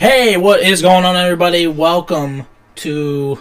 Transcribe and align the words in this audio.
Hey, 0.00 0.38
what 0.38 0.62
is 0.62 0.80
going 0.80 1.04
on, 1.04 1.14
everybody? 1.14 1.66
Welcome 1.66 2.46
to 2.76 3.38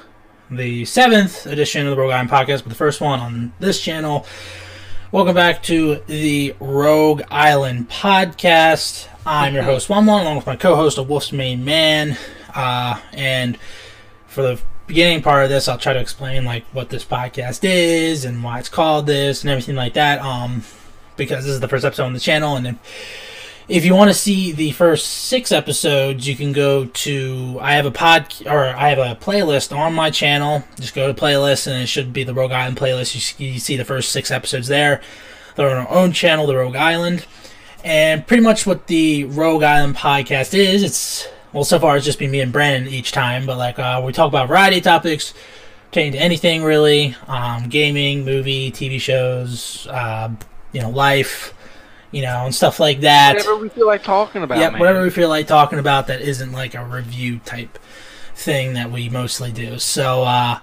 the 0.52 0.84
seventh 0.84 1.46
edition 1.46 1.88
of 1.88 1.92
the 1.92 2.02
Rogue 2.02 2.12
Island 2.12 2.30
Podcast, 2.30 2.64
but 2.64 2.68
the 2.68 2.76
first 2.76 3.00
one 3.00 3.22
on 3.22 3.54
this 3.62 3.80
channel. 3.80 4.26
Welcome 5.14 5.36
back 5.36 5.64
to 5.64 6.04
the 6.08 6.54
Rogue 6.60 7.22
Island 7.32 7.90
Podcast. 7.90 9.08
I'm 9.26 9.54
your 9.54 9.64
host, 9.64 9.88
One 9.88 10.06
along 10.10 10.36
with 10.36 10.46
my 10.48 10.58
co-host, 10.58 10.98
a 10.98 11.02
Wolf's 11.04 11.32
Main 11.32 11.64
Man. 11.64 12.18
Uh, 12.54 13.00
and 13.14 13.58
for 14.28 14.42
the 14.42 14.62
beginning 14.86 15.22
part 15.22 15.46
of 15.46 15.50
this, 15.50 15.70
I'll 15.70 15.78
try 15.78 15.94
to 15.94 16.00
explain 16.02 16.44
like 16.44 16.66
what 16.74 16.90
this 16.90 17.06
podcast 17.06 17.62
is 17.64 18.26
and 18.26 18.44
why 18.44 18.60
it's 18.60 18.68
called 18.68 19.08
this 19.08 19.44
and 19.44 19.50
everything 19.50 19.78
like 19.78 19.94
that. 19.94 20.20
Um, 20.20 20.64
because 21.16 21.46
this 21.46 21.54
is 21.54 21.62
the 21.62 21.70
first 21.70 21.86
episode 21.86 22.04
on 22.04 22.12
the 22.12 22.20
channel, 22.20 22.58
and 22.58 22.68
if, 22.68 22.76
if 23.70 23.86
you 23.86 23.94
want 23.94 24.10
to 24.10 24.16
see 24.16 24.52
the 24.52 24.72
first 24.72 25.06
six 25.08 25.52
episodes, 25.52 26.28
you 26.28 26.36
can 26.36 26.52
go 26.52 26.86
to 26.86 27.58
I 27.62 27.74
have 27.74 27.86
a 27.86 27.92
pod 27.92 28.34
or 28.48 28.66
I 28.66 28.90
have 28.90 28.98
a 28.98 29.16
playlist 29.16 29.76
on 29.76 29.94
my 29.94 30.10
channel. 30.10 30.64
Just 30.80 30.96
go 30.96 31.12
to 31.12 31.20
playlist, 31.20 31.68
and 31.68 31.82
it 31.82 31.86
should 31.88 32.12
be 32.12 32.24
the 32.24 32.34
Rogue 32.34 32.52
Island 32.52 32.78
playlist. 32.78 33.14
You 33.14 33.22
see, 33.22 33.46
you 33.46 33.60
see 33.60 33.78
the 33.78 33.86
first 33.86 34.12
six 34.12 34.32
episodes 34.32 34.68
there. 34.68 35.02
They're 35.56 35.70
on 35.70 35.86
our 35.86 35.90
own 35.90 36.14
channel, 36.14 36.48
the 36.48 36.56
Rogue 36.56 36.76
Island, 36.76 37.28
and 37.84 38.26
pretty 38.26 38.42
much 38.42 38.66
what 38.66 38.88
the 38.88 39.26
Rogue 39.26 39.64
Island 39.64 39.96
podcast 39.96 40.54
is. 40.58 40.82
It's 40.82 41.28
well, 41.54 41.64
so 41.64 41.80
far 41.80 41.96
it's 41.96 42.06
just 42.06 42.18
been 42.18 42.32
me 42.32 42.42
and 42.42 42.52
Brandon 42.52 42.92
each 42.92 43.12
time, 43.12 43.46
but 43.46 43.58
like 43.58 43.78
uh, 43.78 44.02
we 44.04 44.14
talk 44.14 44.30
about 44.30 44.48
variety 44.48 44.78
of 44.78 44.84
topics 44.84 45.36
pertaining 45.90 46.14
to 46.14 46.20
anything 46.20 46.64
really, 46.64 47.16
um, 47.28 47.70
gaming, 47.70 48.26
movie, 48.26 48.72
TV 48.72 49.00
shows, 49.00 49.88
uh, 49.88 50.30
you 50.72 50.82
know, 50.82 50.90
life, 50.90 51.54
you 52.12 52.22
know, 52.22 52.46
and 52.46 52.56
stuff 52.56 52.80
like 52.80 53.02
that. 53.02 53.36
Whatever 53.36 53.58
we 53.58 53.70
feel 53.70 53.88
like 53.88 54.04
talking 54.04 54.44
about. 54.44 54.58
yeah, 54.58 54.78
whatever 54.78 55.02
we 55.02 55.10
feel 55.10 55.30
like 55.30 55.48
talking 55.48 55.80
about 55.80 56.08
that 56.08 56.22
isn't 56.22 56.52
like 56.52 56.74
a 56.76 56.84
review 56.84 57.40
type 57.46 57.78
thing 58.36 58.74
that 58.74 58.92
we 58.92 59.10
mostly 59.10 59.52
do. 59.52 59.78
So, 59.80 60.24
uh, 60.24 60.60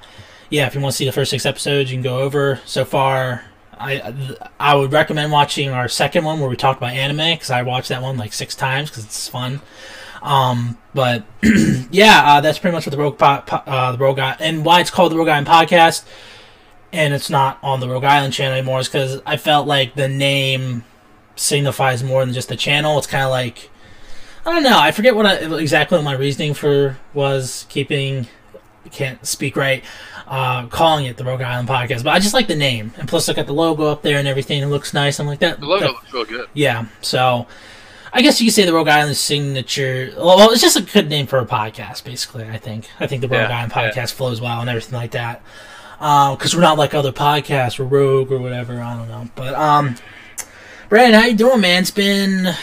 yeah, 0.50 0.66
if 0.66 0.74
you 0.74 0.80
want 0.80 0.92
to 0.92 0.96
see 0.96 1.04
the 1.04 1.12
first 1.12 1.30
six 1.30 1.46
episodes, 1.46 1.90
you 1.90 1.96
can 1.96 2.02
go 2.02 2.20
over. 2.20 2.60
So 2.64 2.84
far, 2.84 3.44
I 3.78 4.36
I 4.58 4.74
would 4.74 4.92
recommend 4.92 5.32
watching 5.32 5.70
our 5.70 5.88
second 5.88 6.24
one 6.24 6.40
where 6.40 6.48
we 6.48 6.56
talked 6.56 6.78
about 6.78 6.92
anime 6.92 7.34
because 7.34 7.50
I 7.50 7.62
watched 7.62 7.88
that 7.90 8.02
one 8.02 8.16
like 8.16 8.32
six 8.32 8.54
times 8.54 8.90
because 8.90 9.04
it's 9.04 9.28
fun. 9.28 9.60
Um, 10.22 10.78
but 10.94 11.24
yeah, 11.90 12.22
uh, 12.24 12.40
that's 12.40 12.58
pretty 12.58 12.74
much 12.74 12.86
what 12.86 12.90
the 12.92 12.98
Rogue 12.98 13.18
po- 13.18 13.42
uh, 13.66 13.92
the 13.92 13.98
Rogue 13.98 14.18
Island 14.18 14.40
and 14.40 14.64
why 14.64 14.80
it's 14.80 14.90
called 14.90 15.12
the 15.12 15.16
Rogue 15.16 15.28
Island 15.28 15.46
Podcast, 15.46 16.04
and 16.92 17.12
it's 17.14 17.30
not 17.30 17.58
on 17.62 17.80
the 17.80 17.88
Rogue 17.88 18.04
Island 18.04 18.32
channel 18.32 18.56
anymore 18.56 18.80
is 18.80 18.88
because 18.88 19.20
I 19.26 19.36
felt 19.36 19.66
like 19.66 19.94
the 19.94 20.08
name 20.08 20.84
signifies 21.36 22.02
more 22.02 22.24
than 22.24 22.34
just 22.34 22.48
the 22.48 22.56
channel. 22.56 22.98
It's 22.98 23.06
kind 23.06 23.24
of 23.24 23.30
like 23.30 23.70
I 24.44 24.52
don't 24.52 24.62
know. 24.62 24.78
I 24.78 24.90
forget 24.92 25.14
what 25.16 25.26
I, 25.26 25.34
exactly 25.58 25.98
what 25.98 26.04
my 26.04 26.14
reasoning 26.14 26.54
for 26.54 26.98
was 27.14 27.66
keeping 27.68 28.26
can't 28.92 29.26
speak 29.26 29.56
right, 29.56 29.82
uh, 30.28 30.66
calling 30.68 31.06
it 31.06 31.16
the 31.16 31.24
Rogue 31.24 31.42
Island 31.42 31.68
Podcast. 31.68 32.04
But 32.04 32.10
I 32.10 32.20
just 32.20 32.34
like 32.34 32.46
the 32.46 32.54
name, 32.54 32.92
and 32.98 33.08
plus 33.08 33.26
look 33.26 33.38
at 33.38 33.46
the 33.48 33.52
logo 33.52 33.86
up 33.86 34.02
there 34.02 34.18
and 34.18 34.28
everything. 34.28 34.62
It 34.62 34.66
looks 34.66 34.94
nice. 34.94 35.18
I'm 35.18 35.26
like 35.26 35.40
that. 35.40 35.58
The 35.58 35.66
logo 35.66 35.86
that- 35.86 35.92
looks 35.92 36.12
real 36.12 36.24
good. 36.24 36.48
yeah, 36.54 36.86
so 37.02 37.46
I 38.12 38.22
guess 38.22 38.40
you 38.40 38.46
could 38.46 38.54
say 38.54 38.64
the 38.64 38.72
Rogue 38.72 38.86
Island 38.86 39.16
signature. 39.16 40.12
Well, 40.16 40.50
it's 40.52 40.62
just 40.62 40.76
a 40.76 40.82
good 40.82 41.08
name 41.08 41.26
for 41.26 41.40
a 41.40 41.44
podcast, 41.46 42.04
basically. 42.04 42.44
I 42.44 42.58
think. 42.58 42.88
I 43.00 43.08
think 43.08 43.22
the 43.22 43.28
Rogue 43.28 43.50
Yeah, 43.50 43.56
Island 43.58 43.72
yeah. 43.74 43.90
podcast 43.90 44.12
flows 44.12 44.40
well 44.40 44.60
and 44.60 44.70
everything 44.70 44.94
like 44.94 45.10
that. 45.10 45.42
Because 45.98 46.54
we're 46.54 46.60
not 46.62 46.78
like 46.78 46.94
other 46.94 47.10
podcasts, 47.12 47.78
we're 47.80 47.86
Rogue 47.86 48.30
or 48.30 48.38
whatever. 48.38 48.80
I 48.80 48.96
don't 48.96 49.08
know, 49.08 49.28
but 49.34 49.54
um, 49.54 49.96
Brandon, 50.88 51.20
how 51.20 51.26
you 51.26 51.34
doing, 51.36 51.60
man? 51.60 51.82
It's 51.82 51.90
been 51.90 52.54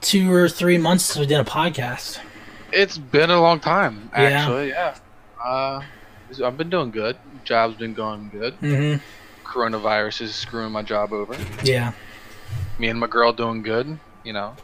two 0.00 0.32
or 0.32 0.48
three 0.48 0.78
months 0.78 1.04
since 1.06 1.18
we 1.18 1.26
did 1.26 1.40
a 1.40 1.44
podcast. 1.44 2.20
It's 2.72 2.98
been 2.98 3.30
a 3.30 3.40
long 3.40 3.58
time, 3.60 4.10
Yeah. 4.12 4.22
actually. 4.22 4.68
Yeah. 4.68 4.96
Uh, 5.44 5.80
I've 6.44 6.56
been 6.56 6.70
doing 6.70 6.90
good. 6.90 7.16
Job's 7.44 7.76
been 7.76 7.94
going 7.94 8.28
good. 8.28 8.54
Mm-hmm. 8.60 9.02
Coronavirus 9.46 10.20
is 10.22 10.34
screwing 10.34 10.70
my 10.72 10.82
job 10.82 11.12
over. 11.12 11.36
Yeah. 11.64 11.92
Me 12.78 12.88
and 12.88 13.00
my 13.00 13.06
girl 13.06 13.32
doing 13.32 13.62
good. 13.62 13.98
You 14.24 14.34
know, 14.34 14.54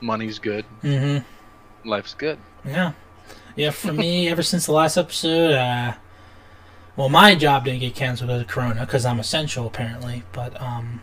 money's 0.00 0.38
good. 0.38 0.64
Mm-hmm. 0.82 1.88
Life's 1.88 2.14
good. 2.14 2.38
Yeah. 2.64 2.92
Yeah, 3.56 3.70
for 3.70 3.92
me, 3.92 4.28
ever 4.30 4.42
since 4.42 4.66
the 4.66 4.72
last 4.72 4.96
episode, 4.96 5.52
uh, 5.52 5.94
well, 6.96 7.08
my 7.08 7.34
job 7.34 7.64
didn't 7.64 7.80
get 7.80 7.94
canceled 7.94 8.28
because 8.28 8.42
of 8.42 8.48
Corona 8.48 8.86
because 8.86 9.04
I'm 9.04 9.18
essential 9.20 9.66
apparently. 9.66 10.22
But 10.32 10.58
um, 10.62 11.02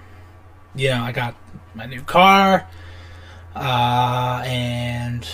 you 0.75 0.89
know, 0.89 1.01
I 1.03 1.11
got 1.11 1.35
my 1.73 1.85
new 1.85 2.01
car, 2.01 2.67
uh, 3.55 4.43
and 4.45 5.27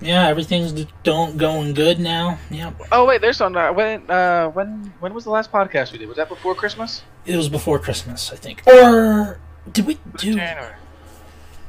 yeah, 0.00 0.26
everything's 0.28 0.72
don't 1.02 1.36
going 1.38 1.74
good 1.74 1.98
now. 1.98 2.38
Yeah, 2.50 2.72
Oh 2.92 3.06
wait, 3.06 3.20
there's 3.20 3.40
on 3.40 3.56
uh, 3.56 3.72
when 3.72 4.08
uh 4.10 4.48
when 4.50 4.92
when 5.00 5.14
was 5.14 5.24
the 5.24 5.30
last 5.30 5.50
podcast 5.50 5.92
we 5.92 5.98
did? 5.98 6.08
Was 6.08 6.16
that 6.18 6.28
before 6.28 6.54
Christmas? 6.54 7.02
it 7.24 7.36
was 7.36 7.48
before 7.48 7.78
Christmas, 7.78 8.32
I 8.32 8.36
think, 8.36 8.62
or 8.66 9.38
did 9.72 9.86
we 9.86 9.98
do? 10.16 10.34
January. 10.36 10.74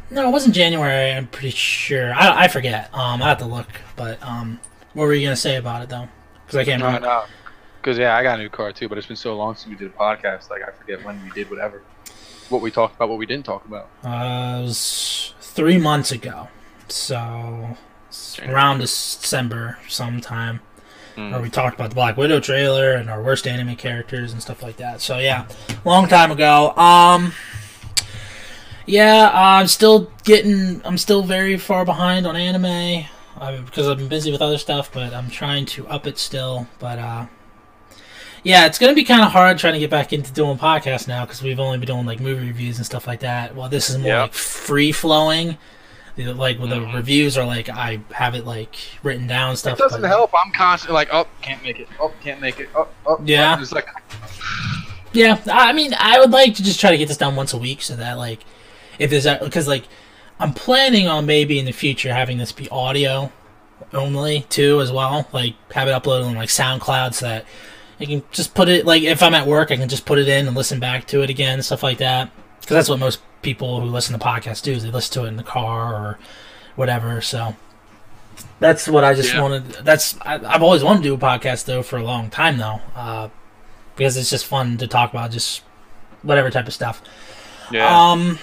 No, 0.10 0.28
it 0.30 0.32
wasn't 0.32 0.56
January. 0.56 1.12
I'm 1.12 1.28
pretty 1.28 1.50
sure. 1.50 2.14
I, 2.14 2.44
I 2.44 2.48
forget. 2.48 2.94
Um, 2.94 3.22
I 3.22 3.28
have 3.30 3.40
to 3.40 3.46
look. 3.46 3.68
But 3.98 4.22
um, 4.24 4.60
what 4.94 5.04
were 5.06 5.14
you 5.14 5.26
gonna 5.26 5.36
say 5.36 5.58
about 5.58 5.82
it 5.82 5.90
though? 5.90 6.08
Because 6.46 6.58
I 6.58 6.64
can't 6.64 6.80
No, 6.80 6.86
remember. 6.88 7.08
no. 7.08 7.24
Because 7.82 7.98
yeah, 7.98 8.16
I 8.16 8.24
got 8.24 8.40
a 8.40 8.44
new 8.44 8.50
car 8.50 8.72
too, 8.72 8.88
but 8.88 8.98
it's 8.98 9.08
been 9.08 9.16
so 9.18 9.36
long 9.36 9.56
since 9.56 9.68
we 9.70 9.76
did 9.76 9.88
a 9.94 9.98
podcast. 9.98 10.50
Like 10.50 10.62
I 10.62 10.72
forget 10.72 11.04
when 11.04 11.22
we 11.24 11.30
did 11.32 11.50
whatever. 11.50 11.82
What 12.50 12.62
we 12.62 12.72
talked 12.72 12.96
about, 12.96 13.10
what 13.10 13.18
we 13.18 13.26
didn't 13.26 13.46
talk 13.46 13.66
about. 13.66 13.90
Uh, 14.04 14.60
it 14.60 14.64
was 14.64 15.34
three 15.42 15.78
months 15.78 16.12
ago. 16.12 16.48
So 16.88 17.76
around 18.44 18.80
December 18.80 19.78
sometime. 19.88 20.62
Mm. 21.16 21.32
Where 21.32 21.42
we 21.42 21.50
talked 21.50 21.74
about 21.76 21.90
the 21.90 21.96
Black 21.96 22.16
Widow 22.16 22.40
trailer 22.40 22.94
and 22.94 23.10
our 23.10 23.24
worst 23.24 23.48
anime 23.48 23.76
characters 23.76 24.34
and 24.34 24.42
stuff 24.42 24.62
like 24.62 24.78
that. 24.78 25.02
So 25.02 25.18
yeah, 25.18 25.48
long 25.84 26.08
time 26.08 26.30
ago. 26.30 26.76
Um, 26.78 27.34
yeah, 28.86 29.32
I'm 29.34 29.68
still 29.68 30.12
getting. 30.24 30.82
I'm 30.86 30.98
still 30.98 31.24
very 31.24 31.58
far 31.58 31.86
behind 31.86 32.28
on 32.28 32.36
anime 32.36 33.06
uh, 33.36 33.62
because 33.64 33.88
I've 33.88 33.98
been 33.98 34.08
busy 34.08 34.32
with 34.32 34.44
other 34.44 34.60
stuff. 34.60 34.92
But 34.94 35.12
I'm 35.12 35.32
trying 35.32 35.66
to 35.68 35.88
up 35.88 36.06
it 36.06 36.20
still. 36.20 36.68
But 36.78 37.00
uh, 37.00 37.26
yeah, 38.48 38.66
it's 38.66 38.80
gonna 38.80 38.94
be 38.94 39.04
kind 39.04 39.22
of 39.24 39.32
hard 39.32 39.58
trying 39.58 39.74
to 39.74 39.80
get 39.80 39.90
back 39.90 40.14
into 40.14 40.32
doing 40.32 40.58
podcasts 40.58 41.06
now 41.08 41.26
because 41.26 41.44
we've 41.44 41.60
only 41.60 41.78
been 41.78 41.88
doing 41.88 42.06
like 42.06 42.20
movie 42.22 42.48
reviews 42.48 42.78
and 42.78 42.86
stuff 42.86 43.06
like 43.06 43.20
that. 43.20 43.56
Well, 43.56 43.68
this 43.68 43.90
is 43.90 43.98
more 43.98 44.08
Yeah. 44.08 44.22
like 44.24 44.34
free 44.34 44.92
flowing. 44.94 45.58
Like 46.18 46.58
with 46.58 46.70
the 46.72 46.78
Mhm. 46.78 46.96
reviews 46.96 47.38
are 47.38 47.46
like 47.46 47.70
I 47.70 48.00
have 48.14 48.34
it 48.36 48.46
like 48.46 48.76
written 49.04 49.28
down 49.28 49.50
and 49.50 49.60
stuff. 49.60 49.78
It 49.78 49.84
doesn't 49.84 50.02
but- 50.02 50.08
help. 50.08 50.32
I'm 50.34 50.52
constantly 50.52 50.96
like, 50.96 51.10
oh, 51.12 51.28
can't 51.42 51.62
make 51.62 51.80
it. 51.80 51.88
Oh, 52.00 52.12
can't 52.24 52.42
make 52.42 52.60
it. 52.60 52.70
Oh, 52.76 52.88
oh. 53.06 53.20
Yeah. 53.24 53.60
It's 53.62 53.72
like, 53.72 53.88
Yeah, 55.14 55.40
I 55.52 55.74
mean, 55.74 55.94
I 55.98 56.20
would 56.20 56.32
like 56.32 56.56
to 56.56 56.64
just 56.64 56.80
try 56.80 56.92
to 56.92 56.98
get 56.98 57.08
this 57.08 57.18
done 57.18 57.36
once 57.36 57.54
a 57.54 57.58
week 57.58 57.82
so 57.82 57.96
that 57.96 58.18
like, 58.18 58.40
if 59.00 59.10
there's 59.10 59.26
that, 59.26 59.42
because 59.44 59.68
like, 59.68 59.84
I'm 60.40 60.54
planning 60.54 61.08
on 61.08 61.26
maybe 61.26 61.60
in 61.60 61.66
the 61.66 61.72
future 61.72 62.14
having 62.14 62.38
this 62.38 62.52
be 62.52 62.68
audio 62.70 63.32
only 63.94 64.42
too 64.50 64.80
as 64.82 64.92
well. 64.92 65.28
Like, 65.32 65.54
have 65.74 65.88
it 65.88 65.92
uploaded 65.92 66.26
on 66.28 66.36
like 66.36 66.50
SoundCloud 66.50 67.14
so 67.14 67.26
that 67.28 67.46
I 68.00 68.06
can 68.06 68.24
just 68.32 68.54
put 68.54 68.70
it 68.70 68.86
like 68.86 69.04
if 69.04 69.24
I'm 69.24 69.34
at 69.34 69.48
work, 69.48 69.72
I 69.72 69.78
can 69.78 69.90
just 69.90 70.06
put 70.06 70.20
it 70.20 70.28
in 70.28 70.48
and 70.48 70.56
listen 70.56 70.80
back 70.80 71.08
to 71.08 71.22
it 71.24 71.30
again, 71.30 71.62
stuff 71.62 71.84
like 71.84 71.98
that. 72.00 72.30
Because 72.62 72.76
that's 72.76 72.90
what 72.90 73.00
most 73.00 73.22
people 73.42 73.80
who 73.82 73.88
listen 73.88 74.18
to 74.18 74.24
podcasts 74.26 74.62
do 74.62 74.74
is 74.74 74.84
they 74.84 74.92
listen 74.92 75.14
to 75.22 75.26
it 75.26 75.30
in 75.30 75.38
the 75.38 75.44
car 75.44 75.94
or 75.96 76.20
whatever. 76.76 77.22
So. 77.22 77.56
That's 78.60 78.88
what 78.88 79.04
I 79.04 79.14
just 79.16 79.34
Yeah. 79.34 79.42
wanted. 79.42 79.66
That's 79.84 80.16
I, 80.22 80.36
I've 80.36 80.62
always 80.64 80.84
wanted 80.84 81.04
to 81.04 81.10
do 81.10 81.14
a 81.16 81.18
podcast 81.18 81.66
though 81.66 81.82
for 81.82 81.98
a 81.98 82.04
long 82.04 82.30
time 82.30 82.58
though. 82.58 82.82
Uh, 82.96 83.30
because 83.96 84.16
it's 84.18 84.30
just 84.30 84.46
fun 84.46 84.78
to 84.78 84.88
talk 84.88 85.12
about 85.12 85.32
just 85.32 85.62
whatever 86.22 86.52
type 86.52 86.68
of 86.68 86.74
stuff. 86.74 87.02
yeah. 87.72 88.12
Um, 88.12 88.38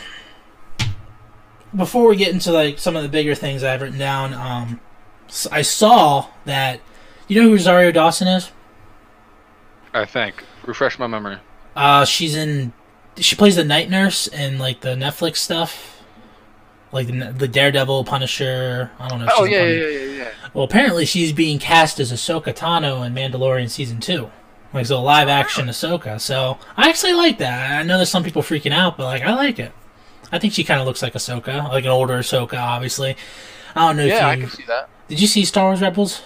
before 1.76 2.08
we 2.08 2.16
get 2.16 2.32
into 2.32 2.52
like 2.52 2.78
some 2.78 2.96
of 2.96 3.02
the 3.02 3.08
bigger 3.08 3.34
things 3.34 3.62
I've 3.64 3.82
written 3.82 3.98
down, 3.98 4.34
um, 4.34 4.80
I 5.50 5.62
saw 5.62 6.26
that 6.44 6.80
you 7.28 7.40
know 7.40 7.48
who 7.48 7.54
Rosario 7.54 7.90
Dawson 7.92 8.28
is. 8.28 8.50
I 9.94 10.04
think. 10.04 10.44
Refresh 10.66 10.98
my 10.98 11.06
memory. 11.06 11.38
Uh, 11.76 12.04
she's 12.04 12.34
in. 12.34 12.72
She 13.16 13.36
plays 13.36 13.56
the 13.56 13.64
night 13.64 13.88
nurse 13.90 14.26
in 14.26 14.58
like 14.58 14.80
the 14.80 14.90
Netflix 14.96 15.36
stuff, 15.36 16.02
like 16.92 17.06
the, 17.06 17.32
the 17.36 17.48
Daredevil, 17.48 18.04
Punisher. 18.04 18.90
I 18.98 19.08
don't 19.08 19.20
know. 19.20 19.26
If 19.26 19.32
Oh 19.36 19.44
she's 19.44 19.52
yeah, 19.52 19.62
yeah, 19.64 19.88
yeah, 19.88 20.22
yeah. 20.24 20.30
Well, 20.52 20.64
apparently 20.64 21.04
she's 21.04 21.32
being 21.32 21.58
cast 21.58 22.00
as 22.00 22.12
Ahsoka 22.12 22.54
Tano 22.54 23.06
in 23.06 23.14
Mandalorian 23.14 23.70
season 23.70 24.00
two, 24.00 24.30
like 24.72 24.86
so 24.86 25.00
live 25.02 25.28
action 25.28 25.66
Ahsoka. 25.66 26.20
So 26.20 26.58
I 26.76 26.88
actually 26.88 27.12
like 27.12 27.38
that. 27.38 27.80
I 27.80 27.82
know 27.84 27.96
there's 27.98 28.10
some 28.10 28.24
people 28.24 28.42
freaking 28.42 28.72
out, 28.72 28.96
but 28.96 29.04
like 29.04 29.22
I 29.22 29.34
like 29.34 29.58
it. 29.60 29.72
I 30.32 30.38
think 30.40 30.52
she 30.54 30.64
kind 30.64 30.80
of 30.80 30.86
looks 30.86 31.02
like 31.02 31.12
Ahsoka, 31.14 31.68
like 31.68 31.84
an 31.84 31.90
older 31.90 32.14
Ahsoka, 32.18 32.58
obviously. 32.58 33.16
I 33.76 33.86
don't 33.86 33.96
know 33.96 34.04
Yeah, 34.04 34.26
I 34.28 34.32
if 34.32 34.38
you 34.40 34.46
can 34.46 34.50
see 34.50 34.64
that. 34.66 34.88
did. 35.08 35.20
You 35.20 35.26
see 35.28 35.44
Star 35.44 35.66
Wars 35.66 35.80
Rebels? 35.82 36.22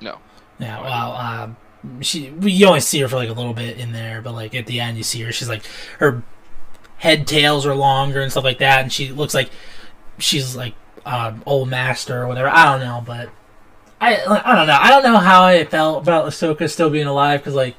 No. 0.00 0.18
Yeah. 0.58 0.80
Well, 0.80 1.12
um, 1.16 1.56
she 2.00 2.30
we 2.30 2.52
you 2.52 2.66
only 2.66 2.80
see 2.80 3.00
her 3.00 3.08
for 3.08 3.16
like 3.16 3.28
a 3.28 3.32
little 3.32 3.54
bit 3.54 3.78
in 3.78 3.92
there, 3.92 4.20
but 4.20 4.32
like 4.32 4.54
at 4.54 4.66
the 4.66 4.80
end 4.80 4.96
you 4.96 5.02
see 5.02 5.22
her. 5.22 5.32
She's 5.32 5.48
like 5.48 5.64
her 5.98 6.22
head 6.98 7.26
tails 7.26 7.66
are 7.66 7.74
longer 7.74 8.20
and 8.20 8.30
stuff 8.30 8.44
like 8.44 8.58
that, 8.58 8.82
and 8.82 8.92
she 8.92 9.10
looks 9.10 9.34
like 9.34 9.50
she's 10.18 10.54
like 10.54 10.74
uh, 11.06 11.34
old 11.46 11.68
master 11.68 12.22
or 12.22 12.26
whatever. 12.26 12.48
I 12.48 12.64
don't 12.64 12.80
know, 12.80 13.02
but 13.04 13.30
I 14.00 14.16
I 14.16 14.56
don't 14.56 14.66
know. 14.66 14.78
I 14.80 14.90
don't 14.90 15.02
know 15.02 15.18
how 15.18 15.44
I 15.44 15.64
felt 15.64 16.02
about 16.02 16.26
Ahsoka 16.26 16.70
still 16.70 16.90
being 16.90 17.06
alive 17.06 17.40
because 17.40 17.54
like 17.54 17.76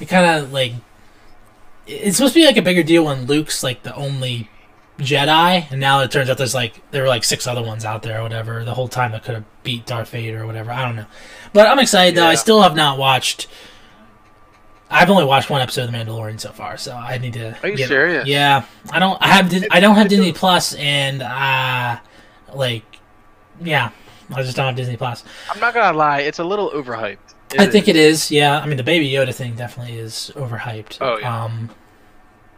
it 0.00 0.06
kind 0.06 0.42
of 0.42 0.52
like 0.52 0.72
it's 1.86 2.16
supposed 2.16 2.34
to 2.34 2.40
be 2.40 2.46
like 2.46 2.56
a 2.56 2.62
bigger 2.62 2.82
deal 2.82 3.04
when 3.04 3.26
Luke's 3.26 3.62
like 3.62 3.82
the 3.82 3.94
only 3.94 4.48
Jedi, 4.98 5.70
and 5.70 5.80
now 5.80 6.00
it 6.00 6.10
turns 6.12 6.30
out 6.30 6.38
there's 6.38 6.54
like 6.54 6.88
there 6.92 7.02
were 7.02 7.08
like 7.08 7.24
six 7.24 7.46
other 7.46 7.62
ones 7.62 7.84
out 7.84 8.02
there 8.02 8.20
or 8.20 8.22
whatever 8.22 8.64
the 8.64 8.74
whole 8.74 8.86
time 8.88 9.12
that 9.12 9.24
could 9.24 9.34
have 9.34 9.44
beat 9.64 9.86
Darth 9.86 10.10
Vader 10.10 10.42
or 10.42 10.46
whatever. 10.46 10.70
I 10.70 10.82
don't 10.82 10.94
know, 10.96 11.06
but 11.52 11.66
I'm 11.66 11.78
excited 11.80 12.14
though. 12.16 12.26
I 12.26 12.36
still 12.36 12.62
have 12.62 12.76
not 12.76 12.98
watched. 12.98 13.48
I've 14.90 15.10
only 15.10 15.24
watched 15.24 15.50
one 15.50 15.60
episode 15.60 15.84
of 15.86 15.92
The 15.92 15.98
Mandalorian 15.98 16.38
so 16.38 16.52
far, 16.52 16.76
so 16.76 16.94
I 16.94 17.18
need 17.18 17.32
to. 17.32 17.56
Are 17.62 17.68
you 17.68 17.76
get- 17.76 17.88
serious? 17.88 18.28
Yeah, 18.28 18.64
I 18.92 18.98
don't. 19.00 19.20
I 19.20 19.26
have. 19.28 19.52
I 19.72 19.80
don't 19.80 19.96
have 19.96 20.08
Disney 20.08 20.32
Plus, 20.32 20.74
and 20.74 21.22
uh, 21.22 21.98
like, 22.54 22.84
yeah, 23.60 23.90
I 24.32 24.42
just 24.42 24.56
don't 24.56 24.66
have 24.66 24.76
Disney 24.76 24.96
Plus. 24.96 25.24
I'm 25.50 25.58
not 25.58 25.74
gonna 25.74 25.96
lie, 25.96 26.20
it's 26.20 26.38
a 26.38 26.44
little 26.44 26.70
overhyped. 26.70 27.18
I 27.58 27.66
think 27.66 27.88
it 27.88 27.96
is. 27.96 28.30
Yeah, 28.30 28.58
I 28.60 28.66
mean 28.66 28.76
the 28.76 28.82
Baby 28.84 29.10
Yoda 29.10 29.34
thing 29.34 29.54
definitely 29.56 29.98
is 29.98 30.30
overhyped. 30.36 30.98
Oh, 31.00 31.18
yeah. 31.18 31.44
Um, 31.44 31.70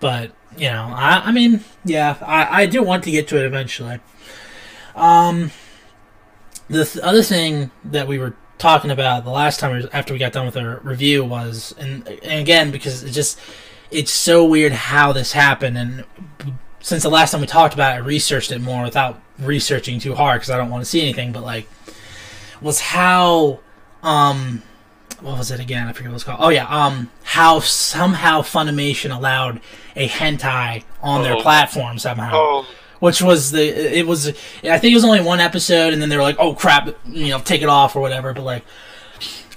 but 0.01 0.33
you 0.57 0.69
know, 0.69 0.93
I, 0.95 1.23
I 1.27 1.33
mean, 1.33 1.65
yeah, 1.85 2.17
I, 2.21 2.63
I 2.63 2.67
do 2.67 2.83
want 2.83 3.05
to 3.05 3.11
get 3.11 3.29
to 3.29 3.39
it 3.39 3.47
eventually. 3.47 4.01
Um, 4.95 5.51
the 6.69 6.85
th- 6.85 7.05
other 7.05 7.23
thing 7.23 7.71
that 7.85 8.09
we 8.09 8.19
were 8.19 8.35
talking 8.59 8.91
about 8.91 9.25
the 9.25 9.31
last 9.31 9.61
time 9.61 9.89
after 9.93 10.13
we 10.13 10.19
got 10.19 10.33
done 10.33 10.47
with 10.47 10.57
our 10.57 10.81
review 10.83 11.25
was, 11.25 11.75
and, 11.79 12.07
and 12.09 12.41
again 12.41 12.71
because 12.71 13.03
it 13.03 13.11
just 13.11 13.39
it's 13.91 14.11
so 14.11 14.45
weird 14.45 14.73
how 14.73 15.13
this 15.13 15.33
happened, 15.33 15.77
and 15.79 16.05
since 16.81 17.03
the 17.03 17.11
last 17.11 17.33
time 17.33 17.41
we 17.41 17.47
talked 17.47 17.75
about 17.75 17.95
it, 17.95 18.03
I 18.03 18.07
researched 18.07 18.51
it 18.51 18.61
more 18.61 18.83
without 18.83 19.21
researching 19.39 20.01
too 20.01 20.15
hard 20.15 20.41
because 20.41 20.51
I 20.51 20.57
don't 20.57 20.71
want 20.71 20.83
to 20.83 20.89
see 20.89 21.03
anything, 21.03 21.33
but 21.33 21.43
like 21.43 21.69
was 22.61 22.81
how 22.81 23.61
um 24.03 24.63
what 25.21 25.39
was 25.39 25.51
it 25.51 25.61
again? 25.61 25.87
I 25.87 25.93
forget 25.93 26.09
what 26.09 26.13
it 26.13 26.15
was 26.15 26.25
called. 26.25 26.39
Oh 26.41 26.49
yeah, 26.49 26.67
um, 26.67 27.11
how 27.23 27.61
somehow 27.61 28.43
Funimation 28.43 29.17
allowed 29.17 29.61
a 29.97 30.09
hentai 30.09 30.85
on 31.03 31.23
their 31.23 31.35
Oh. 31.37 31.41
platform 31.43 31.99
somehow, 31.99 32.31
Oh, 32.35 32.67
which 33.01 33.21
was 33.23 33.51
the 33.51 33.99
it 33.99 34.07
was 34.07 34.29
I 34.29 34.79
think 34.79 34.93
it 34.93 34.95
was 34.95 35.05
only 35.05 35.21
one 35.23 35.41
episode, 35.41 35.93
and 35.93 36.01
then 36.01 36.09
they 36.11 36.17
were 36.17 36.23
like, 36.23 36.37
oh 36.39 36.55
crap, 36.55 36.89
you 37.09 37.29
know, 37.31 37.39
take 37.41 37.63
it 37.63 37.69
off 37.69 37.97
or 37.97 38.01
whatever. 38.01 38.33
But 38.33 38.45
like, 38.45 38.65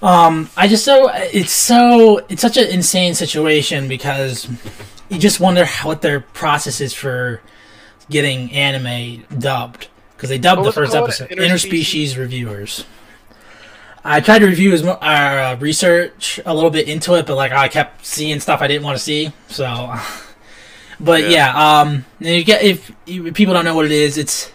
um, 0.01 0.50
I 0.56 0.68
just 0.68 0.86
so 0.86 1.09
it's 1.13 1.51
so 1.51 2.19
it's 2.30 2.41
such 2.41 2.57
an 2.57 2.68
insane 2.68 3.13
situation 3.15 3.88
because 3.88 4.47
you 5.09 5.19
just 5.19 5.39
wonder 5.39 5.65
what 5.83 6.01
their 6.01 6.19
process 6.21 6.80
is 6.81 6.94
for 6.94 7.41
getting 8.09 8.51
anime 8.53 9.24
dubbed 9.38 9.88
because 10.15 10.30
they 10.30 10.38
dubbed 10.38 10.63
the 10.65 10.71
first 10.71 10.95
episode 10.95 11.30
Interspecies? 11.30 12.13
interspecies 12.13 12.18
reviewers. 12.18 12.86
I 14.03 14.21
tried 14.21 14.39
to 14.39 14.45
review 14.47 14.71
as 14.74 14.83
our 14.86 15.39
uh, 15.39 15.56
research 15.57 16.39
a 16.45 16.53
little 16.53 16.69
bit 16.69 16.88
into 16.88 17.15
it, 17.15 17.25
but 17.27 17.36
like 17.36 17.51
I 17.51 17.68
kept 17.68 18.06
seeing 18.06 18.39
stuff 18.39 18.62
I 18.62 18.68
didn't 18.68 18.83
want 18.83 18.97
to 18.97 19.03
see. 19.03 19.33
So, 19.50 19.94
but 21.00 21.22
Yeah. 21.24 21.30
yeah, 21.30 21.80
um, 21.81 22.06
you 22.19 22.44
get 22.44 22.62
if, 22.63 22.92
if 23.07 23.34
people 23.34 23.54
don't 23.54 23.66
know 23.66 23.75
what 23.75 23.86
it 23.86 23.92
is, 23.92 24.18
it's 24.18 24.51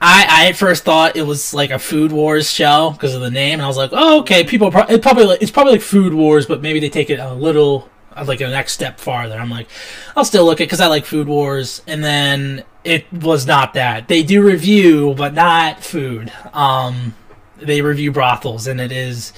I 0.00 0.26
I 0.28 0.48
at 0.48 0.56
first 0.56 0.84
thought 0.84 1.16
it 1.16 1.22
was 1.22 1.54
like 1.54 1.70
a 1.70 1.78
Food 1.78 2.12
Wars 2.12 2.50
show 2.50 2.90
because 2.92 3.14
of 3.14 3.20
the 3.20 3.30
name, 3.30 3.54
and 3.54 3.62
I 3.62 3.66
was 3.66 3.76
like, 3.76 3.90
oh 3.92 4.20
okay, 4.20 4.44
people 4.44 4.70
pro- 4.70 4.86
it 4.86 5.02
probably 5.02 5.24
like, 5.24 5.42
it's 5.42 5.50
probably 5.50 5.72
like 5.74 5.82
Food 5.82 6.14
Wars, 6.14 6.46
but 6.46 6.60
maybe 6.62 6.80
they 6.80 6.90
take 6.90 7.10
it 7.10 7.18
a 7.18 7.32
little 7.34 7.88
uh, 8.14 8.24
like 8.26 8.40
a 8.40 8.48
next 8.48 8.72
step 8.72 8.98
farther. 9.00 9.36
I'm 9.38 9.50
like, 9.50 9.68
I'll 10.14 10.24
still 10.24 10.44
look 10.44 10.60
it 10.60 10.64
because 10.64 10.80
I 10.80 10.86
like 10.88 11.04
Food 11.06 11.28
Wars, 11.28 11.82
and 11.86 12.02
then 12.04 12.64
it 12.84 13.10
was 13.12 13.46
not 13.46 13.74
that. 13.74 14.08
They 14.08 14.22
do 14.22 14.42
review, 14.42 15.14
but 15.16 15.34
not 15.34 15.82
food. 15.82 16.30
Um, 16.52 17.14
they 17.58 17.80
review 17.80 18.12
brothels, 18.12 18.66
and 18.66 18.80
it 18.80 18.92
is. 18.92 19.32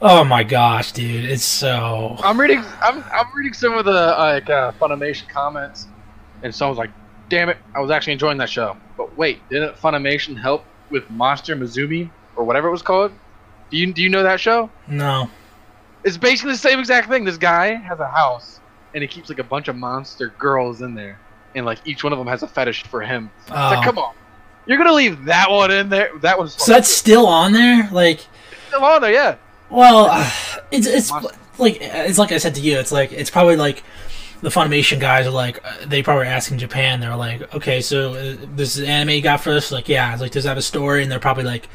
Oh 0.00 0.22
my 0.24 0.44
gosh, 0.44 0.92
dude! 0.92 1.24
It's 1.24 1.44
so. 1.44 2.16
I'm 2.22 2.38
reading. 2.40 2.62
I'm 2.80 3.02
I'm 3.12 3.26
reading 3.36 3.52
some 3.52 3.74
of 3.74 3.84
the 3.84 3.92
like 4.18 4.48
uh, 4.48 4.70
Funimation 4.80 5.28
comments, 5.28 5.88
and 6.42 6.54
someone's 6.54 6.78
like, 6.78 6.90
"Damn 7.28 7.48
it, 7.48 7.56
I 7.74 7.80
was 7.80 7.90
actually 7.90 8.12
enjoying 8.12 8.38
that 8.38 8.48
show." 8.48 8.76
But 8.96 9.16
wait, 9.18 9.40
didn't 9.48 9.74
Funimation 9.76 10.40
help 10.40 10.64
with 10.90 11.08
Monster 11.10 11.56
Musume 11.56 12.10
or 12.36 12.44
whatever 12.44 12.68
it 12.68 12.70
was 12.70 12.82
called? 12.82 13.10
Do 13.70 13.76
you 13.76 13.92
do 13.92 14.00
you 14.02 14.08
know 14.08 14.22
that 14.22 14.38
show? 14.38 14.70
No. 14.86 15.28
It's 16.04 16.16
basically 16.16 16.52
the 16.52 16.58
same 16.58 16.78
exact 16.78 17.08
thing. 17.08 17.24
This 17.24 17.36
guy 17.36 17.74
has 17.74 17.98
a 17.98 18.06
house, 18.08 18.60
and 18.94 19.02
he 19.02 19.08
keeps 19.08 19.28
like 19.28 19.40
a 19.40 19.44
bunch 19.44 19.66
of 19.66 19.74
monster 19.74 20.28
girls 20.38 20.80
in 20.80 20.94
there, 20.94 21.18
and 21.56 21.66
like 21.66 21.78
each 21.84 22.04
one 22.04 22.12
of 22.12 22.20
them 22.20 22.28
has 22.28 22.44
a 22.44 22.48
fetish 22.48 22.84
for 22.84 23.00
him. 23.00 23.32
It's 23.40 23.50
Oh. 23.50 23.54
like, 23.54 23.84
come 23.84 23.98
on, 23.98 24.14
you're 24.64 24.78
gonna 24.78 24.92
leave 24.92 25.24
that 25.24 25.50
one 25.50 25.72
in 25.72 25.88
there? 25.88 26.12
That 26.20 26.38
one's 26.38 26.54
So 26.54 26.70
that's 26.72 26.88
still 26.88 27.26
on 27.26 27.50
there, 27.52 27.88
like. 27.90 28.24
still 28.68 28.84
on 28.84 29.02
there, 29.02 29.12
yeah. 29.12 29.34
Well, 29.70 30.08
it's 30.70 30.86
it's 30.86 31.10
like 31.58 31.78
it's 31.80 32.18
like 32.18 32.32
I 32.32 32.38
said 32.38 32.54
to 32.56 32.60
you. 32.60 32.78
It's 32.78 32.92
like 32.92 33.12
it's 33.12 33.30
probably 33.30 33.56
like 33.56 33.82
the 34.40 34.48
Funimation 34.48 35.00
guys 35.00 35.26
are 35.26 35.30
like 35.30 35.62
they 35.86 36.02
probably 36.02 36.26
asking 36.26 36.58
Japan. 36.58 37.00
They're 37.00 37.16
like, 37.16 37.54
okay, 37.54 37.80
so 37.80 38.14
uh, 38.14 38.36
this 38.54 38.76
is 38.76 38.88
anime 38.88 39.10
you 39.10 39.22
got 39.22 39.40
for 39.40 39.52
us? 39.52 39.72
Like, 39.72 39.88
yeah. 39.88 40.12
It's 40.12 40.22
like, 40.22 40.32
does 40.32 40.44
it 40.44 40.48
have 40.48 40.58
a 40.58 40.62
story? 40.62 41.02
And 41.02 41.10
they're 41.10 41.18
probably 41.18 41.44
like, 41.44 41.68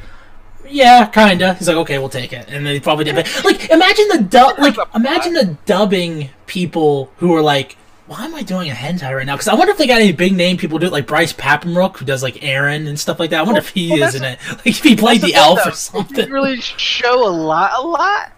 yeah, 0.67 1.05
kinda. 1.07 1.55
He's 1.55 1.67
like, 1.67 1.77
okay, 1.77 1.99
we'll 1.99 2.09
take 2.09 2.31
it. 2.31 2.47
And 2.47 2.65
they 2.65 2.79
probably 2.79 3.03
did. 3.05 3.15
But, 3.15 3.43
like, 3.43 3.69
imagine 3.69 4.07
the 4.07 4.23
dub. 4.23 4.59
Like, 4.59 4.77
imagine 4.95 5.33
the 5.33 5.57
dubbing 5.65 6.29
people 6.45 7.11
who 7.17 7.35
are 7.35 7.41
like. 7.41 7.77
Why 8.05 8.25
am 8.25 8.35
I 8.35 8.43
doing 8.43 8.69
a 8.69 8.73
hentai 8.73 9.15
right 9.15 9.25
now? 9.25 9.35
Because 9.35 9.47
I 9.47 9.53
wonder 9.55 9.71
if 9.71 9.77
they 9.77 9.87
got 9.87 10.01
any 10.01 10.11
big 10.11 10.33
name 10.33 10.57
people 10.57 10.77
do 10.77 10.87
it, 10.87 10.91
like 10.91 11.07
Bryce 11.07 11.31
Papenbrook, 11.33 11.97
who 11.97 12.05
does 12.05 12.21
like 12.21 12.35
Eren 12.35 12.87
and 12.87 12.99
stuff 12.99 13.19
like 13.19 13.29
that. 13.29 13.39
I 13.39 13.43
wonder 13.43 13.59
Well, 13.59 13.61
if 13.61 13.69
he 13.69 13.99
well, 13.99 14.03
is 14.03 14.13
in 14.15 14.23
it. 14.25 14.39
Like 14.49 14.67
if 14.67 14.83
he 14.83 14.95
played 14.95 15.21
the 15.21 15.33
thing, 15.33 15.35
elf 15.35 15.63
though. 15.63 15.69
or 15.69 15.73
It 15.73 15.75
something. 15.75 16.15
didn't 16.15 16.33
really 16.33 16.59
show 16.61 17.27
a 17.27 17.29
lot, 17.31 17.71
a 17.77 17.81
lot, 17.81 18.33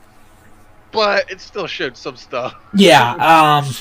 but 0.92 1.30
it 1.30 1.42
still 1.42 1.68
showed 1.68 1.98
some 1.98 2.16
stuff. 2.18 2.56
Yeah, 2.74 3.12
um, 3.14 3.76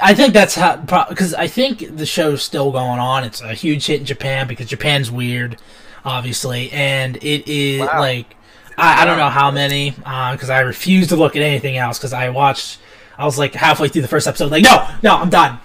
I 0.00 0.14
think 0.14 0.32
that's 0.32 0.54
how 0.54 0.76
because 1.08 1.34
I 1.34 1.46
think 1.46 1.96
the 1.96 2.06
show's 2.06 2.42
still 2.42 2.70
going 2.72 3.00
on. 3.00 3.24
It's 3.24 3.40
a 3.40 3.54
huge 3.54 3.86
hit 3.86 4.00
in 4.00 4.06
Japan 4.06 4.46
because 4.48 4.66
Japan's 4.68 5.10
weird, 5.10 5.58
obviously, 6.04 6.70
and 6.72 7.16
it 7.18 7.48
is 7.48 7.92
Wow. 7.92 7.98
like 7.98 8.36
I, 8.76 9.02
I 9.02 9.04
don't 9.04 9.18
know 9.18 9.28
how 9.30 9.50
many 9.50 9.90
because 9.90 10.50
I 10.50 10.60
refuse 10.60 11.08
to 11.08 11.16
look 11.16 11.36
at 11.36 11.42
anything 11.42 11.76
else 11.76 11.98
because 11.98 12.12
I 12.12 12.28
watched. 12.30 12.78
I 13.22 13.24
was 13.24 13.38
like 13.38 13.54
halfway 13.54 13.88
through 13.88 14.02
the 14.02 14.08
first 14.08 14.26
episode, 14.26 14.50
like 14.50 14.64
no, 14.64 14.88
no, 15.02 15.16
I'm 15.16 15.30
done. 15.30 15.58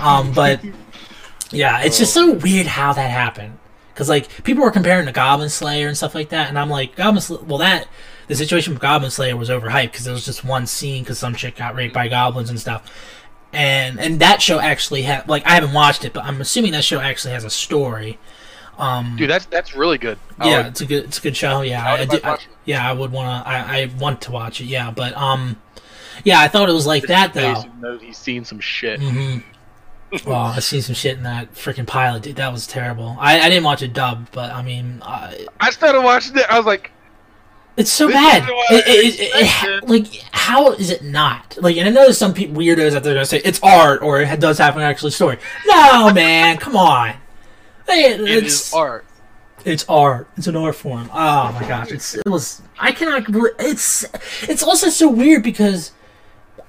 Um, 0.00 0.32
but 0.32 0.60
yeah, 1.50 1.82
it's 1.82 1.96
just 1.98 2.12
so 2.12 2.32
weird 2.32 2.66
how 2.66 2.92
that 2.92 3.10
happened 3.10 3.58
because 3.94 4.08
like 4.08 4.28
people 4.44 4.62
were 4.64 4.70
comparing 4.70 5.06
to 5.06 5.12
Goblin 5.12 5.48
Slayer 5.48 5.88
and 5.88 5.96
stuff 5.96 6.14
like 6.14 6.30
that, 6.30 6.48
and 6.48 6.58
I'm 6.58 6.68
like 6.68 6.96
Goblin 6.96 7.20
Slayer. 7.22 7.42
Well, 7.44 7.58
that 7.58 7.88
the 8.26 8.34
situation 8.34 8.72
with 8.74 8.82
Goblin 8.82 9.10
Slayer 9.10 9.36
was 9.36 9.48
overhyped 9.48 9.92
because 9.92 10.04
there 10.04 10.12
was 10.14 10.24
just 10.24 10.44
one 10.44 10.66
scene 10.66 11.02
because 11.04 11.18
some 11.18 11.34
chick 11.34 11.56
got 11.56 11.74
raped 11.74 11.94
by 11.94 12.08
goblins 12.08 12.50
and 12.50 12.60
stuff, 12.60 12.92
and 13.52 13.98
and 14.00 14.20
that 14.20 14.42
show 14.42 14.58
actually 14.58 15.02
had 15.02 15.28
like 15.28 15.46
I 15.46 15.50
haven't 15.52 15.72
watched 15.72 16.04
it, 16.04 16.12
but 16.12 16.24
I'm 16.24 16.40
assuming 16.40 16.72
that 16.72 16.84
show 16.84 17.00
actually 17.00 17.32
has 17.34 17.44
a 17.44 17.50
story. 17.50 18.18
Um, 18.76 19.14
Dude, 19.16 19.30
that's 19.30 19.46
that's 19.46 19.74
really 19.74 19.96
good. 19.96 20.18
I 20.38 20.50
yeah, 20.50 20.56
would- 20.58 20.66
it's 20.66 20.80
a 20.82 20.86
good 20.86 21.04
it's 21.04 21.18
a 21.18 21.22
good 21.22 21.36
show. 21.36 21.62
Yeah, 21.62 21.82
I 21.82 22.00
I, 22.00 22.04
do, 22.04 22.18
I- 22.22 22.38
yeah, 22.66 22.86
I 22.86 22.92
would 22.92 23.12
want 23.12 23.44
to. 23.44 23.48
I, 23.48 23.82
I 23.82 23.90
want 23.98 24.20
to 24.22 24.32
watch 24.32 24.60
it. 24.60 24.64
Yeah, 24.66 24.90
but 24.90 25.16
um, 25.16 25.56
yeah, 26.24 26.40
I 26.40 26.48
thought 26.48 26.68
it 26.68 26.72
was 26.72 26.86
like 26.86 27.04
that 27.04 27.32
though. 27.34 27.54
Jason 27.54 27.80
knows 27.80 28.00
he's 28.02 28.18
seen 28.18 28.44
some 28.44 28.60
shit. 28.60 29.00
Mm-hmm. 29.00 29.38
Well, 30.24 30.36
I 30.36 30.60
seen 30.60 30.82
some 30.82 30.94
shit 30.94 31.16
in 31.16 31.24
that 31.24 31.52
freaking 31.54 31.84
pilot, 31.86 32.22
dude. 32.22 32.36
That 32.36 32.52
was 32.52 32.66
terrible. 32.68 33.16
I, 33.18 33.40
I 33.40 33.48
didn't 33.48 33.64
watch 33.64 33.82
a 33.82 33.88
dub, 33.88 34.28
but 34.30 34.52
I 34.52 34.62
mean, 34.62 35.02
uh, 35.02 35.34
I 35.58 35.70
started 35.70 36.00
watching 36.00 36.36
it. 36.36 36.44
I 36.48 36.56
was 36.56 36.64
like, 36.64 36.92
it's 37.76 37.90
so 37.90 38.08
bad. 38.08 38.44
It, 38.48 38.84
it, 38.86 39.20
it, 39.20 39.82
it- 39.82 39.88
like, 39.88 40.06
how 40.30 40.70
is 40.72 40.90
it 40.90 41.02
not? 41.02 41.58
Like, 41.60 41.76
and 41.76 41.88
I 41.88 41.90
know 41.90 42.04
there's 42.04 42.16
some 42.16 42.32
pe- 42.32 42.46
weirdos 42.46 42.94
out 42.94 43.02
there 43.02 43.14
gonna 43.14 43.26
say 43.26 43.42
it's 43.44 43.58
art 43.64 44.00
or 44.00 44.20
it 44.20 44.38
does 44.40 44.58
have 44.58 44.76
an 44.76 44.84
actual 44.84 45.10
story. 45.10 45.38
No, 45.66 46.12
man, 46.12 46.56
come 46.58 46.76
on. 46.76 47.10
It 47.88 48.20
it's 48.20 48.68
is 48.68 48.72
art. 48.72 49.04
it's 49.64 49.84
art. 49.88 50.28
It's 50.36 50.46
an 50.46 50.54
art 50.56 50.76
form. 50.76 51.10
Oh 51.12 51.52
my 51.52 51.66
gosh, 51.68 51.90
it's 51.90 52.14
it 52.14 52.26
was. 52.28 52.62
I 52.78 52.92
cannot. 52.92 53.30
believe 53.30 53.52
It's 53.58 54.04
it's 54.48 54.62
also 54.62 54.88
so 54.88 55.10
weird 55.10 55.42
because 55.42 55.90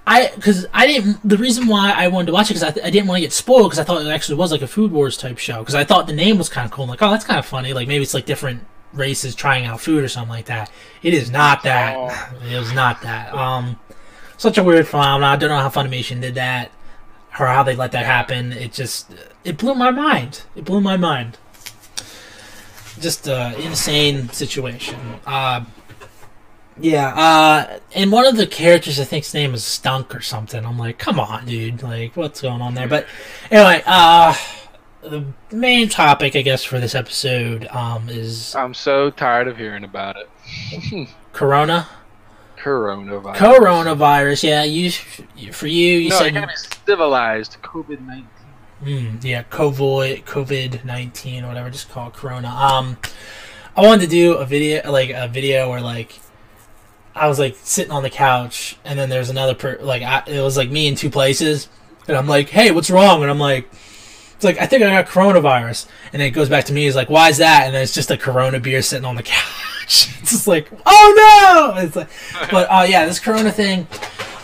I 0.07 0.31
because 0.33 0.65
I 0.73 0.87
didn't. 0.87 1.27
The 1.27 1.37
reason 1.37 1.67
why 1.67 1.91
I 1.91 2.07
wanted 2.07 2.27
to 2.27 2.31
watch 2.31 2.49
it 2.49 2.53
because 2.53 2.63
I, 2.63 2.87
I 2.87 2.89
didn't 2.89 3.07
want 3.07 3.17
to 3.17 3.21
get 3.21 3.33
spoiled 3.33 3.69
because 3.69 3.79
I 3.79 3.83
thought 3.83 4.01
it 4.01 4.07
actually 4.07 4.37
was 4.37 4.51
like 4.51 4.61
a 4.61 4.67
Food 4.67 4.91
Wars 4.91 5.17
type 5.17 5.37
show 5.37 5.59
because 5.59 5.75
I 5.75 5.83
thought 5.83 6.07
the 6.07 6.13
name 6.13 6.37
was 6.37 6.47
kind 6.47 6.65
of 6.65 6.71
cool. 6.71 6.85
I'm 6.85 6.89
like, 6.89 7.01
oh, 7.01 7.11
that's 7.11 7.25
kind 7.25 7.37
of 7.37 7.45
funny. 7.45 7.73
Like 7.73 7.87
maybe 7.87 8.03
it's 8.03 8.13
like 8.13 8.25
different 8.25 8.61
races 8.93 9.35
trying 9.35 9.65
out 9.65 9.81
food 9.81 10.03
or 10.03 10.07
something 10.07 10.29
like 10.29 10.45
that. 10.45 10.71
It 11.03 11.13
is 11.13 11.29
not 11.29 11.63
that. 11.63 11.95
Oh. 11.97 12.47
It 12.49 12.57
was 12.57 12.73
not 12.73 13.01
that. 13.01 13.33
Um, 13.33 13.77
such 14.37 14.57
a 14.57 14.63
weird 14.63 14.87
phenomenon. 14.87 15.29
I 15.29 15.35
don't 15.35 15.49
know 15.49 15.57
how 15.57 15.69
Funimation 15.69 16.21
did 16.21 16.35
that 16.35 16.71
or 17.37 17.47
how 17.47 17.63
they 17.63 17.75
let 17.75 17.91
that 17.91 18.05
happen. 18.05 18.53
It 18.53 18.71
just 18.71 19.13
it 19.43 19.57
blew 19.57 19.75
my 19.75 19.91
mind. 19.91 20.43
It 20.55 20.63
blew 20.63 20.79
my 20.79 20.95
mind 20.95 21.37
just 22.99 23.27
uh, 23.27 23.53
insane 23.57 24.29
situation. 24.29 24.99
Uh, 25.25 25.65
yeah, 26.79 27.13
uh, 27.15 27.79
and 27.93 28.11
one 28.11 28.25
of 28.25 28.37
the 28.37 28.47
characters 28.47 28.99
I 28.99 29.03
think's 29.03 29.33
name 29.33 29.53
is 29.53 29.63
Stunk 29.63 30.15
or 30.15 30.21
something. 30.21 30.65
I'm 30.65 30.77
like, 30.77 30.97
come 30.97 31.19
on, 31.19 31.45
dude, 31.45 31.83
like 31.83 32.15
what's 32.15 32.41
going 32.41 32.61
on 32.61 32.73
there? 32.73 32.87
But 32.87 33.07
anyway, 33.49 33.81
uh, 33.85 34.35
the 35.01 35.25
main 35.51 35.89
topic, 35.89 36.35
I 36.35 36.41
guess, 36.41 36.63
for 36.63 36.79
this 36.79 36.95
episode 36.95 37.67
um, 37.67 38.09
is 38.09 38.55
I'm 38.55 38.73
so 38.73 39.09
tired 39.09 39.47
of 39.47 39.57
hearing 39.57 39.83
about 39.83 40.17
it. 40.17 41.09
Corona. 41.33 41.87
Coronavirus. 42.57 43.35
Coronavirus. 43.35 44.43
Yeah, 44.43 44.63
you 44.63 44.91
for 45.51 45.67
you, 45.67 45.97
you 45.97 46.09
no, 46.09 46.17
said 46.17 46.27
it 46.27 46.33
gotta 46.33 46.47
be 46.47 46.53
civilized. 46.85 47.57
COVID 47.61 48.01
nineteen. 48.01 48.27
Mm, 48.83 49.23
yeah, 49.23 49.43
COVID 49.43 50.23
COVID 50.25 50.83
nineteen 50.83 51.43
or 51.43 51.47
whatever, 51.47 51.69
just 51.69 51.89
call 51.89 52.07
it 52.07 52.13
Corona. 52.13 52.49
Um, 52.49 52.97
I 53.75 53.81
wanted 53.81 54.01
to 54.01 54.07
do 54.07 54.33
a 54.33 54.45
video, 54.45 54.91
like 54.91 55.11
a 55.11 55.27
video 55.27 55.69
where 55.69 55.81
like 55.81 56.19
I 57.17 57.27
was 57.27 57.39
like 57.39 57.55
sitting 57.61 57.91
on 57.91 58.03
the 58.03 58.09
couch, 58.09 58.77
and 58.85 58.97
then 58.97 59.09
there's 59.09 59.29
another 59.29 59.53
per 59.55 59.77
like 59.81 60.03
I, 60.03 60.23
it 60.27 60.41
was 60.41 60.57
like 60.57 60.69
me 60.69 60.87
in 60.87 60.95
two 60.95 61.09
places, 61.09 61.67
and 62.07 62.15
I'm 62.15 62.27
like, 62.27 62.49
hey, 62.49 62.71
what's 62.71 62.89
wrong? 62.89 63.21
And 63.21 63.31
I'm 63.31 63.39
like. 63.39 63.69
It's 64.35 64.43
like 64.43 64.59
I 64.59 64.67
think 64.67 64.83
I 64.83 64.91
got 64.91 65.07
coronavirus, 65.07 65.87
and 66.13 66.21
it 66.21 66.29
goes 66.29 66.47
back 66.47 66.65
to 66.65 66.73
me. 66.73 66.83
He's 66.83 66.95
like, 66.95 67.09
"Why 67.09 67.29
is 67.29 67.37
that?" 67.39 67.63
And 67.65 67.73
then 67.73 67.81
it's 67.81 67.95
just 67.95 68.11
a 68.11 68.17
Corona 68.17 68.59
beer 68.59 68.83
sitting 68.83 69.03
on 69.03 69.15
the 69.15 69.23
couch. 69.23 69.43
It's 69.87 70.29
just 70.29 70.47
like, 70.47 70.69
"Oh 70.85 71.73
no!" 71.73 71.81
It's 71.81 71.95
like, 71.95 72.09
but 72.51 72.67
uh, 72.69 72.85
yeah, 72.87 73.07
this 73.07 73.19
Corona 73.19 73.51
thing. 73.51 73.87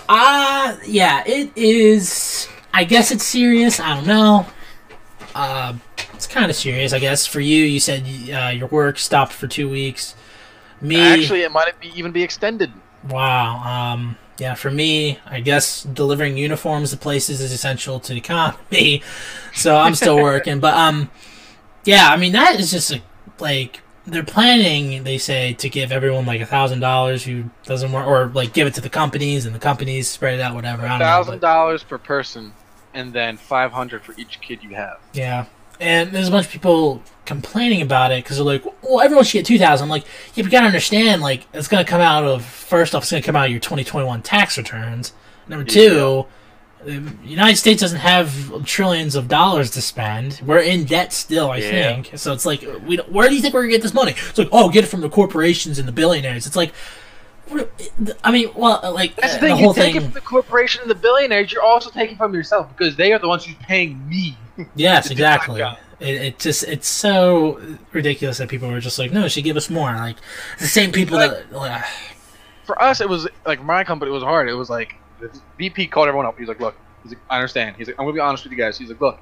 Uh 0.09 0.77
yeah, 0.87 1.21
it 1.27 1.51
is. 1.55 2.47
I 2.73 2.85
guess 2.85 3.11
it's 3.11 3.23
serious. 3.23 3.79
I 3.79 3.93
don't 3.95 4.07
know. 4.07 4.47
Uh, 5.35 5.75
it's 6.13 6.27
kind 6.27 6.49
of 6.49 6.55
serious, 6.55 6.93
I 6.93 6.99
guess. 6.99 7.25
For 7.27 7.39
you, 7.39 7.63
you 7.63 7.79
said 7.79 8.03
uh, 8.31 8.49
your 8.49 8.67
work 8.69 8.97
stopped 8.97 9.33
for 9.33 9.47
two 9.47 9.69
weeks. 9.69 10.15
Me, 10.83 10.99
Actually, 10.99 11.41
it 11.41 11.51
might 11.51 11.79
be, 11.79 11.87
even 11.97 12.11
be 12.11 12.21
extended. 12.21 12.71
wow. 13.09 13.93
Um, 13.93 14.17
yeah, 14.37 14.55
for 14.55 14.71
me, 14.71 15.19
I 15.25 15.39
guess 15.39 15.83
delivering 15.83 16.37
uniforms 16.37 16.89
to 16.91 16.97
places 16.97 17.39
is 17.39 17.51
essential 17.51 17.99
to 18.01 18.13
the 18.13 18.17
economy. 18.19 19.01
So 19.55 19.75
I'm 19.75 19.93
still 19.93 20.15
working, 20.31 20.59
but 20.59 20.73
um, 20.73 21.11
yeah. 21.85 22.09
I 22.09 22.17
mean, 22.17 22.33
that 22.33 22.59
is 22.59 22.71
just 22.71 22.91
a, 22.91 23.03
like 23.39 23.81
they're 24.07 24.23
planning. 24.23 25.03
They 25.03 25.19
say 25.19 25.53
to 25.53 25.69
give 25.69 25.91
everyone 25.91 26.25
like 26.25 26.41
a 26.41 26.45
thousand 26.47 26.79
dollars 26.79 27.23
who 27.23 27.51
doesn't 27.63 27.91
work, 27.91 28.07
or 28.07 28.25
like 28.29 28.51
give 28.51 28.65
it 28.65 28.73
to 28.73 28.81
the 28.81 28.89
companies, 28.89 29.45
and 29.45 29.53
the 29.53 29.59
companies 29.59 30.07
spread 30.09 30.39
it 30.39 30.41
out, 30.41 30.55
whatever. 30.55 30.87
I 30.87 30.97
Thousand 30.97 31.39
dollars 31.39 31.83
per 31.83 31.99
person, 31.99 32.53
and 32.95 33.13
then 33.13 33.37
five 33.37 33.71
hundred 33.71 34.01
for 34.01 34.15
each 34.17 34.41
kid 34.41 34.63
you 34.63 34.73
have. 34.73 34.99
Yeah. 35.13 35.45
And 35.83 36.11
there's 36.11 36.29
a 36.29 36.31
bunch 36.31 36.45
of 36.45 36.51
people 36.51 37.01
complaining 37.25 37.81
about 37.81 38.11
it 38.11 38.23
because 38.23 38.37
they're 38.37 38.45
like, 38.45 38.63
well, 38.81 39.01
everyone 39.01 39.25
should 39.25 39.39
get 39.39 39.45
2000 39.45 39.83
I'm 39.83 39.89
like, 39.89 40.03
yeah, 40.33 40.43
but 40.43 40.45
you 40.45 40.49
gotta 40.51 40.65
understand, 40.67 41.21
like, 41.21 41.45
it's 41.53 41.67
gonna 41.67 41.83
come 41.85 42.01
out 42.01 42.23
of, 42.23 42.43
first 42.45 42.95
off, 42.95 43.03
it's 43.03 43.11
gonna 43.11 43.21
come 43.23 43.35
out 43.35 43.45
of 43.45 43.51
your 43.51 43.59
2021 43.59 44.21
tax 44.21 44.57
returns. 44.57 45.13
Number 45.47 45.65
two, 45.65 46.25
the 46.85 47.01
United 47.23 47.57
States 47.57 47.81
doesn't 47.81 47.99
have 47.99 48.65
trillions 48.65 49.15
of 49.15 49.27
dollars 49.27 49.71
to 49.71 49.81
spend. 49.81 50.41
We're 50.45 50.59
in 50.59 50.85
debt 50.85 51.11
still, 51.13 51.51
I 51.51 51.57
Yeah. 51.57 51.69
think. 51.71 52.11
So 52.15 52.31
it's 52.33 52.45
like, 52.45 52.63
we 52.85 52.95
don't, 52.97 53.11
where 53.11 53.27
do 53.29 53.35
you 53.35 53.41
think 53.41 53.53
we're 53.53 53.61
gonna 53.63 53.71
get 53.71 53.81
this 53.81 53.93
money? 53.93 54.11
It's 54.29 54.37
like, 54.37 54.49
oh, 54.51 54.69
get 54.69 54.83
it 54.85 54.87
from 54.87 55.01
the 55.01 55.09
corporations 55.09 55.79
and 55.79 55.87
the 55.87 55.91
billionaires. 55.93 56.47
It's 56.47 56.55
like, 56.55 56.73
I 58.23 58.31
mean, 58.31 58.49
well, 58.55 58.79
like, 58.93 59.15
That's 59.17 59.33
the 59.35 59.39
thing. 59.41 59.49
the 59.51 59.57
you 59.57 59.63
whole 59.65 59.73
take 59.73 59.93
thing. 59.93 60.01
it 60.01 60.05
from 60.05 60.13
the 60.13 60.21
corporation 60.21 60.81
and 60.81 60.89
the 60.89 60.95
billionaires. 60.95 61.51
You're 61.51 61.61
also 61.61 61.89
taking 61.89 62.15
from 62.17 62.33
yourself 62.33 62.69
because 62.75 62.95
they 62.95 63.11
are 63.11 63.19
the 63.19 63.27
ones 63.27 63.45
who's 63.45 63.55
paying 63.61 64.07
me. 64.07 64.37
Yes, 64.75 65.07
to 65.07 65.15
do 65.15 65.23
my 65.23 65.35
exactly. 65.35 65.61
Uh, 65.61 65.75
it, 65.99 66.21
it 66.21 66.39
just 66.39 66.63
it's 66.63 66.87
so 66.87 67.59
ridiculous 67.91 68.37
that 68.37 68.49
people 68.49 68.69
were 68.69 68.79
just 68.79 68.99
like, 68.99 69.11
no, 69.11 69.27
she 69.27 69.41
give 69.41 69.57
us 69.57 69.69
more. 69.69 69.91
Like 69.91 70.17
the 70.59 70.67
same 70.67 70.91
people 70.91 71.17
that 71.17 71.51
like, 71.51 71.83
For 72.65 72.81
us, 72.81 73.01
it 73.01 73.09
was 73.09 73.27
like 73.45 73.63
my 73.63 73.83
company 73.83 74.11
was 74.11 74.23
hard. 74.23 74.49
It 74.49 74.53
was 74.53 74.69
like 74.69 74.95
the 75.19 75.41
VP 75.57 75.87
called 75.87 76.07
everyone 76.07 76.25
up. 76.25 76.37
He's 76.37 76.47
like, 76.47 76.59
"Look, 76.59 76.75
he's 77.03 77.11
like, 77.11 77.21
I 77.29 77.35
understand." 77.35 77.75
He's 77.77 77.87
like, 77.87 77.97
"I'm 77.99 78.05
gonna 78.05 78.13
be 78.13 78.19
honest 78.19 78.43
with 78.43 78.51
you 78.51 78.57
guys." 78.57 78.77
He's 78.77 78.89
like, 78.89 79.01
"Look, 79.01 79.19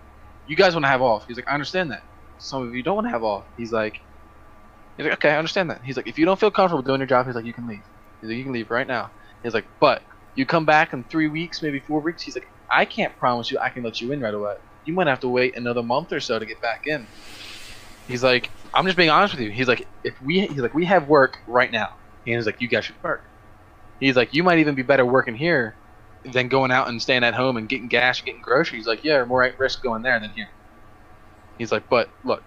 you 0.48 0.56
guys 0.56 0.74
want 0.74 0.86
to 0.86 0.90
have 0.90 1.02
off." 1.02 1.28
He's 1.28 1.38
like, 1.38 1.48
"I 1.48 1.54
understand 1.54 1.92
that. 1.92 2.04
Some 2.38 2.68
of 2.68 2.76
you 2.76 2.84
don't 2.84 2.96
want 2.96 3.08
to 3.08 3.12
have 3.12 3.24
off." 3.24 3.46
He's 3.58 3.72
like, 3.72 4.00
"He's 4.98 5.06
like, 5.06 5.14
okay, 5.14 5.32
I 5.32 5.38
understand 5.38 5.70
that." 5.72 5.82
He's 5.84 5.98
like, 5.98 6.08
"If 6.08 6.20
you 6.20 6.26
don't 6.26 6.40
feel 6.40 6.52
comfortable 6.52 6.84
doing 6.84 7.00
your 7.00 7.08
job, 7.08 7.26
he's 7.26 7.36
like, 7.36 7.46
you 7.46 7.54
can 7.54 7.68
leave. 7.68 7.82
He's 8.22 8.30
like, 8.30 8.38
you 8.38 8.44
can 8.44 8.54
leave 8.54 8.70
right 8.70 8.88
now." 8.88 9.10
He's 9.42 9.56
like, 9.56 9.66
"But 9.80 10.04
you 10.36 10.46
come 10.46 10.66
back 10.66 10.94
in 10.94 11.04
three 11.06 11.28
weeks, 11.28 11.64
maybe 11.64 11.80
four 11.80 12.00
weeks." 12.00 12.22
He's 12.22 12.36
like, 12.36 12.48
"I 12.70 12.86
can't 12.86 13.18
promise 13.18 13.50
you 13.50 13.58
I 13.58 13.70
can 13.70 13.84
let 13.84 14.02
you 14.02 14.12
in 14.12 14.22
right 14.22 14.34
away. 14.34 14.56
You 14.86 14.94
might 14.94 15.08
have 15.08 15.20
to 15.22 15.30
wait 15.30 15.56
another 15.56 15.84
month 15.84 16.12
or 16.12 16.20
so 16.20 16.40
to 16.40 16.46
get 16.46 16.62
back 16.62 16.88
in." 16.88 17.08
He's 18.08 18.24
like, 18.24 18.50
"I'm 18.74 18.86
just 18.86 18.98
being 18.98 19.10
honest 19.10 19.34
with 19.34 19.42
you." 19.42 19.52
He's 19.52 19.68
like, 19.68 19.88
"If 20.04 20.22
we," 20.22 20.42
he's 20.42 20.60
like, 20.60 20.74
"We 20.74 20.86
have 20.86 21.08
work 21.08 21.38
right 21.48 21.72
now." 21.72 21.90
And 22.26 22.36
he's 22.36 22.46
like, 22.46 22.62
"You 22.62 22.68
guys 22.68 22.86
should 22.86 23.02
work." 23.04 23.24
He's 24.00 24.16
like, 24.16 24.34
"You 24.34 24.44
might 24.44 24.60
even 24.60 24.76
be 24.76 24.82
better 24.82 25.06
working 25.06 25.36
here 25.36 25.76
than 26.26 26.48
going 26.48 26.72
out 26.72 26.88
and 26.88 27.02
staying 27.02 27.24
at 27.24 27.34
home 27.34 27.58
and 27.58 27.70
getting 27.70 27.88
gas 27.88 28.20
and 28.20 28.26
getting 28.26 28.42
groceries." 28.42 28.88
Like, 28.88 29.04
"Yeah, 29.04 29.24
more 29.26 29.44
at 29.44 29.60
risk 29.60 29.82
going 29.82 30.02
there 30.02 30.20
than 30.20 30.32
here." 30.32 30.50
He's 31.58 31.72
like, 31.72 31.88
"But 31.90 32.10
look, 32.24 32.44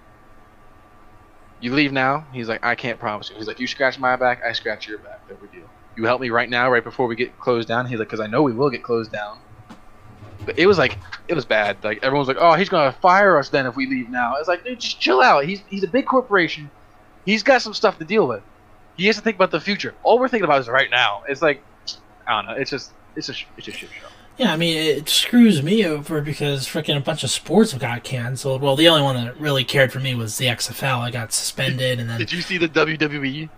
you 1.60 1.72
leave 1.72 1.92
now." 1.92 2.26
He's 2.32 2.48
like, 2.48 2.64
"I 2.64 2.74
can't 2.74 2.98
promise 2.98 3.30
you." 3.30 3.36
He's 3.36 3.46
like, 3.46 3.60
"You 3.60 3.66
scratch 3.66 3.98
my 3.98 4.16
back, 4.16 4.42
I 4.44 4.52
scratch 4.52 4.88
your 4.88 4.98
back. 4.98 5.20
No 5.30 5.36
big 5.36 5.52
deal. 5.52 5.70
You 5.96 6.04
help 6.04 6.20
me 6.20 6.30
right 6.30 6.50
now, 6.50 6.70
right 6.70 6.84
before 6.84 7.06
we 7.06 7.14
get 7.16 7.38
closed 7.38 7.68
down." 7.68 7.86
He's 7.86 7.98
like, 7.98 8.08
"Cause 8.08 8.20
I 8.20 8.26
know 8.26 8.42
we 8.42 8.52
will 8.52 8.70
get 8.70 8.82
closed 8.82 9.12
down." 9.12 9.38
But 10.44 10.58
it 10.58 10.66
was 10.66 10.78
like, 10.78 10.98
it 11.28 11.34
was 11.34 11.44
bad. 11.44 11.76
Like 11.82 12.02
everyone's 12.02 12.28
like, 12.28 12.36
"Oh, 12.40 12.54
he's 12.54 12.68
gonna 12.68 12.92
fire 12.92 13.38
us 13.38 13.48
then 13.48 13.66
if 13.66 13.76
we 13.76 13.86
leave 13.86 14.08
now." 14.10 14.34
It's 14.36 14.48
like, 14.48 14.64
dude, 14.64 14.80
just 14.80 15.00
chill 15.00 15.20
out. 15.20 15.44
He's 15.44 15.62
he's 15.68 15.82
a 15.84 15.88
big 15.88 16.06
corporation. 16.06 16.70
He's 17.24 17.42
got 17.42 17.62
some 17.62 17.74
stuff 17.74 17.98
to 17.98 18.04
deal 18.04 18.26
with. 18.26 18.42
He 18.96 19.06
has 19.06 19.16
to 19.16 19.22
think 19.22 19.36
about 19.36 19.50
the 19.50 19.60
future. 19.60 19.94
All 20.02 20.18
we're 20.18 20.28
thinking 20.28 20.44
about 20.44 20.60
is 20.60 20.68
right 20.68 20.90
now. 20.90 21.22
It's 21.28 21.42
like, 21.42 21.62
I 22.26 22.36
don't 22.36 22.46
know. 22.46 22.60
It's 22.60 22.70
just, 22.70 22.92
it's 23.16 23.28
a, 23.28 23.34
it's 23.56 23.66
a 23.66 23.72
shit 23.72 23.90
show. 23.90 24.06
yeah, 24.36 24.52
I 24.52 24.56
mean, 24.56 24.76
it 24.76 25.08
screws 25.08 25.62
me 25.62 25.84
over 25.84 26.20
because 26.20 26.66
freaking 26.66 26.96
a 26.96 27.00
bunch 27.00 27.24
of 27.24 27.30
sports 27.30 27.72
got 27.74 28.04
canceled. 28.04 28.62
Well, 28.62 28.76
the 28.76 28.88
only 28.88 29.02
one 29.02 29.16
that 29.16 29.40
really 29.40 29.64
cared 29.64 29.92
for 29.92 29.98
me 30.00 30.14
was 30.14 30.38
the 30.38 30.46
XFL. 30.46 31.00
I 31.00 31.10
got 31.10 31.32
suspended, 31.32 31.98
and 31.98 32.08
then 32.08 32.18
Did 32.18 32.30
you 32.30 32.40
see 32.42 32.58
the? 32.58 32.68
WWE? 32.68 33.48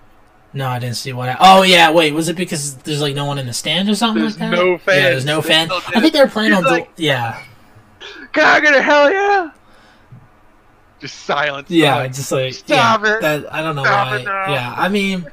No, 0.53 0.69
I 0.69 0.79
didn't 0.79 0.97
see 0.97 1.13
what. 1.13 1.29
I, 1.29 1.37
oh 1.41 1.63
yeah, 1.63 1.91
wait, 1.91 2.13
was 2.15 2.29
it 2.29 2.37
because 2.37 2.77
there's 2.79 3.01
like 3.03 3.15
no 3.15 3.25
one 3.27 3.39
in 3.39 3.47
the 3.47 3.53
stand 3.53 3.89
or 3.89 3.95
something 3.95 4.23
There's 4.23 4.39
like 4.41 4.51
that? 4.51 4.57
no 4.57 4.79
fans. 4.79 4.97
Yeah, 4.97 5.11
there's 5.11 5.25
no 5.25 5.43
fan. 5.43 5.71
I 5.71 6.01
think 6.01 6.13
they 6.13 6.21
were 6.21 6.29
playing 6.29 6.53
He's 6.53 6.59
on. 6.59 6.65
like- 6.65 6.91
yeah, 6.97 7.43
Can 8.33 8.45
I 8.45 8.61
get 8.61 8.75
a 8.75 8.83
hell 8.83 9.11
yeah? 9.13 9.51
Just 10.99 11.17
silence. 11.25 11.71
Yeah, 11.71 11.97
Like, 11.97 12.15
just 12.15 12.33
like 12.33 12.55
Stop 12.55 13.03
yeah, 13.05 13.17
it. 13.17 13.21
That, 13.21 13.53
I 13.53 13.61
don't 13.63 13.77
know 13.77 13.85
Stop 13.85 14.13
why. 14.13 14.19
Yeah, 14.23 14.75
I 14.77 14.89
mean, 14.89 15.27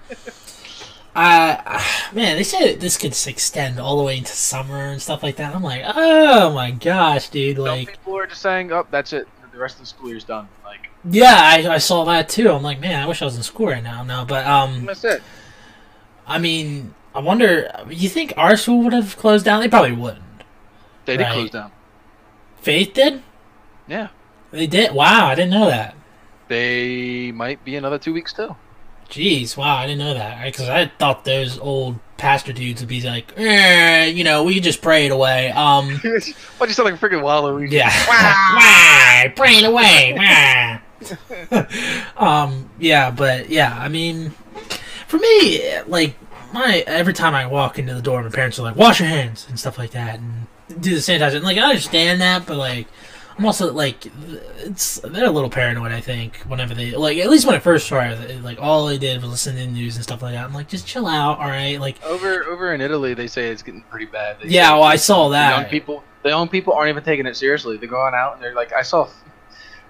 uh, 1.16 1.82
man, 2.14 2.36
they 2.38 2.44
said 2.44 2.82
this 2.82 2.98
could 2.98 3.16
extend 3.28 3.80
all 3.80 3.98
the 3.98 4.04
way 4.04 4.18
into 4.18 4.32
summer 4.34 4.78
and 4.78 5.02
stuff 5.02 5.24
like 5.24 5.38
that. 5.38 5.56
I'm 5.56 5.64
like, 5.64 5.84
oh 5.86 6.54
my 6.54 6.72
gosh, 6.72 7.30
dude! 7.30 7.56
some 7.58 7.66
Like, 7.66 7.92
people 7.92 8.18
are 8.18 8.28
just 8.28 8.42
saying, 8.42 8.72
"Oh, 8.74 8.86
that's 8.92 9.14
it. 9.14 9.28
The 9.52 9.58
rest 9.58 9.76
of 9.76 9.82
the 9.82 9.86
school 9.88 10.10
year's 10.10 10.24
done." 10.26 10.48
Like, 10.66 10.90
yeah, 11.10 11.34
I, 11.38 11.74
I 11.74 11.78
saw 11.78 12.04
that 12.06 12.30
too. 12.30 12.50
I'm 12.52 12.64
like, 12.64 12.80
man, 12.80 13.02
I 13.02 13.08
wish 13.08 13.22
I 13.22 13.26
was 13.26 13.36
in 13.36 13.44
school 13.44 13.68
right 13.68 13.84
now. 13.84 14.04
No, 14.04 14.26
but 14.28 14.46
um, 14.46 14.86
that's 14.86 15.04
it. 15.04 15.22
I 16.26 16.38
mean, 16.40 16.94
I 17.14 17.20
wonder. 17.20 17.70
You 17.90 18.10
think 18.10 18.34
our 18.38 18.56
school 18.58 18.84
would 18.84 18.94
have 18.94 19.18
closed 19.18 19.46
down? 19.46 19.62
They 19.62 19.68
probably 19.70 19.92
wouldn't. 19.94 20.24
They 21.06 21.18
did 21.18 21.24
Right. 21.24 21.34
close 21.34 21.50
down. 21.50 21.72
Faith 22.62 22.94
did. 22.94 23.22
Yeah, 23.88 24.08
They 24.52 24.68
did. 24.68 24.94
Wow, 24.94 25.28
I 25.28 25.36
didn't 25.36 25.52
know 25.52 25.66
that. 25.68 25.96
they 26.48 27.32
might 27.34 27.64
be 27.66 27.76
another 27.76 27.98
two 27.98 28.14
weeks 28.14 28.32
too. 28.32 28.56
Jeez, 29.10 29.58
wow, 29.58 29.76
I 29.78 29.86
didn't 29.86 30.00
know 30.00 30.14
that. 30.14 30.44
Because 30.46 30.70
I 30.70 30.86
thought 30.98 31.26
those 31.26 31.60
old 31.60 32.00
pastor 32.18 32.54
dudes 32.54 32.82
would 32.82 32.88
be 32.88 33.02
like, 33.02 33.34
eh, 33.38 34.06
you 34.06 34.24
know, 34.24 34.44
we 34.44 34.60
just 34.62 34.82
pray 34.82 35.06
it 35.06 35.12
away. 35.12 35.52
Um. 35.52 35.90
Why'd 36.00 36.70
you 36.70 36.74
sound 36.74 36.90
like 36.90 36.94
a 36.94 36.98
freaking 36.98 37.22
Waluigi? 37.22 37.72
Yeah. 37.72 37.90
Why? 38.08 39.34
Praying 39.36 39.66
away. 39.66 40.14
Wah. 40.18 40.80
um. 42.18 42.70
Yeah, 42.80 43.12
but 43.12 43.50
yeah, 43.50 43.78
I 43.80 43.90
mean, 43.90 44.32
for 45.08 45.18
me, 45.18 45.82
like 45.88 46.16
my 46.54 46.84
every 46.88 47.14
time 47.14 47.34
I 47.36 47.46
walk 47.48 47.80
into 47.80 47.94
the 47.94 48.02
door, 48.02 48.24
my 48.24 48.30
parents 48.30 48.60
are 48.60 48.64
like, 48.64 48.76
"Wash 48.76 49.00
your 49.00 49.10
hands" 49.10 49.46
and 49.50 49.60
stuff 49.60 49.78
like 49.78 49.92
that, 49.92 50.20
and 50.20 50.48
do 50.80 50.92
the 50.92 51.02
sanitizer. 51.02 51.36
And, 51.36 51.44
like 51.44 51.58
I 51.58 51.70
understand 51.70 52.22
that, 52.22 52.46
but 52.46 52.58
like. 52.58 52.88
I'm 53.36 53.48
also 53.48 53.74
like, 53.74 54.06
it's 54.60 55.00
they're 55.00 55.26
a 55.26 55.32
little 55.32 55.50
paranoid. 55.50 55.92
I 55.92 56.02
think 56.02 56.38
whenever 56.42 56.76
they 56.76 56.92
like, 56.92 57.18
at 57.18 57.32
least 57.32 57.48
when 57.48 57.56
I 57.56 57.60
first 57.60 57.88
started, 57.88 58.44
like 58.44 58.62
all 58.62 58.86
they 58.86 59.00
did 59.00 59.20
was 59.24 59.32
listen 59.32 59.56
to 59.56 59.62
the 59.62 59.68
news 59.72 59.96
and 59.96 60.04
stuff 60.04 60.22
like 60.22 60.34
that. 60.34 60.46
I'm 60.46 60.54
like, 60.54 60.68
just 60.68 60.86
chill 60.86 61.08
out, 61.08 61.40
all 61.40 61.48
right? 61.48 61.80
Like, 61.80 62.04
Over 62.04 62.44
over 62.44 62.76
in 62.76 62.80
Italy, 62.80 63.16
they 63.16 63.26
say 63.26 63.50
it's 63.50 63.64
getting 63.64 63.82
pretty 63.90 64.06
bad. 64.06 64.38
They 64.40 64.50
yeah, 64.50 64.74
well, 64.74 64.84
I 64.84 64.98
saw 64.98 65.30
that. 65.30 65.62
young 65.62 65.66
people, 65.68 66.04
the 66.22 66.30
young 66.30 66.48
people 66.48 66.74
aren't 66.74 66.90
even 66.90 67.04
taking 67.04 67.26
it 67.26 67.36
seriously. 67.36 67.76
They're 67.78 67.90
going 67.90 68.14
out 68.14 68.36
and 68.36 68.44
they're 68.44 68.54
like, 68.54 68.72
I 68.72 68.84
saw, 68.84 69.10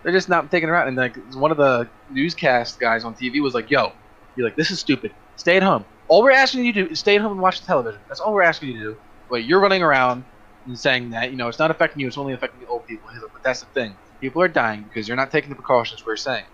they're 0.04 0.12
just 0.14 0.30
not 0.30 0.52
taking 0.52 0.70
it 0.70 0.76
out. 0.76 0.88
And 0.88 0.98
like 0.98 1.16
one 1.34 1.52
of 1.52 1.58
the 1.58 1.90
newscast 2.12 2.80
guys 2.80 3.04
on 3.04 3.16
TV 3.16 3.42
was 3.42 3.54
like, 3.54 3.72
"Yo, 3.72 3.94
you're 4.36 4.46
like, 4.46 4.56
this 4.56 4.72
is 4.72 4.80
stupid. 4.80 5.12
Stay 5.36 5.58
at 5.58 5.64
home. 5.64 5.86
All 6.08 6.22
we're 6.22 6.32
asking 6.32 6.66
you 6.66 6.74
to 6.74 6.86
do 6.86 6.92
is 6.92 7.00
stay 7.00 7.16
at 7.16 7.22
home 7.22 7.32
and 7.32 7.42
watch 7.42 7.62
the 7.62 7.66
television. 7.68 8.02
That's 8.08 8.20
all 8.20 8.34
we're 8.34 8.44
asking 8.44 8.70
you 8.70 8.74
to 8.76 8.80
do. 8.80 8.98
But 9.30 9.46
you're 9.46 9.60
running 9.60 9.82
around 9.82 10.24
and 10.66 10.78
saying 10.78 11.12
that 11.12 11.32
you 11.32 11.38
know 11.38 11.48
it's 11.48 11.60
not 11.60 11.72
affecting 11.72 12.02
you. 12.02 12.08
It's 12.08 12.18
only 12.18 12.34
affecting 12.34 12.62
the 12.62 12.68
old 12.68 12.86
people. 12.86 13.10
He's 13.10 13.22
like, 13.22 13.34
but 13.34 13.44
that's 13.44 13.62
the 13.62 13.68
thing. 13.68 13.96
People 14.22 14.42
are 14.42 14.48
dying 14.48 14.84
because 14.84 15.08
you're 15.08 15.18
not 15.18 15.32
taking 15.32 15.50
the 15.50 15.56
precautions 15.56 16.06
we're 16.06 16.16
saying. 16.16 16.46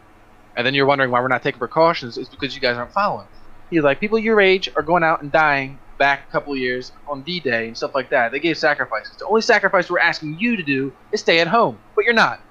And 0.55 0.65
then 0.65 0.73
you're 0.73 0.85
wondering 0.85 1.11
why 1.11 1.21
we're 1.21 1.27
not 1.27 1.43
taking 1.43 1.59
precautions. 1.59 2.17
It's 2.17 2.29
because 2.29 2.55
you 2.55 2.61
guys 2.61 2.75
aren't 2.75 2.91
following. 2.91 3.27
He's 3.69 3.83
like, 3.83 3.99
people 3.99 4.17
your 4.17 4.41
age 4.41 4.69
are 4.75 4.81
going 4.81 5.03
out 5.03 5.21
and 5.21 5.31
dying 5.31 5.77
back 5.99 6.27
a 6.27 6.31
couple 6.31 6.55
years 6.55 6.91
on 7.07 7.21
D-Day 7.21 7.67
and 7.67 7.77
stuff 7.77 7.93
like 7.93 8.09
that. 8.09 8.31
They 8.31 8.39
gave 8.39 8.57
sacrifices. 8.57 9.17
The 9.17 9.25
only 9.27 9.41
sacrifice 9.41 9.89
we're 9.91 9.99
asking 9.99 10.39
you 10.39 10.55
to 10.55 10.63
do 10.63 10.91
is 11.11 11.19
stay 11.19 11.39
at 11.39 11.47
home, 11.47 11.77
but 11.95 12.05
you're 12.05 12.13
not. 12.13 12.41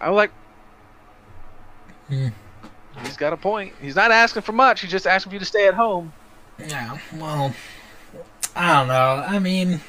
I 0.00 0.08
was 0.10 0.16
like, 0.16 0.30
Hmm. 2.08 2.28
he's 3.02 3.16
got 3.16 3.32
a 3.32 3.36
point. 3.36 3.72
He's 3.80 3.96
not 3.96 4.10
asking 4.12 4.42
for 4.42 4.52
much. 4.52 4.80
He's 4.82 4.90
just 4.90 5.06
asking 5.06 5.30
for 5.30 5.34
you 5.34 5.40
to 5.40 5.44
stay 5.44 5.66
at 5.66 5.74
home. 5.74 6.12
Yeah, 6.58 6.98
well, 7.14 7.54
I 8.54 8.72
don't 8.74 8.88
know. 8.88 9.24
I 9.26 9.38
mean, 9.40 9.80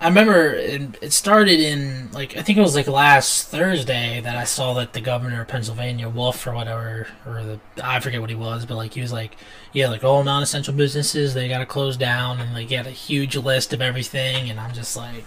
I 0.00 0.08
remember 0.08 0.52
it, 0.54 0.98
it 1.00 1.12
started 1.12 1.60
in 1.60 2.10
like 2.12 2.36
I 2.36 2.42
think 2.42 2.58
it 2.58 2.60
was 2.62 2.74
like 2.74 2.88
last 2.88 3.48
Thursday 3.48 4.20
that 4.20 4.36
I 4.36 4.44
saw 4.44 4.74
that 4.74 4.92
the 4.94 5.00
governor 5.00 5.42
of 5.42 5.48
Pennsylvania, 5.48 6.08
Wolf 6.08 6.44
or 6.46 6.52
whatever, 6.54 7.06
or 7.26 7.42
the 7.44 7.60
I 7.82 8.00
forget 8.00 8.20
what 8.20 8.30
he 8.30 8.36
was, 8.36 8.66
but 8.66 8.74
like 8.76 8.94
he 8.94 9.00
was 9.00 9.12
like, 9.12 9.36
yeah, 9.72 9.88
like 9.88 10.02
all 10.02 10.24
non-essential 10.24 10.74
businesses 10.74 11.34
they 11.34 11.48
got 11.48 11.58
to 11.58 11.66
close 11.66 11.96
down, 11.96 12.40
and 12.40 12.52
like 12.52 12.68
he 12.68 12.74
had 12.74 12.86
a 12.86 12.90
huge 12.90 13.36
list 13.36 13.72
of 13.72 13.80
everything, 13.80 14.50
and 14.50 14.58
I'm 14.58 14.72
just 14.74 14.96
like, 14.96 15.24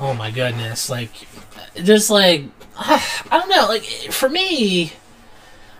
oh 0.00 0.14
my 0.14 0.30
goodness, 0.30 0.88
like 0.90 1.10
just 1.82 2.10
like 2.10 2.44
I 2.78 3.02
don't 3.30 3.48
know, 3.48 3.66
like 3.68 3.84
for 3.84 4.28
me. 4.28 4.92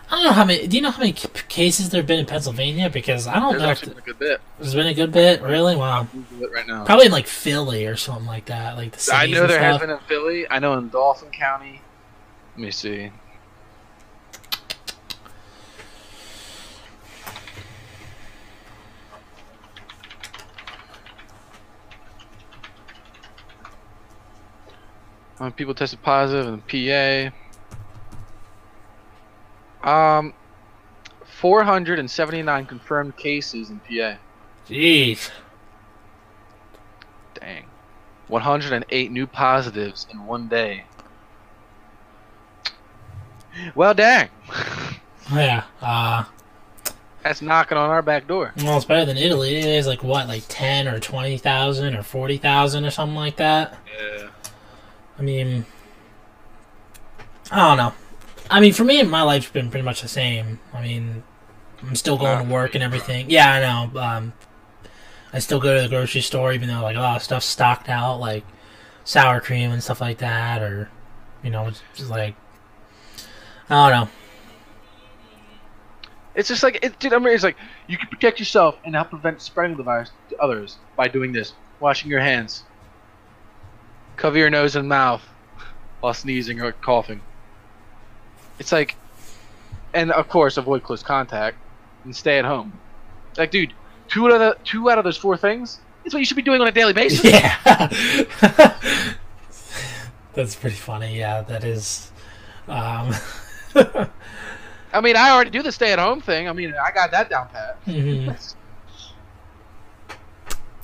I 0.09 0.15
don't 0.15 0.23
know 0.23 0.31
how 0.31 0.45
many. 0.45 0.67
Do 0.67 0.77
you 0.77 0.81
know 0.81 0.91
how 0.91 0.99
many 0.99 1.11
cases 1.11 1.89
there 1.89 1.99
have 1.99 2.07
been 2.07 2.19
in 2.19 2.25
Pennsylvania? 2.25 2.89
Because 2.89 3.27
I 3.27 3.41
don't 3.41 3.57
There's 3.57 3.81
know. 3.85 3.89
Been 3.89 3.97
a 3.97 4.01
good 4.05 4.19
bit. 4.19 4.41
there's 4.57 4.73
been 4.73 4.87
a 4.87 4.93
good 4.93 5.11
bit, 5.11 5.41
really. 5.41 5.75
Wow, 5.75 6.07
right 6.49 6.65
now. 6.65 6.85
probably 6.85 7.07
in 7.07 7.11
like 7.11 7.27
Philly 7.27 7.85
or 7.85 7.97
something 7.97 8.25
like 8.25 8.45
that, 8.45 8.77
like 8.77 8.93
the 8.93 9.11
I 9.13 9.25
know 9.27 9.45
there 9.47 9.59
stuff. 9.59 9.81
been 9.81 9.89
in 9.89 9.99
Philly. 10.07 10.49
I 10.49 10.59
know 10.59 10.75
in 10.77 10.87
Dauphin 10.87 11.29
County. 11.31 11.81
Let 12.55 12.61
me 12.63 12.71
see. 12.71 13.11
Many 25.39 25.51
people 25.51 25.73
tested 25.73 26.01
positive 26.01 26.47
in 26.47 27.31
PA? 29.81 30.17
Um, 30.17 30.33
479 31.39 32.65
confirmed 32.65 33.15
cases 33.17 33.69
in 33.69 33.79
PA. 33.79 34.17
Jeez, 34.67 35.29
Dang. 37.35 37.65
108 38.27 39.11
new 39.11 39.27
positives 39.27 40.07
in 40.11 40.25
one 40.25 40.47
day. 40.47 40.83
Well, 43.75 43.93
dang. 43.93 44.29
yeah. 45.33 45.63
Uh, 45.81 46.25
That's 47.23 47.41
knocking 47.41 47.77
on 47.77 47.89
our 47.89 48.01
back 48.01 48.27
door. 48.27 48.53
well, 48.57 48.75
it's 48.77 48.85
better 48.85 49.05
than 49.05 49.17
Italy. 49.17 49.55
Italy's 49.57 49.87
like 49.87 50.03
what, 50.03 50.27
like 50.27 50.43
ten 50.49 50.87
or 50.87 50.99
twenty 50.99 51.37
thousand 51.37 51.95
or 51.95 52.03
forty 52.03 52.37
thousand 52.37 52.85
or 52.85 52.91
something 52.91 53.15
like 53.15 53.37
that. 53.37 53.77
Yeah. 53.99 54.27
I 55.17 55.21
mean, 55.21 55.65
I 57.51 57.67
don't 57.67 57.77
know. 57.77 57.93
I 58.49 58.59
mean, 58.59 58.73
for 58.73 58.83
me, 58.83 59.01
my 59.03 59.23
life's 59.23 59.49
been 59.49 59.69
pretty 59.69 59.83
much 59.83 60.01
the 60.01 60.07
same. 60.07 60.59
I 60.73 60.81
mean, 60.81 61.23
I'm 61.81 61.95
still 61.95 62.17
going 62.17 62.45
to 62.45 62.53
work 62.53 62.75
and 62.75 62.83
everything. 62.83 63.29
Yeah, 63.29 63.51
I 63.53 63.59
know. 63.61 63.99
Um, 63.99 64.33
I 65.33 65.39
still 65.39 65.59
go 65.59 65.75
to 65.75 65.81
the 65.81 65.89
grocery 65.89 66.21
store, 66.21 66.53
even 66.53 66.69
though 66.69 66.81
like 66.81 66.95
a 66.95 66.99
lot 66.99 67.17
of 67.17 67.23
stuff's 67.23 67.45
stocked 67.45 67.89
out, 67.89 68.19
like 68.19 68.45
sour 69.03 69.41
cream 69.41 69.71
and 69.71 69.83
stuff 69.83 70.01
like 70.01 70.19
that, 70.19 70.61
or 70.61 70.89
you 71.43 71.49
know, 71.49 71.67
it's 71.67 71.81
just 71.95 72.09
like 72.09 72.35
I 73.69 73.89
don't 73.89 73.99
know. 73.99 74.09
It's 76.35 76.47
just 76.47 76.63
like, 76.63 76.79
it, 76.83 76.99
dude, 76.99 77.13
I 77.13 77.19
mean, 77.19 77.33
it's 77.33 77.43
like, 77.43 77.57
you 77.87 77.97
can 77.97 78.07
protect 78.09 78.39
yourself 78.39 78.77
and 78.85 78.93
help 78.93 79.09
prevent 79.09 79.41
spreading 79.41 79.75
the 79.75 79.83
virus 79.83 80.11
to 80.29 80.37
others 80.37 80.77
by 80.95 81.07
doing 81.07 81.31
this. 81.31 81.53
Washing 81.79 82.09
your 82.09 82.19
hands. 82.19 82.63
Cover 84.17 84.37
your 84.37 84.49
nose 84.49 84.75
and 84.75 84.89
mouth 84.89 85.21
while 86.01 86.13
sneezing 86.13 86.61
or 86.61 86.71
coughing. 86.73 87.21
It's 88.59 88.71
like, 88.71 88.95
and 89.93 90.11
of 90.11 90.27
course, 90.27 90.57
avoid 90.57 90.83
close 90.83 91.03
contact 91.03 91.57
and 92.03 92.15
stay 92.15 92.37
at 92.39 92.45
home. 92.45 92.73
Like, 93.37 93.51
dude, 93.51 93.73
two 94.07 94.25
out 94.25 94.33
of 94.33 94.39
the, 94.39 94.57
two 94.63 94.89
out 94.89 94.97
of 94.97 95.03
those 95.03 95.17
four 95.17 95.37
things 95.37 95.79
is 96.03 96.13
what 96.13 96.19
you 96.19 96.25
should 96.25 96.37
be 96.37 96.41
doing 96.43 96.59
on 96.61 96.67
a 96.67 96.71
daily 96.71 96.93
basis. 96.93 97.23
Yeah, 97.31 97.87
that's 100.33 100.55
pretty 100.55 100.75
funny. 100.75 101.17
Yeah, 101.17 101.41
that 101.41 101.63
is. 101.63 102.11
Um, 102.67 103.13
I 104.93 105.01
mean, 105.01 105.15
I 105.15 105.29
already 105.31 105.51
do 105.51 105.61
the 105.61 105.71
stay 105.71 105.91
at 105.91 105.99
home 105.99 106.21
thing. 106.21 106.47
I 106.49 106.53
mean, 106.53 106.73
I 106.73 106.91
got 106.91 107.11
that 107.11 107.29
down 107.29 107.49
pat. 107.49 107.77
mhm. 107.85 108.55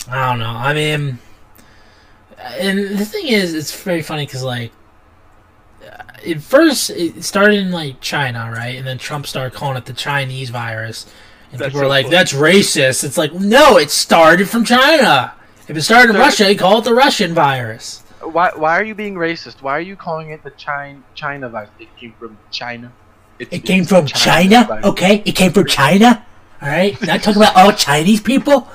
I 0.09 0.29
don't 0.29 0.39
know. 0.39 0.45
I 0.49 0.73
mean, 0.73 1.17
and 2.43 2.97
the 2.97 3.05
thing 3.05 3.27
is, 3.27 3.53
it's 3.53 3.73
very 3.83 4.01
funny 4.01 4.25
because 4.25 4.43
like, 4.43 4.71
at 6.27 6.41
first 6.41 6.89
it 6.89 7.23
started 7.23 7.59
in 7.59 7.71
like 7.71 7.99
China, 8.01 8.49
right, 8.51 8.75
and 8.77 8.85
then 8.87 8.97
Trump 8.97 9.27
started 9.27 9.53
calling 9.53 9.77
it 9.77 9.85
the 9.85 9.93
Chinese 9.93 10.49
virus, 10.49 11.05
and 11.51 11.59
That's 11.59 11.69
people 11.69 11.81
were 11.81 11.85
so 11.85 11.89
like, 11.89 12.05
funny. 12.05 12.15
"That's 12.15 12.33
racist." 12.33 13.03
It's 13.03 13.17
like, 13.17 13.33
no, 13.33 13.77
it 13.77 13.91
started 13.91 14.49
from 14.49 14.63
China. 14.65 15.33
If 15.67 15.77
it 15.77 15.81
started 15.81 16.11
in 16.11 16.17
Russia, 16.17 16.51
you 16.51 16.57
call 16.57 16.79
it 16.79 16.83
the 16.85 16.93
Russian 16.93 17.33
virus. 17.33 18.01
Why, 18.21 18.51
why 18.55 18.79
are 18.79 18.83
you 18.83 18.95
being 18.95 19.15
racist? 19.15 19.61
Why 19.61 19.73
are 19.77 19.81
you 19.81 19.95
calling 19.95 20.29
it 20.29 20.43
the 20.43 20.51
China 20.51 21.01
China 21.13 21.49
virus? 21.49 21.69
It 21.79 21.89
came 21.97 22.13
from 22.19 22.37
China. 22.51 22.91
It's, 23.39 23.51
It 23.53 23.65
came 23.65 23.83
from 23.83 24.05
China, 24.05 24.65
virus. 24.65 24.85
okay? 24.85 25.23
It 25.25 25.35
came 25.35 25.51
from 25.51 25.65
China, 25.65 26.22
all 26.63 26.69
right? 26.69 26.99
Not 27.01 27.21
talking 27.21 27.41
about 27.41 27.55
all 27.55 27.73
Chinese 27.73 28.21
people. 28.21 28.69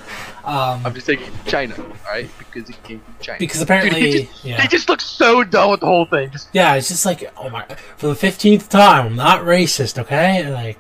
Um, 0.45 0.81
I'm 0.85 0.95
just 0.95 1.07
saying 1.07 1.21
China, 1.47 1.75
alright? 2.07 2.31
Because 2.39 2.71
it 2.71 2.83
came 2.83 3.01
from 3.01 3.15
China. 3.21 3.39
because 3.39 3.59
Dude, 3.59 3.67
apparently, 3.67 4.01
he 4.13 4.23
just, 4.23 4.45
yeah. 4.45 4.61
he 4.63 4.69
just 4.69 4.89
looks 4.89 5.05
so 5.05 5.45
dumb 5.45 5.73
with 5.73 5.81
the 5.81 5.87
whole 5.87 6.07
thing. 6.07 6.31
Just 6.31 6.49
Yeah, 6.53 6.75
it's 6.75 6.89
just 6.89 7.05
like, 7.05 7.31
oh 7.37 7.51
my, 7.51 7.65
for 7.97 8.07
the 8.07 8.15
fifteenth 8.15 8.69
time, 8.69 9.07
I'm 9.07 9.17
not 9.17 9.43
racist, 9.43 9.99
okay? 9.99 10.51
Like, 10.51 10.79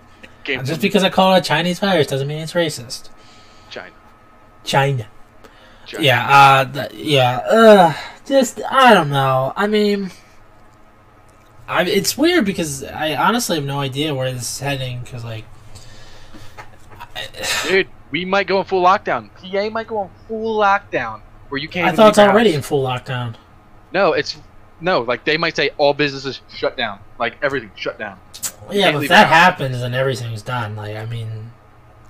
just 0.65 0.81
because 0.81 1.03
I 1.05 1.11
call 1.11 1.35
it 1.35 1.39
a 1.39 1.43
Chinese 1.43 1.79
virus 1.81 2.07
doesn't 2.07 2.29
mean 2.29 2.39
it's 2.39 2.55
racist. 2.55 3.11
China. 3.69 3.95
China. 4.65 5.09
China. 5.87 6.05
Yeah, 6.05 6.29
uh, 6.29 6.65
th- 6.73 6.93
yeah, 6.95 7.37
uh, 7.51 7.93
just, 8.27 8.63
I 8.71 8.95
don't 8.95 9.11
know. 9.11 9.53
I 9.57 9.67
mean, 9.67 10.11
I, 11.67 11.85
it's 11.85 12.17
weird 12.17 12.47
because 12.47 12.85
I 12.85 13.15
honestly 13.17 13.57
have 13.57 13.67
no 13.67 13.81
idea 13.81 14.15
where 14.15 14.33
this 14.33 14.43
is 14.43 14.61
heading, 14.61 15.01
because, 15.01 15.25
like, 15.25 15.45
Dude, 17.67 17.89
we 18.11 18.25
might 18.25 18.47
go 18.47 18.61
in 18.61 18.65
full 18.65 18.85
lockdown. 18.85 19.31
PA 19.35 19.71
might 19.71 19.87
go 19.87 19.99
on 19.99 20.11
full 20.27 20.59
lockdown 20.59 21.21
where 21.49 21.61
you 21.61 21.69
can't. 21.69 21.89
I 21.89 21.93
thought 21.93 22.11
it's 22.11 22.19
already 22.19 22.55
in 22.55 22.63
full 22.63 22.85
lockdown. 22.85 23.37
No, 23.93 24.13
it's 24.13 24.37
no. 24.81 25.01
Like 25.01 25.25
they 25.25 25.37
might 25.37 25.57
say 25.57 25.71
all 25.79 25.95
businesses 25.95 26.41
shut 26.55 26.77
down. 26.77 27.01
Like 27.19 27.37
everything 27.43 27.71
shut 27.75 27.99
down. 27.99 28.19
Yeah, 28.71 28.93
but 28.93 29.05
if 29.05 29.09
that 29.09 29.29
happens, 29.29 29.81
then 29.81 29.95
everything's 29.95 30.43
done. 30.43 30.77
Like, 30.77 30.97
I 30.97 31.07
mean, 31.07 31.53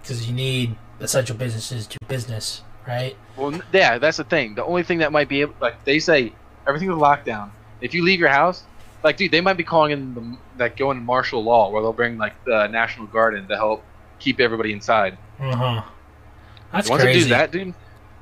because 0.03 0.27
you 0.27 0.35
need 0.35 0.77
essential 1.01 1.37
businesses 1.37 1.87
to 1.87 1.99
business, 2.09 2.63
right? 2.87 3.17
Well, 3.37 3.61
yeah, 3.73 3.99
that's 3.99 4.17
the 4.17 4.25
thing. 4.25 4.55
The 4.55 4.65
only 4.65 4.83
thing 4.83 4.99
that 4.99 5.13
might 5.13 5.29
be 5.29 5.43
able, 5.43 5.55
like 5.61 5.85
they 5.85 6.01
say, 6.01 6.33
everything's 6.67 6.95
locked 6.95 7.27
down. 7.27 7.53
If 7.81 7.95
you 7.95 8.05
leave 8.05 8.19
your 8.19 8.29
house, 8.29 8.65
like, 9.05 9.17
dude, 9.17 9.31
they 9.31 9.41
might 9.41 9.57
be 9.57 9.63
calling 9.63 9.93
in 9.93 10.15
the 10.15 10.37
like 10.59 10.77
going 10.77 10.99
to 10.99 11.05
martial 11.05 11.45
law, 11.45 11.71
where 11.71 11.81
they'll 11.81 11.93
bring 11.93 12.19
like 12.19 12.45
the 12.45 12.67
National 12.67 13.07
Guard 13.07 13.35
in 13.35 13.47
to 13.47 13.57
help 13.57 13.85
keep 14.19 14.41
everybody 14.41 14.73
inside. 14.73 15.19
Uh 15.41 15.57
huh. 15.57 15.83
That's 16.73 16.89
crazy. 16.89 16.91
Once 16.91 17.03
crazy. 17.03 17.19
they 17.19 17.25
do 17.25 17.29
that, 17.31 17.51
dude, 17.53 17.75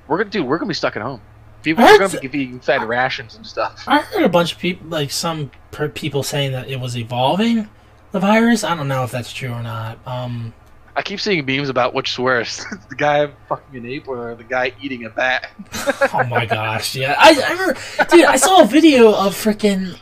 we're 0.06 0.18
gonna 0.18 0.30
do. 0.30 0.44
we're 0.44 0.58
gonna 0.58 0.68
be 0.68 0.74
stuck 0.74 0.96
at 0.96 1.02
home. 1.02 1.20
People 1.62 1.84
are 1.84 1.98
gonna 1.98 2.28
be 2.28 2.58
fed 2.58 2.82
rations 2.84 3.34
and 3.34 3.46
stuff. 3.46 3.84
I 3.86 4.00
heard 4.00 4.22
a 4.22 4.28
bunch 4.28 4.52
of 4.52 4.58
people, 4.58 4.86
like 4.88 5.10
some 5.10 5.50
per- 5.72 5.88
people, 5.88 6.22
saying 6.22 6.52
that 6.52 6.68
it 6.68 6.78
was 6.78 6.96
evolving 6.96 7.68
the 8.12 8.20
virus. 8.20 8.62
I 8.62 8.76
don't 8.76 8.88
know 8.88 9.02
if 9.02 9.10
that's 9.10 9.32
true 9.32 9.50
or 9.50 9.62
not. 9.62 9.98
Um, 10.06 10.54
I 10.94 11.02
keep 11.02 11.20
seeing 11.20 11.44
memes 11.44 11.68
about 11.68 11.92
which's 11.92 12.18
worse, 12.18 12.64
the 12.88 12.94
guy 12.94 13.30
fucking 13.48 13.76
an 13.76 13.86
ape 13.86 14.08
or 14.08 14.34
the 14.34 14.44
guy 14.44 14.72
eating 14.80 15.04
a 15.04 15.10
bat. 15.10 15.50
oh 16.14 16.24
my 16.24 16.46
gosh, 16.46 16.94
yeah. 16.94 17.16
I, 17.18 17.40
I 17.44 17.52
remember, 17.52 17.80
dude. 18.10 18.24
I 18.24 18.36
saw 18.36 18.62
a 18.62 18.66
video 18.66 19.08
of 19.12 19.34
freaking 19.34 19.98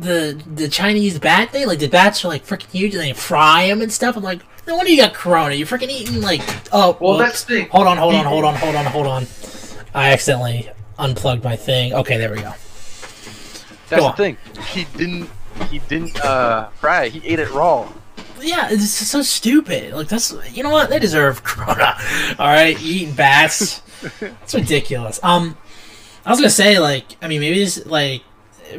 the 0.00 0.40
the 0.54 0.68
Chinese 0.68 1.18
bat 1.18 1.50
thing. 1.50 1.66
Like 1.66 1.80
the 1.80 1.88
bats 1.88 2.24
are 2.24 2.28
like 2.28 2.46
freaking 2.46 2.70
huge, 2.70 2.94
and 2.94 3.02
they 3.02 3.12
fry 3.12 3.66
them 3.66 3.82
and 3.82 3.92
stuff. 3.92 4.16
I'm 4.16 4.22
like, 4.22 4.40
no 4.66 4.76
wonder 4.76 4.90
you 4.90 4.96
got 4.98 5.14
corona. 5.14 5.54
You're 5.54 5.66
freaking 5.66 5.90
eating 5.90 6.20
like 6.20 6.42
oh. 6.72 6.96
Well, 7.00 7.18
whoops. 7.18 7.24
that's 7.24 7.44
the 7.44 7.54
thing. 7.54 7.68
Hold 7.68 7.86
on, 7.86 7.96
hold 7.96 8.14
on, 8.14 8.24
hold 8.24 8.44
on, 8.44 8.54
hold 8.54 8.74
on, 8.74 8.84
hold 8.86 9.06
on. 9.06 9.26
I 9.94 10.12
accidentally 10.12 10.70
unplugged 10.98 11.44
my 11.44 11.56
thing. 11.56 11.92
Okay, 11.94 12.18
there 12.18 12.30
we 12.30 12.36
go. 12.36 12.54
That's 13.88 14.02
Go 14.02 14.08
the 14.10 14.16
thing. 14.16 14.36
He 14.68 14.84
didn't. 14.96 15.28
He 15.70 15.80
didn't 15.80 16.18
uh, 16.24 16.68
fry. 16.70 17.08
He 17.08 17.26
ate 17.26 17.38
it 17.38 17.50
raw. 17.50 17.92
Yeah, 18.40 18.68
it's 18.70 18.88
so 18.90 19.22
stupid. 19.22 19.92
Like 19.92 20.08
that's 20.08 20.34
you 20.52 20.62
know 20.62 20.70
what 20.70 20.90
they 20.90 20.98
deserve 20.98 21.44
corona. 21.44 21.96
All 22.38 22.46
right, 22.46 22.80
eating 22.80 23.14
bats. 23.14 23.82
it's 24.20 24.54
ridiculous. 24.54 25.20
Um, 25.22 25.56
I 26.24 26.30
was 26.30 26.38
gonna 26.38 26.50
say 26.50 26.78
like 26.78 27.16
I 27.20 27.28
mean 27.28 27.40
maybe 27.40 27.58
this 27.58 27.84
like 27.86 28.22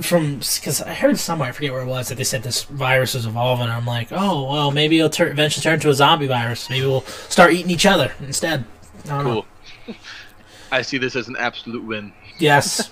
from 0.02 0.36
because 0.36 0.82
I 0.82 0.94
heard 0.94 1.18
somewhere 1.18 1.50
I 1.50 1.52
forget 1.52 1.72
where 1.72 1.82
it 1.82 1.88
was 1.88 2.10
that 2.10 2.16
they 2.16 2.24
said 2.24 2.44
this 2.44 2.64
virus 2.64 3.14
was 3.14 3.26
evolving. 3.26 3.66
And 3.66 3.74
I'm 3.74 3.86
like, 3.86 4.10
oh 4.12 4.52
well, 4.52 4.72
maybe 4.72 4.98
it'll 4.98 5.10
tur- 5.10 5.28
eventually 5.28 5.64
turn 5.64 5.76
into 5.76 5.90
a 5.90 5.94
zombie 5.94 6.28
virus. 6.28 6.70
Maybe 6.70 6.86
we'll 6.86 7.02
start 7.02 7.54
eating 7.54 7.72
each 7.72 7.86
other 7.86 8.14
instead. 8.20 8.66
I 9.06 9.08
don't 9.10 9.24
know. 9.26 9.46
Cool. 9.86 9.96
I 10.72 10.82
see 10.82 10.98
this 10.98 11.16
as 11.16 11.28
an 11.28 11.36
absolute 11.38 11.84
win. 11.84 12.14
Yes. 12.40 12.92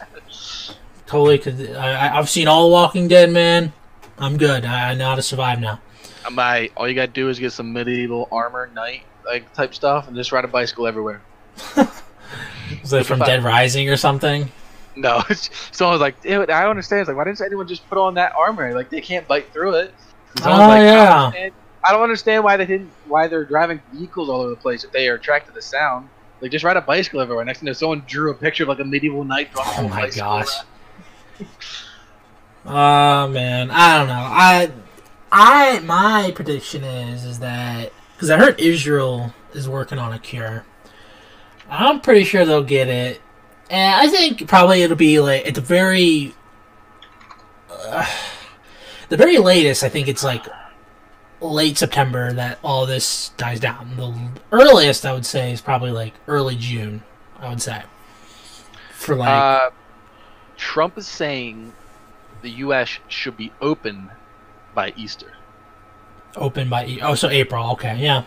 totally. 1.08 1.40
Cause 1.40 1.60
I, 1.72 2.18
I've 2.18 2.30
seen 2.30 2.48
all 2.48 2.68
the 2.68 2.74
Walking 2.74 3.08
Dead, 3.08 3.32
man. 3.32 3.74
I'm 4.20 4.38
good. 4.38 4.66
I, 4.66 4.92
I 4.92 4.94
know 4.94 5.10
how 5.10 5.16
to 5.16 5.22
survive 5.22 5.60
now. 5.60 5.80
I, 6.24 6.70
all 6.78 6.88
you 6.88 6.94
gotta 6.94 7.08
do 7.08 7.30
is 7.30 7.40
get 7.40 7.52
some 7.52 7.74
medieval 7.74 8.28
armor, 8.32 8.70
knight 8.74 9.04
like 9.26 9.52
type 9.54 9.74
stuff, 9.74 10.08
and 10.08 10.16
just 10.16 10.32
ride 10.32 10.46
a 10.46 10.48
bicycle 10.48 10.88
everywhere. 10.88 11.22
Is 12.84 12.94
it 12.94 13.06
from 13.06 13.20
Dead 13.20 13.44
Rising 13.44 13.90
or 13.90 13.98
something? 13.98 14.52
No, 14.98 15.22
someone 15.72 15.94
was 15.94 16.02
like, 16.02 16.16
I 16.26 16.46
don't 16.46 16.70
understand. 16.70 17.02
It's 17.02 17.08
like, 17.08 17.16
why 17.16 17.24
didn't 17.24 17.40
anyone 17.42 17.66
just 17.68 17.88
put 17.88 17.98
on 17.98 18.16
that 18.16 18.34
armor? 18.38 18.74
Like, 18.74 18.90
they 18.90 19.00
can't 19.00 19.26
bite 19.28 19.54
through 19.54 19.76
it." 19.76 19.94
Oh 20.42 20.50
like, 20.50 20.52
I 20.52 20.78
don't 20.78 20.86
yeah. 20.86 21.24
understand- 21.26 21.54
I 21.84 21.92
don't 21.92 22.04
understand 22.04 22.44
why 22.44 22.58
they 22.58 22.66
didn't, 22.66 22.92
why 23.08 23.28
they're 23.28 23.46
driving 23.46 23.82
vehicles 23.92 24.30
all 24.30 24.42
over 24.42 24.50
the 24.52 24.56
place 24.56 24.84
if 24.84 24.92
they 24.92 25.08
are 25.10 25.16
attracted 25.16 25.52
to 25.52 25.56
the 25.56 25.62
sound. 25.62 26.10
Like, 26.42 26.52
just 26.52 26.64
ride 26.66 26.78
a 26.78 26.82
bicycle 26.82 27.22
everywhere. 27.22 27.44
Next 27.46 27.60
thing 27.60 27.68
you 27.68 27.72
know, 27.72 27.74
someone 27.74 28.04
drew 28.06 28.32
a 28.32 28.34
picture 28.34 28.64
of 28.64 28.70
like 28.70 28.80
a 28.80 28.84
medieval 28.86 29.24
knight. 29.24 29.50
Oh 29.56 29.88
my 29.88 30.10
gosh. 30.10 30.50
Oh 32.66 33.28
man, 33.28 33.72
I 33.72 33.98
don't 33.98 34.08
know. 34.08 34.14
I, 34.14 34.72
I 35.32 35.80
my 35.80 36.32
prediction 36.36 36.84
is 36.84 37.26
is 37.26 37.40
that 37.40 37.92
because 38.14 38.30
I 38.30 38.38
heard 38.38 38.60
Israel 38.60 39.34
is 39.54 39.68
working 39.68 39.98
on 39.98 40.14
a 40.14 40.20
cure. 40.20 40.64
I'm 41.70 42.02
pretty 42.02 42.24
sure 42.24 42.46
they'll 42.46 42.64
get 42.64 42.88
it, 42.88 43.22
and 43.72 43.96
I 44.02 44.08
think 44.08 44.48
probably 44.48 44.84
it'll 44.84 44.96
be 44.98 45.20
like 45.20 45.48
at 45.48 45.56
the 45.56 45.62
very, 45.62 46.36
uh, 47.72 48.06
the 49.10 49.18
very 49.18 49.38
latest. 49.38 49.84
I 49.84 49.90
think 49.90 50.08
it's 50.08 50.24
like 50.24 50.46
late 51.40 51.78
September 51.78 52.32
that 52.34 52.60
all 52.64 52.86
this 52.86 53.30
dies 53.38 53.60
down. 53.60 53.96
The 53.98 54.14
earliest 54.52 55.06
I 55.06 55.14
would 55.14 55.26
say 55.26 55.52
is 55.52 55.62
probably 55.62 55.92
like 55.92 56.14
early 56.28 56.56
June. 56.56 57.02
I 57.40 57.50
would 57.50 57.62
say 57.62 57.82
for 58.94 59.16
like 59.16 59.30
Uh, 59.30 59.70
Trump 60.58 60.98
is 60.98 61.08
saying 61.08 61.74
the 62.44 62.52
U.S. 62.52 63.00
should 63.08 63.36
be 63.38 63.52
open 63.62 64.12
by 64.76 64.94
Easter. 64.96 65.34
Open 66.36 66.70
by 66.70 66.86
E- 66.86 67.02
oh, 67.02 67.16
so 67.16 67.30
April. 67.30 67.72
Okay, 67.72 67.98
yeah. 67.98 68.24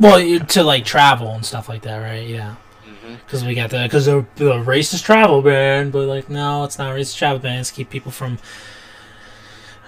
Well, 0.00 0.40
to 0.40 0.64
like 0.64 0.84
travel 0.84 1.30
and 1.30 1.46
stuff 1.46 1.68
like 1.68 1.82
that, 1.82 1.96
right? 1.98 2.26
Yeah, 2.26 2.56
Mm-hmm. 3.02 3.14
because 3.26 3.44
we 3.44 3.54
got 3.54 3.70
the 3.70 3.82
because 3.82 4.06
the, 4.06 4.24
the 4.36 4.52
racist 4.62 5.04
travel 5.04 5.42
ban, 5.42 5.90
but 5.90 6.06
like 6.06 6.28
no, 6.30 6.64
it's 6.64 6.78
not 6.78 6.94
racist 6.94 7.16
travel 7.18 7.38
bans. 7.40 7.70
Keep 7.70 7.90
people 7.90 8.12
from 8.12 8.38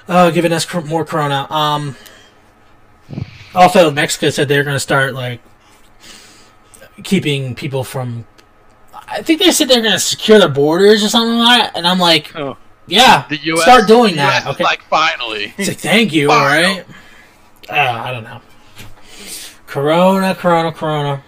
uh, 0.08 0.30
giving 0.30 0.52
us 0.52 0.64
cr- 0.64 0.80
more 0.80 1.04
corona. 1.04 1.46
Um. 1.50 1.96
Also, 3.54 3.90
Mexico 3.92 4.30
said 4.30 4.48
they're 4.48 4.64
going 4.64 4.74
to 4.74 4.80
start 4.80 5.14
like 5.14 5.40
keeping 7.02 7.54
people 7.54 7.84
from. 7.84 8.26
I 9.06 9.22
think 9.22 9.38
they 9.40 9.50
said 9.52 9.68
they're 9.68 9.80
going 9.82 9.92
to 9.92 9.98
secure 10.00 10.38
their 10.38 10.48
borders 10.48 11.04
or 11.04 11.08
something 11.08 11.38
like 11.38 11.60
that, 11.72 11.76
and 11.76 11.86
I'm 11.86 11.98
like, 12.00 12.34
Oh. 12.34 12.56
yeah, 12.86 13.26
The 13.28 13.36
U.S. 13.36 13.62
start 13.62 13.86
doing 13.86 14.12
the 14.12 14.16
that. 14.16 14.42
US 14.44 14.48
is 14.48 14.54
Okay, 14.54 14.64
like 14.64 14.82
finally. 14.84 15.54
it's 15.58 15.68
like, 15.68 15.76
thank 15.78 16.12
you, 16.12 16.28
Fine. 16.28 16.36
alright? 16.40 16.86
Uh, 17.70 17.74
I 18.02 18.10
don't 18.12 18.24
know. 18.24 18.40
Corona, 19.66 20.34
corona, 20.34 20.72
corona. 20.72 21.22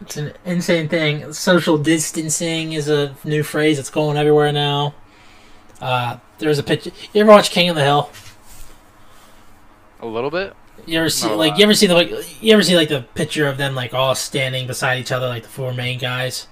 It's 0.00 0.16
an 0.16 0.32
insane 0.44 0.88
thing. 0.88 1.32
Social 1.32 1.78
distancing 1.78 2.72
is 2.72 2.88
a 2.88 3.14
new 3.24 3.42
phrase 3.42 3.76
that's 3.76 3.90
going 3.90 4.16
everywhere 4.16 4.52
now. 4.52 4.94
Uh, 5.80 6.18
there's 6.38 6.58
a 6.58 6.62
picture. 6.62 6.90
You 7.12 7.22
ever 7.22 7.30
watch 7.30 7.50
King 7.50 7.68
of 7.70 7.76
the 7.76 7.82
Hill? 7.82 8.10
A 10.00 10.06
little 10.06 10.30
bit. 10.30 10.54
You 10.84 10.98
ever 11.00 11.08
see 11.08 11.26
Not 11.26 11.38
like 11.38 11.56
you 11.58 11.64
ever 11.64 11.72
see 11.74 11.86
the 11.86 11.94
like 11.94 12.10
you 12.42 12.52
ever 12.52 12.62
see 12.62 12.76
like 12.76 12.90
the 12.90 13.02
picture 13.14 13.48
of 13.48 13.56
them 13.56 13.74
like 13.74 13.94
all 13.94 14.14
standing 14.14 14.66
beside 14.66 14.98
each 14.98 15.10
other 15.10 15.26
like 15.26 15.42
the 15.42 15.48
four 15.48 15.72
main 15.72 15.98
guys? 15.98 16.46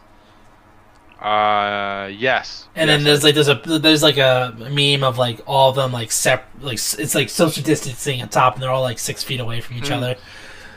Uh, 1.21 2.09
yes. 2.13 2.67
And 2.75 2.89
then 2.91 3.05
there's 3.05 3.23
like 3.23 3.35
there's 3.35 3.49
a 3.49 3.55
there's 3.55 4.03
like 4.03 4.17
a 4.19 4.55
meme 4.71 5.05
of 5.05 5.19
like 5.19 5.41
all 5.47 5.71
of 5.71 5.77
them 5.77 5.93
like 5.93 6.11
sep 6.11 6.49
like 6.61 6.75
it's 6.75 7.15
like 7.15 7.29
social 7.31 7.63
distancing 7.63 8.21
on 8.23 8.29
top 8.29 8.55
and 8.55 8.63
they're 8.63 8.71
all 8.71 8.83
like 8.83 8.99
six 8.99 9.23
feet 9.23 9.41
away 9.41 9.61
from 9.61 9.77
each 9.77 9.85
Mm. 9.85 9.97
other. 9.97 10.17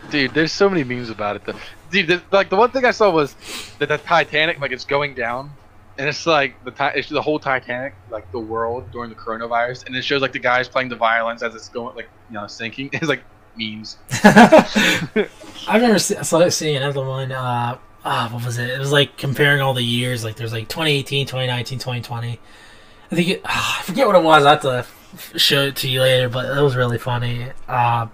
Dude, 0.09 0.33
there's 0.33 0.51
so 0.53 0.69
many 0.69 0.83
memes 0.83 1.09
about 1.09 1.37
it. 1.37 1.45
Though. 1.45 1.55
Dude, 1.91 2.21
like 2.31 2.49
the 2.49 2.55
one 2.55 2.71
thing 2.71 2.85
I 2.85 2.91
saw 2.91 3.09
was 3.09 3.35
that 3.79 3.89
the 3.89 3.97
Titanic, 3.97 4.59
like 4.59 4.71
it's 4.71 4.85
going 4.85 5.13
down, 5.13 5.51
and 5.97 6.07
it's 6.07 6.25
like 6.25 6.63
the 6.63 6.91
it's 6.95 7.09
the 7.09 7.21
whole 7.21 7.39
Titanic, 7.39 7.95
like 8.09 8.31
the 8.31 8.39
world 8.39 8.91
during 8.91 9.09
the 9.09 9.15
coronavirus, 9.15 9.85
and 9.85 9.95
it 9.95 10.03
shows 10.03 10.21
like 10.21 10.33
the 10.33 10.39
guys 10.39 10.67
playing 10.67 10.89
the 10.89 10.95
violins 10.95 11.43
as 11.43 11.55
it's 11.55 11.69
going, 11.69 11.95
like 11.95 12.09
you 12.29 12.35
know, 12.35 12.47
sinking. 12.47 12.89
It's 12.93 13.07
like 13.07 13.23
memes. 13.57 13.97
I've 14.23 15.81
never 15.81 15.99
se- 15.99 16.23
saw 16.23 16.47
seeing 16.49 16.77
another 16.77 17.05
one. 17.05 17.31
Uh, 17.31 17.77
ah, 18.05 18.29
what 18.31 18.45
was 18.45 18.57
it? 18.57 18.69
It 18.69 18.79
was 18.79 18.91
like 18.91 19.17
comparing 19.17 19.61
all 19.61 19.73
the 19.73 19.83
years. 19.83 20.23
Like 20.23 20.35
there's 20.35 20.53
like 20.53 20.67
2018, 20.67 21.25
2019, 21.25 21.79
2020. 21.79 22.39
I 23.09 23.15
think 23.15 23.27
it, 23.29 23.41
ah, 23.45 23.79
I 23.79 23.83
forget 23.83 24.07
what 24.07 24.15
it 24.15 24.23
was. 24.23 24.45
I 24.45 24.51
have 24.51 24.61
to 24.61 24.85
show 25.39 25.63
it 25.63 25.77
to 25.77 25.89
you 25.89 26.01
later, 26.01 26.29
but 26.29 26.57
it 26.57 26.61
was 26.61 26.75
really 26.75 26.97
funny. 26.97 27.47
Uh, 27.67 28.07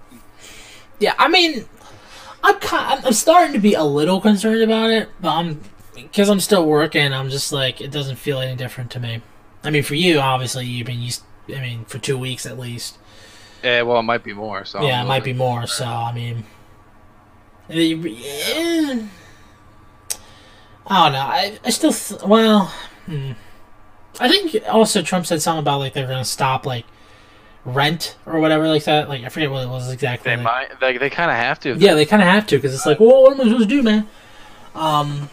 yeah, 1.00 1.14
I 1.18 1.28
mean, 1.28 1.66
I'm 2.44 2.58
kind, 2.60 3.04
I'm 3.06 3.12
starting 3.14 3.54
to 3.54 3.58
be 3.58 3.72
a 3.72 3.82
little 3.84 4.20
concerned 4.20 4.62
about 4.62 4.90
it, 4.90 5.08
but 5.18 5.30
I'm 5.30 5.62
because 5.94 6.28
I'm 6.28 6.40
still 6.40 6.66
working. 6.66 7.12
I'm 7.12 7.30
just 7.30 7.52
like 7.52 7.80
it 7.80 7.90
doesn't 7.90 8.16
feel 8.16 8.38
any 8.38 8.54
different 8.54 8.90
to 8.92 9.00
me. 9.00 9.22
I 9.62 9.70
mean, 9.70 9.82
for 9.82 9.94
you, 9.94 10.18
obviously, 10.18 10.66
you've 10.66 10.86
been 10.86 11.00
used. 11.00 11.22
I 11.48 11.60
mean, 11.60 11.86
for 11.86 11.98
two 11.98 12.18
weeks 12.18 12.44
at 12.44 12.58
least. 12.58 12.98
Yeah, 13.62 13.80
well, 13.82 13.98
it 13.98 14.02
might 14.02 14.22
be 14.22 14.34
more. 14.34 14.66
So 14.66 14.82
Yeah, 14.82 15.02
it 15.02 15.06
might 15.06 15.24
be 15.24 15.32
more. 15.32 15.66
So 15.66 15.86
I 15.86 16.12
mean, 16.12 16.44
eh, 17.70 17.94
I 20.86 21.04
don't 21.04 21.12
know. 21.12 21.18
I, 21.18 21.58
I 21.64 21.70
still 21.70 21.92
th- 21.92 22.22
well, 22.24 22.66
hmm. 23.06 23.32
I 24.20 24.28
think 24.28 24.62
also 24.68 25.00
Trump 25.00 25.24
said 25.24 25.40
something 25.40 25.60
about 25.60 25.78
like 25.78 25.94
they're 25.94 26.06
gonna 26.06 26.26
stop 26.26 26.66
like 26.66 26.84
rent 27.64 28.16
or 28.26 28.40
whatever 28.40 28.68
like 28.68 28.84
that. 28.84 29.08
Like 29.08 29.24
I 29.24 29.28
forget 29.28 29.50
what 29.50 29.62
it 29.62 29.68
was 29.68 29.90
exactly. 29.92 30.30
They 30.30 30.36
like- 30.36 30.44
might. 30.44 30.80
They, 30.80 30.98
they 30.98 31.10
kind 31.10 31.30
of 31.30 31.36
have 31.36 31.60
to. 31.60 31.74
yeah, 31.76 31.94
they 31.94 32.06
kind 32.06 32.22
of 32.22 32.28
have 32.28 32.46
to 32.48 32.56
because 32.56 32.74
it's 32.74 32.86
like, 32.86 33.00
well, 33.00 33.22
what 33.22 33.32
am 33.32 33.40
I 33.40 33.44
supposed 33.44 33.68
to 33.68 33.74
do, 33.76 33.82
man? 33.82 34.08
Um, 34.74 35.30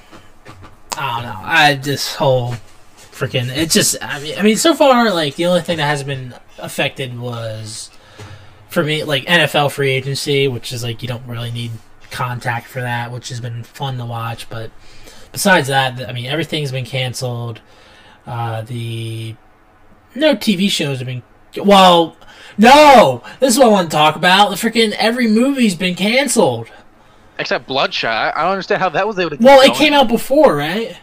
I 0.97 1.21
don't 1.21 1.23
know. 1.23 1.39
I 1.43 1.73
this 1.75 2.15
whole 2.15 2.55
freaking 2.95 3.49
it's 3.55 3.73
just. 3.73 3.97
I 4.01 4.19
mean, 4.21 4.37
I 4.37 4.41
mean, 4.41 4.57
so 4.57 4.73
far, 4.73 5.11
like 5.11 5.35
the 5.35 5.45
only 5.45 5.61
thing 5.61 5.77
that 5.77 5.85
hasn't 5.85 6.07
been 6.07 6.33
affected 6.57 7.17
was 7.19 7.89
for 8.69 8.83
me, 8.83 9.03
like 9.03 9.25
NFL 9.25 9.71
free 9.71 9.91
agency, 9.91 10.47
which 10.47 10.71
is 10.71 10.83
like 10.83 11.01
you 11.01 11.07
don't 11.07 11.25
really 11.27 11.51
need 11.51 11.71
contact 12.11 12.67
for 12.67 12.81
that, 12.81 13.11
which 13.11 13.29
has 13.29 13.39
been 13.39 13.63
fun 13.63 13.97
to 13.97 14.05
watch. 14.05 14.49
But 14.49 14.71
besides 15.31 15.67
that, 15.69 16.07
I 16.07 16.13
mean, 16.13 16.25
everything's 16.25 16.71
been 16.71 16.85
canceled. 16.85 17.61
Uh, 18.27 18.61
the 18.61 19.35
no 20.15 20.35
TV 20.35 20.69
shows 20.69 20.99
have 20.99 21.07
been. 21.07 21.23
Well, 21.57 22.15
no, 22.57 23.23
this 23.39 23.53
is 23.53 23.59
what 23.59 23.67
I 23.67 23.71
want 23.71 23.91
to 23.91 23.95
talk 23.95 24.15
about. 24.15 24.49
The 24.49 24.55
freaking 24.55 24.91
every 24.97 25.27
movie's 25.27 25.75
been 25.75 25.95
canceled. 25.95 26.67
Except 27.39 27.65
Bloodshot. 27.67 28.35
I 28.35 28.43
don't 28.43 28.51
understand 28.51 28.81
how 28.81 28.89
that 28.89 29.07
was 29.07 29.17
able 29.17 29.31
to. 29.31 29.37
Well, 29.37 29.61
it 29.61 29.67
going. 29.67 29.77
came 29.77 29.93
out 29.93 30.07
before, 30.07 30.55
right? 30.55 30.97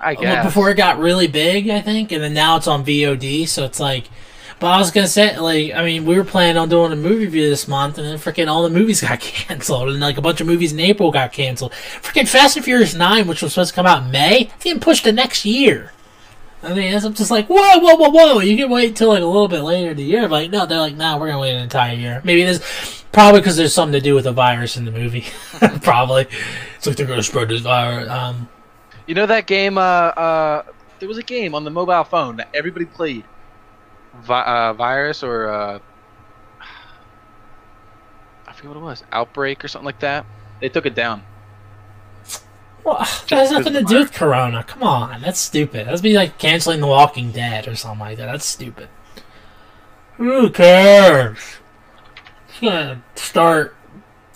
I 0.00 0.14
guess. 0.14 0.46
Before 0.46 0.70
it 0.70 0.76
got 0.76 0.98
really 0.98 1.26
big, 1.26 1.68
I 1.68 1.80
think, 1.80 2.12
and 2.12 2.22
then 2.22 2.32
now 2.32 2.56
it's 2.56 2.66
on 2.66 2.84
VOD. 2.84 3.46
So 3.48 3.64
it's 3.64 3.80
like, 3.80 4.08
but 4.58 4.68
I 4.68 4.78
was 4.78 4.90
gonna 4.90 5.08
say, 5.08 5.36
like, 5.38 5.74
I 5.74 5.84
mean, 5.84 6.06
we 6.06 6.16
were 6.16 6.24
planning 6.24 6.56
on 6.56 6.68
doing 6.68 6.92
a 6.92 6.96
movie 6.96 7.24
review 7.24 7.50
this 7.50 7.68
month, 7.68 7.98
and 7.98 8.06
then 8.06 8.18
freaking 8.18 8.48
all 8.48 8.62
the 8.62 8.70
movies 8.70 9.00
got 9.08 9.20
canceled, 9.20 9.88
and 9.90 10.00
like 10.00 10.16
a 10.16 10.22
bunch 10.22 10.40
of 10.40 10.46
movies 10.46 10.72
in 10.72 10.80
April 10.80 11.10
got 11.10 11.32
canceled. 11.32 11.72
Freaking 11.72 12.28
Fast 12.28 12.56
and 12.56 12.64
Furious 12.64 12.94
Nine, 12.94 13.26
which 13.26 13.42
was 13.42 13.52
supposed 13.52 13.70
to 13.70 13.74
come 13.74 13.86
out 13.86 14.04
in 14.04 14.10
May, 14.10 14.50
it's 14.54 14.64
getting 14.64 14.80
pushed 14.80 15.04
to 15.04 15.12
next 15.12 15.44
year. 15.44 15.92
I 16.62 16.74
mean, 16.74 16.94
I'm 16.94 17.14
just 17.14 17.30
like, 17.30 17.46
whoa, 17.46 17.78
whoa, 17.78 17.94
whoa, 17.96 18.10
whoa! 18.10 18.38
You 18.40 18.56
can 18.56 18.70
wait 18.70 18.94
till 18.94 19.08
like 19.08 19.22
a 19.22 19.26
little 19.26 19.48
bit 19.48 19.62
later 19.62 19.92
in 19.92 19.96
the 19.96 20.02
year. 20.04 20.22
But 20.22 20.30
like, 20.30 20.50
no, 20.50 20.66
they're 20.66 20.78
like, 20.78 20.94
nah, 20.96 21.18
we're 21.18 21.28
gonna 21.28 21.40
wait 21.40 21.54
an 21.54 21.62
entire 21.62 21.94
year. 21.94 22.20
Maybe 22.22 22.44
there's 22.44 23.04
probably 23.12 23.40
because 23.40 23.56
there's 23.56 23.72
something 23.72 23.98
to 23.98 24.00
do 24.00 24.14
with 24.14 24.24
the 24.24 24.32
virus 24.32 24.76
in 24.76 24.84
the 24.84 24.90
movie. 24.90 25.24
probably, 25.82 26.26
it's 26.76 26.86
like 26.86 26.96
they're 26.96 27.06
gonna 27.06 27.22
spread 27.22 27.48
this 27.48 27.62
virus. 27.62 28.08
Um, 28.10 28.48
You 29.06 29.14
know 29.14 29.26
that 29.26 29.46
game? 29.46 29.78
Uh, 29.78 29.80
uh, 29.80 30.62
there 30.98 31.08
was 31.08 31.16
a 31.16 31.22
game 31.22 31.54
on 31.54 31.64
the 31.64 31.70
mobile 31.70 32.04
phone 32.04 32.36
that 32.36 32.48
everybody 32.52 32.84
played. 32.84 33.24
Vi- 34.22 34.42
uh, 34.42 34.72
virus 34.74 35.22
or 35.22 35.48
uh, 35.48 35.78
I 38.46 38.52
forget 38.52 38.68
what 38.68 38.76
it 38.76 38.82
was. 38.82 39.02
Outbreak 39.12 39.64
or 39.64 39.68
something 39.68 39.86
like 39.86 40.00
that. 40.00 40.26
They 40.60 40.68
took 40.68 40.84
it 40.84 40.94
down. 40.94 41.22
Well, 42.84 42.98
that 42.98 43.30
has 43.30 43.50
nothing 43.50 43.72
to 43.74 43.82
do 43.82 43.98
with 43.98 44.12
Corona. 44.12 44.62
Come 44.64 44.82
on, 44.82 45.20
that's 45.20 45.38
stupid. 45.38 45.86
That'd 45.86 46.02
be 46.02 46.14
like 46.14 46.38
canceling 46.38 46.80
The 46.80 46.86
Walking 46.86 47.30
Dead 47.32 47.68
or 47.68 47.74
something 47.76 48.00
like 48.00 48.18
that. 48.18 48.26
That's 48.26 48.44
stupid. 48.46 48.88
Who 50.16 50.50
cares? 50.50 51.38
Just 52.48 52.60
gonna 52.62 53.02
start 53.16 53.76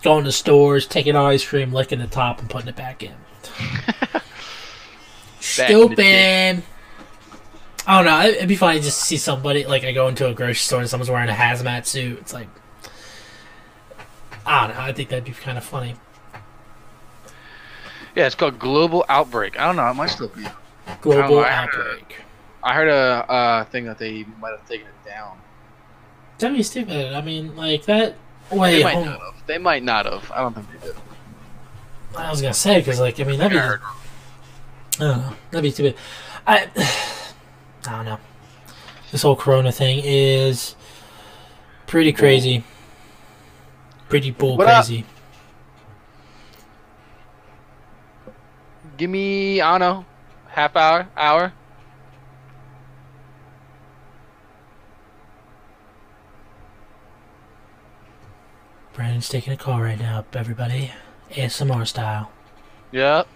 going 0.03 0.23
to 0.25 0.31
stores, 0.31 0.85
taking 0.87 1.15
ice 1.15 1.45
cream, 1.47 1.71
licking 1.73 1.99
the 1.99 2.07
top, 2.07 2.39
and 2.39 2.49
putting 2.49 2.67
it 2.69 2.75
back 2.75 3.01
in. 3.03 3.13
Back 5.57 5.69
in 5.69 5.77
Stupid. 5.85 6.63
I 7.87 7.97
don't 7.97 8.05
know. 8.05 8.21
it- 8.27 8.35
It'd 8.37 8.49
be 8.49 8.55
funny 8.55 8.79
just 8.79 8.99
to 8.99 9.05
see 9.05 9.17
somebody 9.17 9.65
like 9.65 9.83
I 9.83 9.91
go 9.91 10.07
into 10.07 10.27
a 10.27 10.33
grocery 10.33 10.55
store 10.55 10.79
and 10.81 10.89
someone's 10.89 11.09
wearing 11.09 11.29
a 11.29 11.33
hazmat 11.33 11.85
suit. 11.85 12.17
It's 12.19 12.33
like 12.33 12.47
I 14.45 14.67
don't 14.67 14.75
know. 14.75 14.81
I 14.83 14.91
think 14.91 15.09
that'd 15.09 15.23
be 15.25 15.31
kind 15.33 15.57
of 15.57 15.63
funny. 15.63 15.95
Yeah, 18.15 18.25
it's 18.25 18.35
called 18.35 18.59
Global 18.59 19.03
Outbreak. 19.09 19.59
I 19.59 19.65
don't 19.65 19.75
know. 19.75 19.89
It 19.89 19.93
might 19.93 20.07
still 20.07 20.29
be. 20.29 20.45
Global 21.01 21.39
I 21.39 21.49
outbreak. 21.49 22.15
I 22.63 22.73
heard 22.73 22.87
a 22.87 23.31
uh, 23.31 23.63
thing 23.65 23.85
that 23.85 23.97
they 23.99 24.25
might 24.39 24.51
have 24.51 24.67
taken 24.67 24.87
it 24.87 25.07
down. 25.09 25.37
That'd 26.39 26.55
be 26.57 26.63
stupid. 26.63 27.13
I 27.13 27.21
mean, 27.21 27.55
like 27.55 27.85
that. 27.85 28.15
Wait, 28.51 28.77
They 28.77 28.83
might 28.83 28.93
hold- 28.93 29.05
not 29.07 29.19
have. 29.19 29.47
They 29.47 29.57
might 29.57 29.83
not 29.83 30.05
have. 30.05 30.31
I 30.31 30.41
don't 30.41 30.53
think 30.53 30.67
they 30.81 30.87
did. 30.87 30.95
I 32.17 32.29
was 32.31 32.41
gonna 32.41 32.53
say 32.53 32.79
because, 32.79 32.99
like, 32.99 33.19
I 33.19 33.23
mean, 33.25 33.39
that'd 33.39 33.51
be. 33.51 33.59
I 33.59 33.77
don't 34.99 35.17
know. 35.17 35.33
That'd 35.51 35.63
be 35.63 35.71
stupid. 35.71 35.95
I. 36.47 36.69
I 37.87 37.91
don't 37.91 38.05
know. 38.05 38.17
This 39.11 39.21
whole 39.21 39.35
Corona 39.35 39.71
thing 39.71 40.01
is 40.03 40.75
pretty 41.87 42.11
crazy. 42.13 42.63
Pretty 44.09 44.31
bull 44.31 44.57
What 44.57 44.67
crazy. 44.67 45.05
Give 48.97 49.09
me, 49.09 49.59
I 49.61 49.77
don't 49.77 49.79
know, 49.81 50.05
half 50.47 50.75
hour, 50.75 51.09
hour. 51.17 51.53
Brandon's 58.93 59.27
taking 59.27 59.51
a 59.51 59.57
call 59.57 59.81
right 59.81 59.99
now, 59.99 60.23
everybody. 60.33 60.91
ASMR 61.31 61.85
style. 61.85 62.31
Yep. 62.93 63.27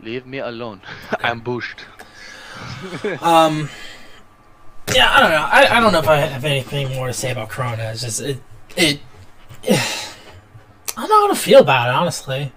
Leave 0.00 0.24
me 0.26 0.38
alone. 0.38 0.80
Ambushed. 1.20 1.84
Um. 3.22 3.68
Yeah, 4.94 5.10
I 5.10 5.20
don't 5.20 5.30
know. 5.30 5.48
I, 5.50 5.76
I 5.76 5.80
don't 5.80 5.92
know 5.92 6.00
if 6.00 6.08
I 6.08 6.16
have 6.16 6.44
anything 6.44 6.94
more 6.94 7.06
to 7.06 7.12
say 7.12 7.30
about 7.30 7.48
Corona. 7.48 7.84
It's 7.84 8.02
just 8.02 8.20
it 8.20 8.42
it. 8.76 9.00
I 11.00 11.06
don't 11.06 11.08
know 11.08 11.28
how 11.28 11.32
to 11.32 11.40
feel 11.40 11.60
about 11.60 11.88
it, 11.88 11.94
honestly. 11.94 12.52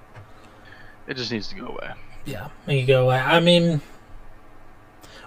It 1.08 1.16
just 1.16 1.32
needs 1.32 1.48
to 1.50 1.56
go 1.56 1.68
away. 1.68 1.94
Yeah, 2.26 2.50
make 2.68 2.84
it 2.84 2.88
go 2.88 3.06
away. 3.06 3.18
I 3.20 3.40
mean, 3.40 3.82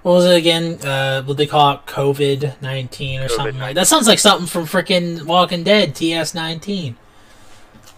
what 0.02 0.12
was 0.12 0.26
it 0.26 0.37
again? 0.37 0.74
Uh, 0.87 1.22
what 1.22 1.37
they 1.38 1.46
call 1.46 1.72
it? 1.74 1.87
COVID 1.87 2.61
nineteen 2.61 3.20
or 3.22 3.29
something 3.29 3.59
like 3.59 3.74
that. 3.74 3.87
Sounds 3.87 4.07
like 4.07 4.18
something 4.18 4.46
from 4.46 4.64
freaking 4.64 5.24
Walking 5.24 5.62
Dead. 5.62 5.94
TS 5.94 6.35
nineteen. 6.35 6.96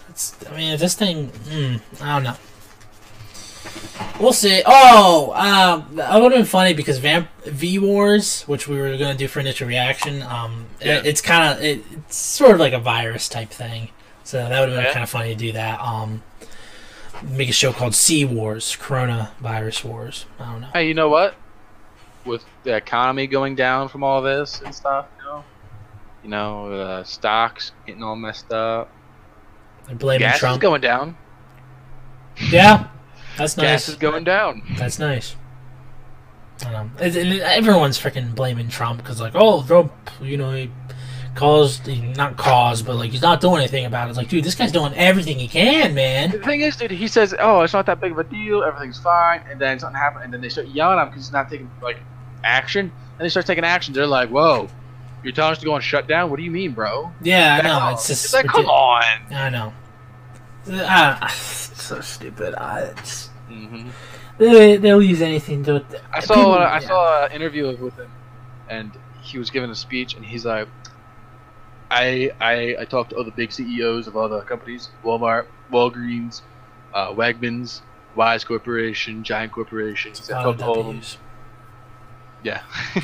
It's. 0.08 0.36
I 0.48 0.56
mean, 0.56 0.72
if 0.72 0.80
this 0.80 0.94
thing. 0.94 1.30
Mm, 1.48 1.80
I 2.00 2.14
don't 2.14 2.22
know. 2.22 2.36
We'll 4.20 4.32
see. 4.32 4.62
Oh, 4.66 5.32
um, 5.34 5.96
that 5.96 6.14
would 6.20 6.32
have 6.32 6.38
been 6.40 6.44
funny 6.46 6.74
because 6.74 6.98
Vamp 6.98 7.28
V 7.44 7.78
Wars, 7.80 8.42
which 8.42 8.66
we 8.68 8.78
were 8.78 8.96
gonna 8.96 9.14
do 9.16 9.26
for 9.28 9.40
initial 9.40 9.66
reaction, 9.68 10.22
um, 10.22 10.66
Yeah. 10.80 10.98
it, 10.98 11.06
it's 11.06 11.20
kind 11.20 11.52
of 11.56 11.62
it, 11.64 11.82
it's 11.92 12.16
sort 12.16 12.52
of 12.52 12.60
like 12.60 12.72
a 12.72 12.78
virus 12.80 13.28
type 13.28 13.50
thing. 13.50 13.90
So 14.28 14.46
that 14.46 14.60
would 14.60 14.68
have 14.68 14.76
been 14.76 14.84
Yeah. 14.84 14.92
kind 14.92 15.02
of 15.04 15.08
funny 15.08 15.30
to 15.30 15.34
do 15.34 15.52
that. 15.52 15.80
Um, 15.80 16.22
make 17.22 17.48
a 17.48 17.52
show 17.52 17.72
called 17.72 17.94
Sea 17.94 18.26
Wars, 18.26 18.76
Corona 18.78 19.30
Virus 19.40 19.82
Wars. 19.82 20.26
I 20.38 20.44
don't 20.52 20.60
know. 20.60 20.68
Hey, 20.74 20.86
you 20.86 20.92
know 20.92 21.08
what? 21.08 21.34
With 22.26 22.44
the 22.62 22.76
economy 22.76 23.26
going 23.26 23.54
down 23.54 23.88
from 23.88 24.04
all 24.04 24.20
this 24.20 24.60
and 24.60 24.74
stuff, 24.74 25.06
you 25.18 25.24
know, 25.24 25.44
you 26.24 26.28
know, 26.28 26.72
uh, 26.74 27.04
stocks 27.04 27.72
getting 27.86 28.02
all 28.02 28.16
messed 28.16 28.52
up. 28.52 28.90
They're 29.86 29.96
blaming 29.96 30.26
Gas 30.26 30.34
is 30.34 30.40
Trump. 30.40 30.60
going 30.60 30.82
down. 30.82 31.16
yeah, 32.50 32.88
that's 33.38 33.56
nice. 33.56 33.64
Gas 33.64 33.88
is 33.88 33.96
going 33.96 34.24
down. 34.24 34.62
That's 34.76 34.98
nice. 34.98 35.36
I 36.66 36.70
don't 36.72 36.94
know. 36.98 37.02
It- 37.02 37.16
it- 37.16 37.40
everyone's 37.40 37.98
freaking 37.98 38.34
blaming 38.34 38.68
Trump 38.68 38.98
because, 38.98 39.22
like, 39.22 39.32
oh, 39.34 39.62
Trump, 39.62 39.90
you 40.20 40.36
know, 40.36 40.52
he 40.52 40.70
caused, 41.38 41.86
not 42.16 42.36
caused, 42.36 42.84
but 42.84 42.96
like 42.96 43.10
he's 43.10 43.22
not 43.22 43.40
doing 43.40 43.58
anything 43.58 43.86
about 43.86 44.06
it. 44.06 44.10
It's 44.10 44.18
like, 44.18 44.28
dude, 44.28 44.44
this 44.44 44.54
guy's 44.54 44.72
doing 44.72 44.92
everything 44.94 45.38
he 45.38 45.48
can, 45.48 45.94
man. 45.94 46.32
The 46.32 46.38
thing 46.40 46.60
is, 46.60 46.76
dude, 46.76 46.90
he 46.90 47.08
says, 47.08 47.34
"Oh, 47.38 47.62
it's 47.62 47.72
not 47.72 47.86
that 47.86 48.00
big 48.00 48.12
of 48.12 48.18
a 48.18 48.24
deal. 48.24 48.62
Everything's 48.62 48.98
fine," 48.98 49.42
and 49.50 49.60
then 49.60 49.78
something 49.78 49.98
happens, 49.98 50.24
and 50.24 50.32
then 50.34 50.40
they 50.40 50.48
start 50.48 50.66
yelling 50.68 50.98
at 50.98 51.02
him 51.04 51.08
because 51.10 51.24
he's 51.26 51.32
not 51.32 51.48
taking 51.48 51.70
like 51.82 51.98
action, 52.44 52.90
and 53.18 53.24
they 53.24 53.28
start 53.28 53.46
taking 53.46 53.64
action. 53.64 53.94
They're 53.94 54.06
like, 54.06 54.28
"Whoa, 54.30 54.68
you're 55.22 55.32
telling 55.32 55.52
us 55.52 55.58
to 55.58 55.64
go 55.64 55.74
on 55.74 55.80
shutdown? 55.80 56.28
What 56.30 56.36
do 56.36 56.42
you 56.42 56.50
mean, 56.50 56.72
bro?" 56.72 57.10
Yeah, 57.22 57.60
I 57.62 57.62
know. 57.62 57.90
It's 57.94 58.08
just 58.08 58.24
It's 58.26 58.34
like, 58.34 58.46
come 58.46 58.66
on. 58.66 59.02
I 59.30 59.48
know. 59.48 59.72
I, 60.70 61.28
so 61.32 62.00
stupid. 62.00 62.54
I, 62.56 62.80
it's, 62.96 63.28
hmm 63.48 63.88
they, 64.38 64.76
they'll 64.76 65.02
use 65.02 65.20
anything 65.20 65.64
to. 65.64 65.84
I 66.12 66.20
saw 66.20 66.34
People- 66.34 66.52
I 66.54 66.74
yeah. 66.74 66.78
saw 66.80 67.24
an 67.26 67.32
interview 67.32 67.76
with 67.76 67.96
him, 67.96 68.10
and 68.68 68.92
he 69.20 69.36
was 69.38 69.50
giving 69.50 69.68
a 69.70 69.74
speech, 69.74 70.14
and 70.14 70.24
he's 70.24 70.44
like, 70.44 70.68
"I 71.90 72.30
I 72.40 72.76
I 72.80 72.84
talked 72.84 73.10
to 73.10 73.16
all 73.16 73.24
the 73.24 73.30
big 73.30 73.52
CEOs 73.52 74.06
of 74.06 74.16
all 74.16 74.28
the 74.28 74.42
companies: 74.42 74.90
Walmart, 75.04 75.46
Walgreens, 75.70 76.42
uh, 76.94 77.12
Wegmans, 77.12 77.82
Weis 78.16 78.44
Corporation, 78.44 79.22
Giant 79.24 79.52
Corporation. 79.52 80.12
I 80.34 80.42
talked 80.42 80.58
to 80.60 80.66
all 80.66 80.80
of 80.80 80.86
them. 80.86 81.00
Yeah, 82.42 82.62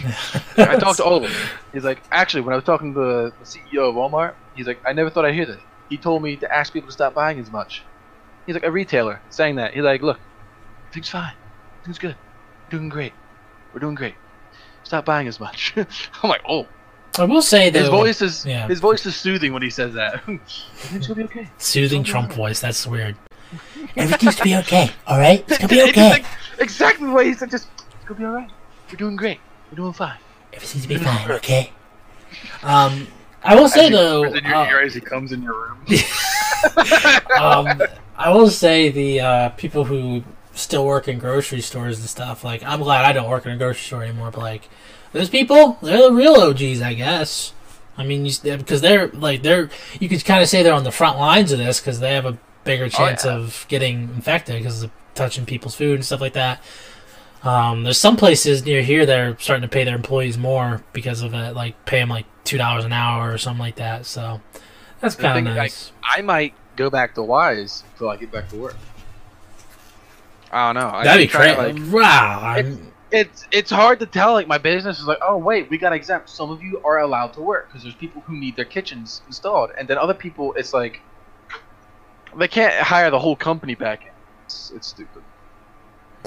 I 0.56 0.76
talked 0.78 0.98
to 0.98 1.04
all 1.04 1.16
of 1.16 1.22
them. 1.22 1.32
He's 1.72 1.84
like, 1.84 2.02
actually, 2.12 2.42
when 2.42 2.52
I 2.52 2.56
was 2.56 2.64
talking 2.64 2.94
to 2.94 3.00
the, 3.00 3.32
CEO 3.42 3.88
of 3.88 3.94
Walmart, 3.96 4.34
he's 4.54 4.66
like, 4.66 4.80
I 4.86 4.92
never 4.92 5.10
thought 5.10 5.24
I'd 5.24 5.34
hear 5.34 5.46
that. 5.46 5.58
He 5.88 5.96
told 5.96 6.22
me 6.22 6.36
to 6.36 6.54
ask 6.54 6.72
people 6.72 6.88
to 6.88 6.92
stop 6.92 7.14
buying 7.14 7.38
as 7.40 7.50
much. 7.50 7.82
He's 8.46 8.54
like 8.54 8.64
a 8.64 8.70
retailer 8.70 9.20
saying 9.30 9.56
that. 9.56 9.74
He's 9.74 9.82
like, 9.82 10.02
look, 10.02 10.20
things 10.92 11.08
fine, 11.08 11.32
things 11.84 11.98
good, 11.98 12.16
We're 12.64 12.78
doing 12.78 12.88
great, 12.88 13.12
we're 13.72 13.80
doing 13.80 13.96
great. 13.96 14.14
Stop 14.84 15.04
buying 15.04 15.26
as 15.26 15.40
much. 15.40 15.74
I'm 16.22 16.30
like, 16.30 16.42
oh, 16.48 16.68
I 17.18 17.24
will 17.24 17.42
say 17.42 17.70
though, 17.70 17.80
his 17.80 17.88
voice 17.88 18.22
is 18.22 18.44
yeah. 18.46 18.66
his 18.66 18.80
voice 18.80 19.06
is 19.06 19.14
soothing 19.16 19.52
when 19.52 19.62
he 19.62 19.70
says 19.70 19.94
that. 19.94 20.14
Everything's 20.28 21.06
gonna 21.06 21.14
be 21.14 21.24
okay. 21.24 21.48
soothing 21.58 22.00
It's 22.00 22.10
Trump 22.10 22.28
okay. 22.30 22.36
voice. 22.36 22.60
That's 22.60 22.86
weird. 22.86 23.16
Everything's 23.96 24.36
gonna 24.36 24.44
be 24.44 24.56
okay. 24.56 24.90
All 25.06 25.18
right, 25.18 25.44
it's 25.48 25.58
gonna 25.58 25.68
be 25.68 25.82
okay. 25.90 26.10
like 26.10 26.24
exactly 26.58 27.08
what 27.08 27.26
he 27.26 27.34
said. 27.34 27.50
Just 27.50 27.68
it's 27.76 28.04
gonna 28.04 28.18
be 28.18 28.26
all 28.26 28.32
right. 28.32 28.50
We're 28.90 28.96
doing 28.96 29.16
great. 29.16 29.38
We're 29.70 29.76
doing 29.76 29.92
fine. 29.92 30.18
Everything's 30.52 30.86
gonna 30.86 30.98
be 30.98 31.04
fine. 31.04 31.30
Okay. 31.32 31.72
Um, 32.62 33.06
I 33.42 33.54
will 33.54 33.68
say 33.68 33.84
As 33.84 33.88
he 33.90 33.94
though. 33.94 34.24
in 34.24 34.44
your 34.44 34.54
uh, 34.54 34.68
ear 34.68 34.80
as 34.80 34.94
he 34.94 35.00
comes 35.00 35.32
in 35.32 35.42
your 35.42 35.54
room. 35.54 35.78
um, 37.38 37.82
I 38.16 38.30
will 38.30 38.48
say 38.48 38.90
the 38.90 39.20
uh, 39.20 39.48
people 39.50 39.84
who 39.84 40.24
still 40.52 40.86
work 40.86 41.08
in 41.08 41.18
grocery 41.18 41.60
stores 41.60 41.98
and 41.98 42.08
stuff. 42.08 42.42
Like, 42.44 42.62
I'm 42.62 42.80
glad 42.80 43.04
I 43.04 43.12
don't 43.12 43.28
work 43.28 43.44
in 43.44 43.52
a 43.52 43.56
grocery 43.56 43.82
store 43.82 44.02
anymore. 44.04 44.30
But 44.30 44.40
like, 44.40 44.68
those 45.14 45.30
people, 45.30 45.78
they're 45.82 46.10
the 46.10 46.12
real 46.12 46.34
OGs, 46.34 46.82
I 46.82 46.92
guess. 46.92 47.54
I 47.96 48.04
mean, 48.04 48.26
you, 48.26 48.32
because 48.42 48.80
they're 48.82 49.08
like 49.08 49.42
they're 49.42 49.70
you 50.00 50.08
could 50.08 50.22
kind 50.24 50.42
of 50.42 50.48
say 50.48 50.62
they're 50.62 50.74
on 50.74 50.84
the 50.84 50.90
front 50.92 51.18
lines 51.18 51.52
of 51.52 51.58
this 51.58 51.80
because 51.80 52.00
they 52.00 52.12
have 52.12 52.26
a 52.26 52.36
bigger 52.64 52.88
chance 52.88 53.24
Oh, 53.24 53.30
yeah. 53.30 53.36
of 53.36 53.64
getting 53.68 54.02
infected 54.14 54.56
because 54.56 54.82
of 54.82 54.90
touching 55.14 55.46
people's 55.46 55.74
food 55.76 55.94
and 55.94 56.04
stuff 56.04 56.20
like 56.20 56.32
that. 56.34 56.60
Um, 57.44 57.84
there's 57.84 57.98
some 57.98 58.16
places 58.16 58.64
near 58.64 58.82
here 58.82 59.04
that 59.06 59.18
are 59.20 59.36
starting 59.38 59.62
to 59.62 59.68
pay 59.68 59.84
their 59.84 59.94
employees 59.94 60.36
more 60.36 60.82
because 60.92 61.22
of 61.22 61.34
it, 61.34 61.54
like 61.54 61.84
pay 61.84 62.00
them 62.00 62.08
like 62.08 62.26
two 62.42 62.58
dollars 62.58 62.84
an 62.84 62.92
hour 62.92 63.32
or 63.32 63.38
something 63.38 63.60
like 63.60 63.76
that. 63.76 64.06
So 64.06 64.40
that's 65.00 65.14
kind 65.14 65.38
of 65.38 65.44
like, 65.54 65.56
nice. 65.56 65.92
I 66.02 66.22
might 66.22 66.54
go 66.74 66.90
back 66.90 67.14
to 67.14 67.20
Weis 67.20 67.84
until 67.92 68.08
I 68.08 68.16
get 68.16 68.32
back 68.32 68.48
to 68.48 68.56
work. 68.56 68.76
I 70.50 70.72
don't 70.72 70.82
know. 70.82 70.90
I 70.96 71.04
That'd 71.04 71.28
be 71.28 71.30
crazy. 71.30 71.56
Like, 71.56 71.92
wow. 71.92 72.40
I'm, 72.42 72.92
it's 73.14 73.46
it's 73.52 73.70
hard 73.70 74.00
to 74.00 74.06
tell. 74.06 74.32
Like 74.32 74.46
my 74.48 74.58
business 74.58 74.98
is 74.98 75.06
like, 75.06 75.18
oh 75.22 75.36
wait, 75.36 75.70
we 75.70 75.78
got 75.78 75.92
exempt. 75.92 76.28
Some 76.28 76.50
of 76.50 76.62
you 76.62 76.80
are 76.84 76.98
allowed 77.00 77.32
to 77.34 77.40
work 77.40 77.68
because 77.68 77.82
there's 77.82 77.94
people 77.94 78.22
who 78.22 78.36
need 78.36 78.56
their 78.56 78.64
kitchens 78.64 79.22
installed, 79.26 79.70
and 79.78 79.86
then 79.88 79.98
other 79.98 80.14
people, 80.14 80.52
it's 80.54 80.72
like 80.74 81.00
they 82.36 82.48
can't 82.48 82.74
hire 82.74 83.10
the 83.10 83.18
whole 83.18 83.36
company 83.36 83.74
back 83.74 84.02
in. 84.02 84.10
It's, 84.44 84.72
it's 84.74 84.88
stupid. 84.88 85.22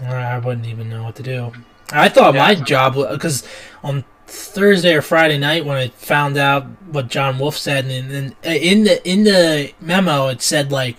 I 0.01 0.37
wouldn't 0.39 0.67
even 0.67 0.89
know 0.89 1.03
what 1.03 1.15
to 1.15 1.23
do. 1.23 1.51
I 1.91 2.09
thought 2.09 2.33
Yeah. 2.35 2.41
my 2.47 2.55
job 2.55 2.95
because 3.11 3.47
on 3.83 4.05
Thursday 4.27 4.93
or 4.93 5.01
Friday 5.01 5.37
night 5.37 5.65
when 5.65 5.77
I 5.77 5.87
found 5.89 6.37
out 6.37 6.65
what 6.91 7.07
John 7.07 7.39
Wolf 7.39 7.57
said, 7.57 7.85
and, 7.85 8.11
and 8.11 8.35
in 8.45 8.83
the 8.83 9.09
in 9.09 9.23
the 9.23 9.73
memo 9.79 10.27
it 10.27 10.41
said 10.41 10.71
like 10.71 10.97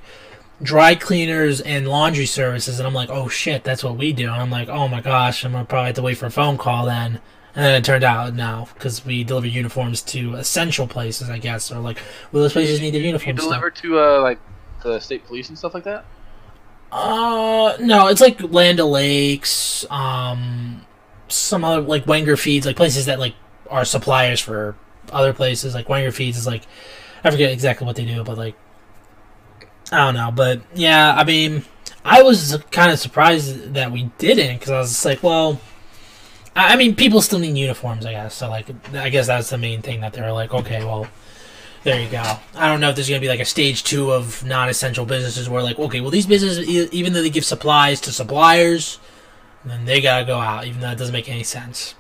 dry 0.62 0.94
cleaners 0.94 1.61
and 1.61 1.87
laundry 1.88 2.27
services, 2.27 2.79
and 2.79 2.87
I'm 2.87 2.94
like, 2.94 3.11
oh 3.11 3.29
shit, 3.29 3.64
that's 3.64 3.85
what 3.85 3.97
we 3.97 4.12
do. 4.12 4.25
And 4.25 4.40
I'm 4.42 4.51
like, 4.51 4.68
oh 4.68 4.88
my 4.88 5.01
gosh, 5.01 5.44
I'm 5.44 5.53
gonna 5.53 5.64
probably 5.64 5.87
have 5.87 5.97
to 5.97 6.03
wait 6.03 6.18
for 6.18 6.27
a 6.27 6.31
phone 6.31 6.59
call 6.59 6.87
then. 6.87 7.21
And 7.55 7.64
then 7.64 7.75
it 7.75 7.85
turned 7.85 8.05
out 8.05 8.35
now 8.35 8.68
because 8.75 9.05
we 9.05 9.25
deliver 9.25 9.47
uniforms 9.49 10.01
to 10.03 10.35
essential 10.35 10.87
places, 10.87 11.29
I 11.29 11.38
guess, 11.38 11.73
or 11.73 11.81
like, 11.81 11.99
well, 12.31 12.42
those 12.42 12.53
places 12.53 12.81
need 12.81 12.92
their 12.94 13.01
You 13.01 13.09
uniforms. 13.09 13.40
still. 13.40 13.51
deliver 13.51 13.71
to 13.71 13.99
uh 14.01 14.21
like 14.23 14.38
the 14.83 15.01
state 15.01 15.25
police 15.27 15.49
and 15.49 15.59
stuff 15.59 15.75
like 15.75 15.85
that. 15.85 16.05
Uh, 16.90 17.77
no, 17.81 18.09
it's 18.09 18.21
like 18.21 18.40
Land 18.42 18.81
O'Lakes, 18.81 19.85
um, 19.90 20.87
some 21.29 21.64
other 21.64 21.83
like 21.83 22.07
Wenger 22.07 22.37
Feeds, 22.37 22.64
like 22.66 22.77
places 22.77 23.07
that 23.07 23.18
like 23.18 23.35
are 23.71 23.85
suppliers 23.85 24.40
for 24.40 24.77
other 25.12 25.33
places. 25.35 25.75
Like 25.75 25.88
Wenger 25.88 26.12
Feeds 26.12 26.38
is 26.38 26.47
like, 26.47 26.62
I 27.25 27.31
forget 27.31 27.51
exactly 27.53 27.87
what 27.87 27.97
they 27.97 28.07
do, 28.07 28.25
but 28.25 28.38
like, 28.38 28.55
I 29.90 29.96
don't 29.98 30.14
know. 30.14 30.31
But 30.35 30.62
yeah, 30.74 31.14
I 31.16 31.24
mean, 31.24 31.64
I 32.05 32.22
was 32.22 32.59
kind 32.70 32.92
of 32.92 32.98
surprised 32.98 33.74
that 33.74 33.90
we 33.92 34.11
didn't 34.18 34.59
because 34.59 34.70
I 34.70 34.79
was 34.79 34.90
just 34.90 35.05
like, 35.05 35.22
well, 35.22 35.61
I, 36.55 36.74
I 36.74 36.77
mean, 36.77 36.94
people 36.94 37.20
still 37.20 37.38
need 37.38 37.57
uniforms, 37.57 38.05
I 38.07 38.12
guess. 38.12 38.35
So 38.35 38.48
like, 38.48 38.66
I 38.94 39.09
guess 39.09 39.27
that's 39.27 39.51
the 39.51 39.59
main 39.59 39.83
thing 39.83 40.01
that 40.01 40.12
they 40.12 40.20
were 40.22 40.33
like, 40.33 40.53
okay, 40.55 40.85
well. 40.85 41.07
There 41.85 41.98
you 42.03 42.11
go. 42.11 42.38
I 42.57 42.68
don't 42.68 42.81
know 42.81 42.90
if 42.90 42.96
there's 42.96 43.09
going 43.09 43.20
to 43.20 43.24
be 43.24 43.29
like 43.31 43.38
a 43.38 43.44
stage 43.44 43.85
two 43.85 44.11
of 44.11 44.44
non-essential 44.44 45.07
businesses 45.07 45.48
where 45.48 45.62
like, 45.62 45.79
okay, 45.79 46.01
well 46.01 46.11
these 46.11 46.27
businesses, 46.27 46.66
even 46.68 47.12
though 47.12 47.22
they 47.22 47.31
give 47.31 47.44
supplies 47.44 48.01
to 48.03 48.12
suppliers, 48.12 48.98
then 49.64 49.85
they 49.85 50.01
gotta 50.01 50.24
go 50.24 50.40
out, 50.40 50.66
even 50.66 50.81
though 50.81 50.90
it 50.90 50.98
doesn't 50.98 51.12
make 51.12 51.29
any 51.29 51.44
sense. 51.44 51.94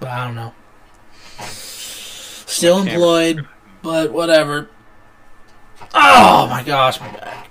but 0.00 0.10
I 0.10 0.26
don't 0.26 0.34
know. 0.34 0.52
Still 1.40 2.82
employed, 2.82 3.48
but 3.82 4.12
whatever. 4.12 4.68
Oh 5.92 6.46
my 6.48 6.62
gosh, 6.62 7.00
my 7.00 7.10
back. 7.12 7.50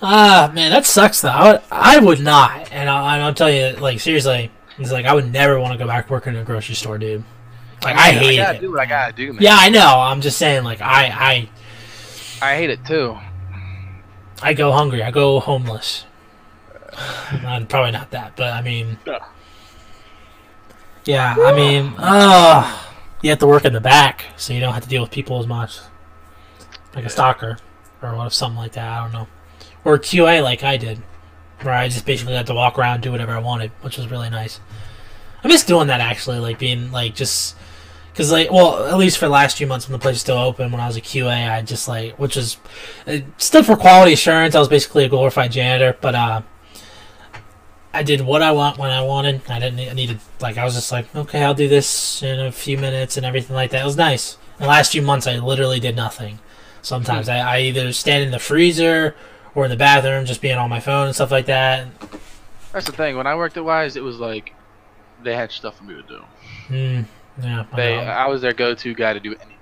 Ah, 0.00 0.50
man, 0.54 0.70
that 0.70 0.86
sucks 0.86 1.20
though. 1.22 1.28
I 1.28 1.52
would, 1.52 1.62
I 1.72 1.98
would 1.98 2.20
not, 2.20 2.70
and 2.72 2.88
I, 2.88 3.18
I'll 3.20 3.34
tell 3.34 3.50
you, 3.50 3.72
like 3.80 3.98
seriously, 3.98 4.50
it's 4.78 4.92
like 4.92 5.06
I 5.06 5.12
would 5.14 5.32
never 5.32 5.58
want 5.58 5.72
to 5.72 5.78
go 5.78 5.86
back 5.88 6.08
working 6.08 6.34
in 6.34 6.40
a 6.40 6.44
grocery 6.44 6.76
store, 6.76 6.98
dude. 6.98 7.24
Like 7.82 7.96
I 7.96 8.10
Yeah, 8.10 8.18
hate 8.18 8.40
I 8.40 8.42
gotta 8.44 8.58
it. 8.58 8.60
do 8.60 8.70
what 8.70 8.80
I 8.80 8.86
gotta 8.86 9.12
do, 9.12 9.32
man. 9.32 9.42
Yeah, 9.42 9.56
I 9.58 9.68
know. 9.70 9.98
I'm 9.98 10.20
just 10.20 10.38
saying, 10.38 10.62
like 10.62 10.80
I, 10.80 11.48
I, 12.40 12.50
I 12.52 12.56
hate 12.56 12.70
it 12.70 12.84
too. 12.84 13.18
I 14.40 14.54
go 14.54 14.70
hungry. 14.70 15.02
I 15.02 15.10
go 15.10 15.40
homeless. 15.40 16.04
Not, 17.42 17.68
probably 17.68 17.90
not 17.92 18.10
that, 18.12 18.34
but 18.36 18.52
I 18.52 18.62
mean, 18.62 18.98
Yeah. 21.04 21.34
I 21.38 21.52
mean, 21.54 21.92
uh, 21.98 22.78
you 23.22 23.30
have 23.30 23.38
to 23.40 23.46
work 23.46 23.64
in 23.64 23.72
the 23.72 23.80
back, 23.80 24.26
so 24.36 24.52
you 24.52 24.60
don't 24.60 24.74
have 24.74 24.82
to 24.84 24.88
deal 24.88 25.02
with 25.02 25.10
people 25.10 25.38
as 25.38 25.46
much, 25.46 25.78
like 26.94 27.04
a 27.04 27.10
stalker 27.10 27.58
or 28.00 28.16
what 28.16 28.26
if 28.28 28.34
something 28.34 28.58
like 28.58 28.72
that. 28.72 28.88
I 28.88 29.02
don't 29.02 29.12
know, 29.12 29.28
or 29.84 29.98
QA 29.98 30.42
like 30.42 30.62
I 30.62 30.76
did, 30.76 31.02
where 31.62 31.74
I 31.74 31.88
just 31.88 32.06
basically 32.06 32.34
had 32.34 32.46
to 32.46 32.54
walk 32.54 32.78
around, 32.78 33.02
do 33.02 33.10
whatever 33.10 33.32
I 33.32 33.40
wanted, 33.40 33.70
which 33.82 33.96
was 33.96 34.10
really 34.10 34.30
nice. 34.30 34.60
I 35.42 35.48
miss 35.48 35.64
doing 35.64 35.88
that 35.88 36.00
actually, 36.00 36.38
like 36.38 36.58
being 36.58 36.92
like 36.92 37.14
just. 37.14 37.56
Cause 38.14 38.32
like, 38.32 38.50
well, 38.50 38.84
at 38.88 38.98
least 38.98 39.16
for 39.16 39.26
the 39.26 39.30
last 39.30 39.56
few 39.56 39.68
months 39.68 39.86
when 39.86 39.92
the 39.92 40.02
place 40.02 40.14
was 40.14 40.22
still 40.22 40.38
open, 40.38 40.72
when 40.72 40.80
I 40.80 40.88
was 40.88 40.96
a 40.96 41.00
QA, 41.00 41.48
I 41.48 41.62
just 41.62 41.86
like, 41.86 42.18
which 42.18 42.34
was, 42.34 42.56
it 43.06 43.24
stood 43.36 43.64
for 43.64 43.76
quality 43.76 44.12
assurance. 44.12 44.56
I 44.56 44.58
was 44.58 44.66
basically 44.66 45.04
a 45.04 45.08
glorified 45.08 45.52
janitor, 45.52 45.96
but 46.00 46.16
uh, 46.16 46.42
I 47.92 48.02
did 48.02 48.20
what 48.20 48.42
I 48.42 48.52
want 48.52 48.78
when 48.78 48.90
I 48.90 49.02
wanted. 49.02 49.40
I 49.48 49.58
didn't 49.58 49.80
I 49.80 49.92
needed 49.94 50.20
like 50.40 50.58
I 50.58 50.64
was 50.64 50.74
just 50.74 50.92
like, 50.92 51.14
okay, 51.16 51.42
I'll 51.42 51.54
do 51.54 51.68
this 51.68 52.22
in 52.22 52.38
a 52.38 52.52
few 52.52 52.76
minutes 52.78 53.16
and 53.16 53.24
everything 53.24 53.56
like 53.56 53.70
that. 53.70 53.82
It 53.82 53.86
was 53.86 53.96
nice. 53.96 54.36
The 54.58 54.66
last 54.66 54.92
few 54.92 55.02
months, 55.02 55.26
I 55.26 55.36
literally 55.36 55.80
did 55.80 55.96
nothing. 55.96 56.38
Sometimes 56.82 57.28
I, 57.28 57.38
I 57.38 57.60
either 57.60 57.92
stand 57.92 58.24
in 58.24 58.30
the 58.30 58.38
freezer 58.38 59.14
or 59.54 59.64
in 59.64 59.70
the 59.70 59.76
bathroom, 59.76 60.26
just 60.26 60.40
being 60.40 60.56
on 60.58 60.68
my 60.70 60.80
phone 60.80 61.06
and 61.06 61.14
stuff 61.14 61.30
like 61.30 61.46
that. 61.46 61.86
That's 62.72 62.86
the 62.86 62.92
thing. 62.92 63.16
When 63.16 63.26
I 63.26 63.34
worked 63.34 63.56
at 63.56 63.62
Weis, 63.62 63.96
it 63.96 64.00
was 64.00 64.18
like 64.18 64.54
they 65.22 65.34
had 65.34 65.50
stuff 65.50 65.78
for 65.78 65.84
me 65.84 65.94
to 65.94 66.02
do. 66.02 66.22
Mm, 66.68 67.04
yeah, 67.42 67.64
I 67.72 67.76
They, 67.76 67.96
know. 67.96 68.02
I 68.02 68.26
was 68.28 68.42
their 68.42 68.52
go-to 68.52 68.94
guy 68.94 69.12
to 69.12 69.20
do 69.20 69.30
anything. 69.34 69.56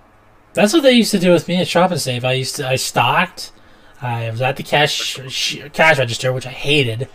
That's 0.55 0.73
what 0.73 0.83
they 0.83 0.93
used 0.93 1.11
to 1.11 1.19
do 1.19 1.33
with 1.33 1.47
me 1.49 1.57
at 1.61 1.69
Shop 1.69 1.91
and 1.91 2.01
Save. 2.01 2.25
I 2.25 2.33
used 2.33 2.57
to 2.57 2.67
I 2.69 2.77
stocked. 2.77 3.53
I 4.01 4.31
was 4.31 4.41
at 4.41 4.57
the 4.57 4.63
cash 4.63 4.93
sh- 5.29 5.59
cash 5.73 5.99
register, 5.99 6.33
which 6.33 6.47
I 6.47 6.51
hated, 6.51 7.09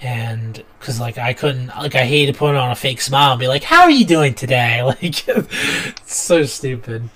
and 0.00 0.62
because 0.78 1.00
like 1.00 1.18
I 1.18 1.32
couldn't 1.32 1.68
like 1.68 1.94
I 1.94 2.04
hated 2.04 2.36
putting 2.36 2.56
on 2.56 2.70
a 2.70 2.76
fake 2.76 3.00
smile 3.00 3.32
and 3.32 3.40
be 3.40 3.48
like, 3.48 3.64
"How 3.64 3.82
are 3.82 3.90
you 3.90 4.04
doing 4.04 4.34
today?" 4.34 4.82
Like 4.88 5.28
it's 5.28 6.14
so 6.14 6.44
stupid. 6.44 7.08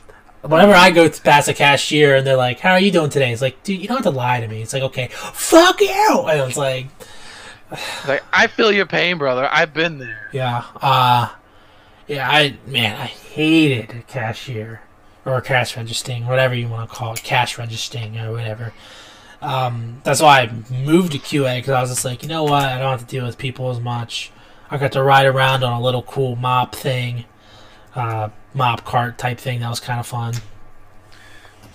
Whenever 0.43 0.73
I 0.73 0.91
go 0.91 1.09
to 1.09 1.23
pass 1.23 1.47
a 1.47 1.55
cashier 1.55 2.17
and 2.17 2.27
they're 2.27 2.37
like, 2.37 2.59
"How 2.61 2.73
are 2.73 2.81
you 2.81 2.91
doing 2.91 3.11
today?" 3.11 3.33
It's 3.33 3.43
like, 3.43 3.63
dude, 3.63 3.81
you 3.81 3.87
don't 3.87 3.99
have 3.99 4.05
to 4.05 4.11
lie 4.11 4.41
to 4.41 4.49
me. 4.49 4.63
It's 4.63 4.73
like, 4.73 4.83
okay, 4.83 5.09
fuck 5.13 5.81
you. 5.81 6.25
And 6.29 6.41
it's 6.41 6.57
like, 6.57 6.89
like 8.09 8.25
I 8.33 8.49
feel 8.49 8.73
your 8.73 8.87
pain, 8.87 9.19
brother. 9.19 9.49
I've 9.51 9.73
been 9.73 9.99
there. 9.99 10.29
yeah, 10.33 10.65
uh, 10.81 11.31
yeah. 12.09 12.29
I 12.29 12.57
man, 12.67 13.01
I 13.01 13.07
hated 13.07 13.91
a 13.91 14.03
cashier 14.03 14.83
or 15.25 15.41
cash 15.41 15.77
registering, 15.77 16.27
whatever 16.27 16.55
you 16.55 16.69
want 16.69 16.91
to 16.91 16.97
call 16.97 17.13
it, 17.13 17.23
cash 17.23 17.59
registering 17.59 18.19
or 18.19 18.33
whatever. 18.33 18.73
Um, 19.43 20.01
that's 20.05 20.23
why 20.23 20.41
I 20.43 20.53
moved 20.73 21.13
to 21.13 21.19
QA 21.19 21.59
because 21.59 21.73
I 21.73 21.81
was 21.81 21.91
just 21.91 22.05
like, 22.05 22.23
you 22.23 22.29
know 22.29 22.45
what, 22.45 22.63
I 22.65 22.79
don't 22.79 22.91
have 22.91 23.01
to 23.01 23.07
deal 23.07 23.27
with 23.27 23.37
people 23.39 23.71
as 23.71 23.81
much. 23.81 24.31
I 24.71 24.79
got 24.79 24.93
to 24.93 25.03
ride 25.03 25.27
around 25.27 25.65
on 25.65 25.73
a 25.73 25.85
little 25.85 26.03
cool 26.03 26.37
mop 26.37 26.75
thing, 26.75 27.25
uh, 27.95 28.31
mop 28.55 28.85
cart 28.85 29.19
type 29.19 29.39
thing. 29.39 29.61
That 29.61 29.69
was 29.69 29.81
kind 29.81 29.99
of 30.01 30.07
fun. 30.07 30.35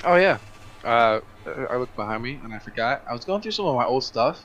Oh 0.03 0.15
yeah. 0.15 0.37
Uh, 0.83 1.19
I 1.69 1.75
looked 1.75 1.95
behind 1.95 2.23
me 2.23 2.39
and 2.43 2.53
I 2.53 2.59
forgot. 2.59 3.03
I 3.07 3.13
was 3.13 3.25
going 3.25 3.41
through 3.41 3.51
some 3.51 3.65
of 3.65 3.75
my 3.75 3.85
old 3.85 4.03
stuff, 4.03 4.43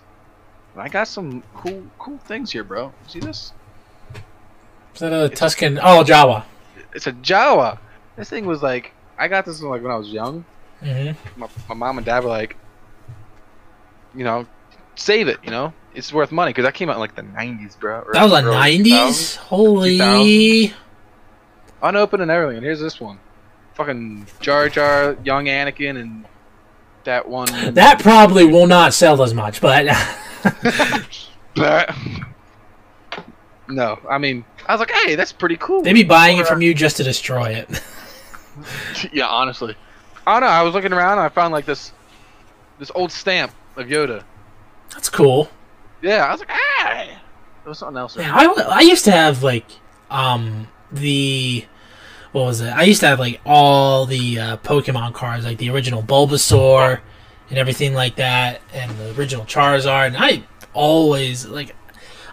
and 0.75 0.83
I 0.83 0.89
got 0.89 1.07
some 1.09 1.43
cool, 1.55 1.85
cool 1.99 2.19
things 2.19 2.51
here, 2.51 2.65
bro. 2.65 2.93
See 3.07 3.21
this? 3.21 3.53
Is 4.95 5.01
that 5.01 5.13
a 5.13 5.29
Tusken? 5.35 5.79
Oh, 5.83 6.03
Jawa. 6.05 6.45
It's 6.95 7.07
a 7.07 7.13
Jawa. 7.13 7.79
This 8.17 8.29
thing 8.29 8.45
was 8.45 8.63
like, 8.63 8.93
I 9.19 9.29
got 9.29 9.47
this 9.47 9.63
one 9.63 9.71
like 9.71 9.83
when 9.83 9.93
I 9.93 9.97
was 9.97 10.09
young. 10.09 10.45
hmm 10.83 11.13
My, 11.37 11.49
my 11.69 11.75
mom 11.75 11.99
and 11.99 12.05
dad 12.05 12.25
were 12.25 12.29
like, 12.29 12.57
you 14.15 14.25
know, 14.25 14.47
save 14.95 15.29
it. 15.29 15.39
You 15.45 15.51
know, 15.51 15.73
it's 15.95 16.13
worth 16.13 16.33
money 16.33 16.51
because 16.51 16.65
that 16.65 16.75
came 16.75 16.89
out 16.89 16.95
in 16.97 17.01
like 17.01 17.15
the 17.15 17.23
'90s, 17.23 17.79
bro. 17.79 18.01
or 18.01 18.13
That 18.13 18.25
was 18.25 18.33
a 18.33 18.37
early 18.45 18.55
nineties. 18.55 19.37
Holy! 19.37 20.75
unopened 21.83 22.23
and 22.23 22.31
everything. 22.31 22.59
And 22.59 22.65
here's 22.65 22.81
this 22.81 23.01
one, 23.01 23.19
fucking 23.75 24.27
Jar 24.41 24.69
Jar, 24.69 25.17
young 25.25 25.47
Anakin, 25.47 26.01
and 26.01 26.25
that 27.05 27.29
one. 27.29 27.49
That 27.75 28.01
probably 28.01 28.45
will 28.45 28.67
not 28.67 28.95
sell 28.95 29.23
as 29.23 29.35
much, 29.35 29.61
but 29.61 29.87
no, 33.69 33.99
I 34.09 34.19
mean, 34.19 34.45
I 34.67 34.73
was 34.73 34.81
like, 34.81 34.91
hey, 34.91 35.15
that's 35.15 35.33
pretty 35.33 35.57
cool. 35.57 35.83
they'd 35.83 35.93
be 35.93 36.05
buying 36.05 36.39
it 36.39 36.47
from 36.47 36.63
you 36.63 36.75
just 36.75 36.97
to 36.99 37.03
destroy 37.05 37.51
it. 37.51 37.83
yeah, 39.13 39.27
honestly. 39.27 39.77
I 40.27 40.39
don't 40.39 40.49
know. 40.49 40.55
I 40.55 40.63
was 40.63 40.75
looking 40.75 40.93
around 40.93 41.19
and 41.19 41.23
I 41.23 41.29
found 41.29 41.53
like 41.53 41.67
this, 41.67 41.93
this 42.79 42.93
old 42.95 43.11
stamp 43.11 43.53
of 43.77 43.87
Yoda. 43.87 44.25
That's 44.91 45.09
cool. 45.09 45.51
Yeah, 46.03 46.25
I 46.27 46.31
was 46.33 46.41
like, 46.41 46.51
hey, 46.51 47.07
there 47.63 47.69
was 47.71 47.79
something 47.79 47.97
else. 47.97 48.17
Yeah, 48.17 48.35
I, 48.35 48.47
I 48.47 48.81
used 48.81 49.05
to 49.07 49.13
have 49.13 49.43
like 49.43 49.67
um 50.11 50.69
the 50.91 51.65
what 52.33 52.45
was 52.45 52.61
it? 52.61 52.69
I 52.71 52.83
used 52.85 53.01
to 53.01 53.07
have 53.07 53.19
like 53.21 53.41
all 53.47 54.07
the 54.07 54.39
uh, 54.39 54.57
Pokemon 54.59 55.15
cards, 55.15 55.45
like 55.45 55.59
the 55.59 55.71
original 55.71 56.03
Bulbasaur 56.03 57.01
and 57.51 57.59
everything 57.59 57.93
like 57.95 58.17
that, 58.17 58.61
and 58.73 58.91
the 58.99 59.15
original 59.19 59.45
Charizard. 59.45 60.09
And 60.09 60.17
I 60.19 60.45
always 60.75 61.47
like 61.47 61.75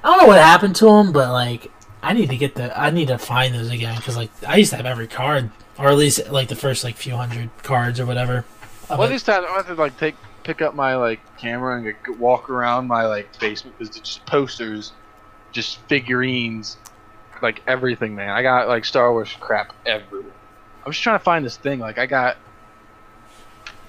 I 0.03 0.07
don't 0.09 0.21
know 0.23 0.27
what 0.27 0.37
happened 0.39 0.75
to 0.77 0.85
them, 0.85 1.11
but 1.11 1.31
like 1.31 1.71
I 2.01 2.13
need 2.13 2.29
to 2.29 2.37
get 2.37 2.55
the 2.55 2.77
I 2.77 2.89
need 2.89 3.09
to 3.09 3.17
find 3.17 3.53
those 3.53 3.69
again 3.69 3.95
because 3.97 4.17
like 4.17 4.31
I 4.47 4.55
used 4.57 4.71
to 4.71 4.77
have 4.77 4.85
every 4.85 5.07
card, 5.07 5.51
or 5.77 5.89
at 5.89 5.97
least 5.97 6.29
like 6.31 6.47
the 6.47 6.55
first 6.55 6.83
like 6.83 6.95
few 6.95 7.15
hundred 7.15 7.49
cards 7.63 7.99
or 7.99 8.05
whatever. 8.05 8.45
of 8.89 8.97
One 8.97 8.99
of 9.01 9.05
it. 9.05 9.13
these 9.13 9.23
times 9.23 9.45
I 9.49 9.53
have 9.55 9.67
to 9.67 9.75
like 9.75 9.97
take 9.97 10.15
pick 10.43 10.61
up 10.61 10.75
my 10.75 10.95
like 10.95 11.19
camera 11.37 11.77
and 11.77 11.85
like, 11.85 12.19
walk 12.19 12.49
around 12.49 12.87
my 12.87 13.05
like 13.05 13.37
basement 13.39 13.77
because 13.77 13.95
it's 13.95 14.07
just 14.07 14.25
posters, 14.25 14.93
just 15.51 15.79
figurines, 15.87 16.77
like 17.41 17.61
everything, 17.67 18.15
man. 18.15 18.29
I 18.29 18.41
got 18.41 18.67
like 18.67 18.85
Star 18.85 19.11
Wars 19.11 19.35
crap 19.39 19.73
everywhere. 19.85 20.31
I 20.83 20.89
was 20.89 20.97
trying 20.97 21.17
to 21.19 21.23
find 21.23 21.45
this 21.45 21.57
thing. 21.57 21.79
Like 21.79 21.97
I 21.97 22.05
got, 22.05 22.37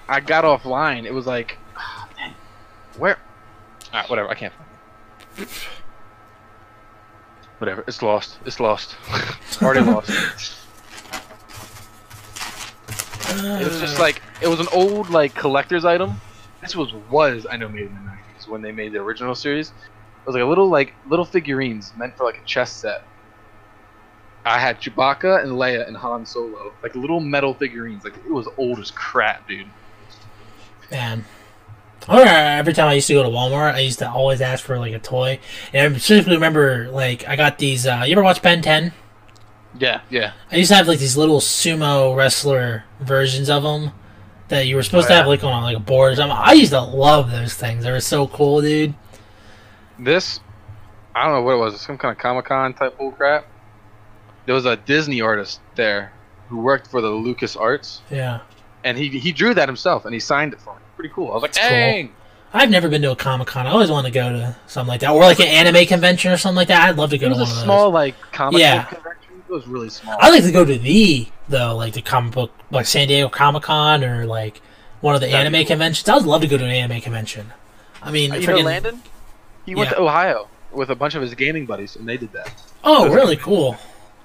I 0.09 0.21
got 0.21 0.45
offline. 0.45 1.05
It 1.05 1.15
was 1.15 1.27
like, 1.27 1.59
ah, 1.77 2.09
dang, 2.17 2.35
where? 2.99 3.19
All 3.93 4.01
right, 4.01 4.11
whatever. 4.11 4.29
I 4.29 4.35
can't 4.35 4.53
find 4.53 5.49
it. 5.49 5.69
Whatever. 7.59 7.85
It's 7.87 8.03
lost. 8.03 8.39
It's 8.47 8.59
lost. 8.59 8.97
Already 9.63 9.81
lost. 9.81 10.09
It 13.33 13.65
was 13.65 13.81
just 13.81 13.99
like 14.01 14.23
it 14.41 14.49
was 14.49 14.61
an 14.61 14.67
old 14.73 15.11
like 15.11 15.35
collector's 15.35 15.85
item. 15.85 16.21
This 16.71 16.77
was 16.77 16.95
was 17.11 17.47
I 17.51 17.57
know 17.57 17.69
made 17.69 17.87
in 17.87 17.95
the 17.95 18.01
nineties 18.01 18.47
when 18.47 18.63
they 18.63 18.71
made 18.71 18.93
the 18.93 19.01
original 19.01 19.35
series. 19.35 19.71
It 19.71 20.27
was 20.27 20.35
like 20.35 20.45
a 20.45 20.47
little 20.47 20.69
like 20.69 20.95
little 21.09 21.25
figurines 21.25 21.93
meant 21.97 22.17
for 22.17 22.23
like 22.23 22.39
a 22.39 22.45
chess 22.45 22.71
set. 22.71 23.03
I 24.45 24.61
had 24.61 24.81
Chewbacca 24.81 25.43
and 25.43 25.55
Leia 25.55 25.89
and 25.89 25.97
Han 25.97 26.25
Solo, 26.25 26.73
like 26.81 26.95
little 26.95 27.19
metal 27.19 27.55
figurines. 27.55 28.05
Like 28.05 28.15
it 28.19 28.31
was 28.31 28.47
old 28.57 28.79
as 28.79 28.93
crap, 28.93 29.49
dude. 29.49 29.67
Man. 30.93 31.25
I 32.07 32.19
remember 32.19 32.31
every 32.33 32.73
time 32.73 32.87
I 32.87 32.95
used 32.95 33.09
to 33.09 33.15
go 33.15 33.25
to 33.25 33.29
Walmart, 33.29 33.75
I 33.75 33.81
used 33.81 33.99
to 33.99 34.09
always 34.09 34.41
ask 34.41 34.65
for 34.65 34.79
like 34.79 34.93
a 34.93 35.01
toy. 35.01 35.41
And 35.73 35.93
I 35.93 35.99
specifically 35.99 36.37
remember 36.37 36.89
like 36.93 37.27
I 37.27 37.35
got 37.35 37.59
these. 37.59 37.85
Uh, 37.85 38.05
you 38.07 38.13
ever 38.13 38.23
watch 38.23 38.43
Ben 38.43 38.63
Ten? 38.63 38.93
Yeah, 39.77 40.03
yeah. 40.09 40.35
I 40.53 40.57
used 40.57 40.71
to 40.71 40.77
have 40.77 40.87
like 40.87 41.01
these 41.01 41.17
little 41.17 41.41
sumo 41.41 42.15
wrestler 42.15 42.85
versions 43.01 43.51
of 43.51 43.65
them 43.65 43.91
that 44.51 44.67
you 44.67 44.77
were 44.77 44.83
supposed 44.83 45.07
Oh, 45.07 45.09
to 45.09 45.15
have 45.15 45.27
like 45.27 45.43
on 45.43 45.63
like 45.63 45.77
a 45.77 45.81
board 45.81 46.13
or 46.13 46.17
something. 46.17 46.37
I 46.39 46.53
used 46.53 46.73
to 46.73 46.81
love 46.81 47.31
those 47.31 47.55
things. 47.55 47.83
They 47.85 47.91
were 47.91 48.01
so 48.01 48.27
cool, 48.29 48.61
dude. 48.61 48.95
This, 49.99 50.41
I 51.15 51.25
don't 51.25 51.35
know 51.35 51.43
what 51.43 51.55
it 51.55 51.59
was. 51.59 51.81
Some 51.81 51.99
kind 51.99 52.13
of 52.13 52.19
Comic 52.19 52.47
Con 52.47 52.75
type 52.75 52.97
bull 52.99 53.13
crap. 53.13 53.47
There 54.47 54.55
was 54.55 54.67
a 54.67 54.77
Disney 54.77 55.21
artist 55.21 55.61
there 55.77 56.13
who 56.49 56.59
worked 56.59 56.87
for 56.89 57.01
the 57.01 57.09
Lucas 57.11 57.57
Arts, 57.57 58.03
Yeah. 58.11 58.41
and 58.85 58.97
he 58.99 59.09
he 59.09 59.31
drew 59.33 59.55
that 59.55 59.69
himself 59.69 60.05
and 60.05 60.13
he 60.15 60.21
signed 60.21 60.53
it 60.53 60.61
for 60.61 60.75
me. 60.75 60.81
Pretty 60.97 61.13
cool. 61.15 61.31
I 61.31 61.35
was 61.35 61.43
like, 61.43 61.53
That's 61.53 61.69
cool. 61.69 61.77
dang. 61.79 62.13
I've 62.53 62.71
never 62.71 62.89
been 62.89 63.01
to 63.03 63.13
a 63.13 63.17
Comic 63.17 63.47
Con. 63.47 63.69
I 63.69 63.71
always 63.71 63.91
wanted 63.93 64.09
to 64.13 64.15
go 64.15 64.33
to 64.33 64.57
something 64.67 64.89
like 64.89 65.01
that, 65.03 65.11
or 65.13 65.21
like 65.21 65.39
an 65.39 65.47
anime 65.47 65.87
convention 65.87 66.33
or 66.33 66.37
something 66.37 66.57
like 66.57 66.69
that. 66.69 66.89
I'd 66.89 66.97
love 66.97 67.11
to 67.11 67.19
go 67.19 67.27
It 67.27 67.35
to 67.35 67.39
was 67.39 67.49
one 67.49 67.49
a 67.51 67.61
of 67.61 67.65
small 67.65 67.91
like 67.91 68.17
comic 68.33 68.59
Yeah. 68.61 68.93
Book 69.51 69.63
convention. 69.65 69.69
It 69.69 69.69
was 69.69 69.69
really 69.69 69.91
small. 69.91 70.17
I'd 70.21 70.31
like 70.31 70.45
to 70.45 70.53
go 70.53 70.65
to 70.65 70.79
the 70.79 71.29
though, 71.49 71.77
like 71.77 71.93
the 71.95 72.03
comic 72.03 72.33
book, 72.35 72.53
like 72.71 72.87
San 72.87 73.09
Diego 73.09 73.29
Comic 73.29 73.65
Con 73.65 74.05
or 74.05 74.27
like 74.27 74.61
one 75.01 75.15
of 75.15 75.21
the 75.21 75.27
That'd 75.29 75.47
anime 75.47 75.61
cool. 75.63 75.67
conventions. 75.69 76.09
I'd 76.09 76.23
love 76.23 76.41
to 76.43 76.47
go 76.49 76.57
to 76.59 76.65
an 76.65 76.71
anime 76.71 77.01
convention. 77.01 77.53
I 78.03 78.11
mean, 78.11 78.33
Uh, 78.33 78.37
you 78.37 78.47
know 78.47 78.57
Landon? 78.59 79.03
He 79.67 79.75
went 79.75 79.91
Yeah. 79.91 79.97
to 79.97 80.03
Ohio. 80.03 80.49
with 80.73 80.89
a 80.91 80.95
bunch 80.95 81.17
of 81.17 81.23
his 81.23 81.35
gaming 81.35 81.67
buddies, 81.67 81.97
and 81.97 82.09
they 82.09 82.17
did 82.17 82.33
that. 82.33 82.53
Oh, 82.85 83.09
really 83.09 83.37
cool. 83.37 83.77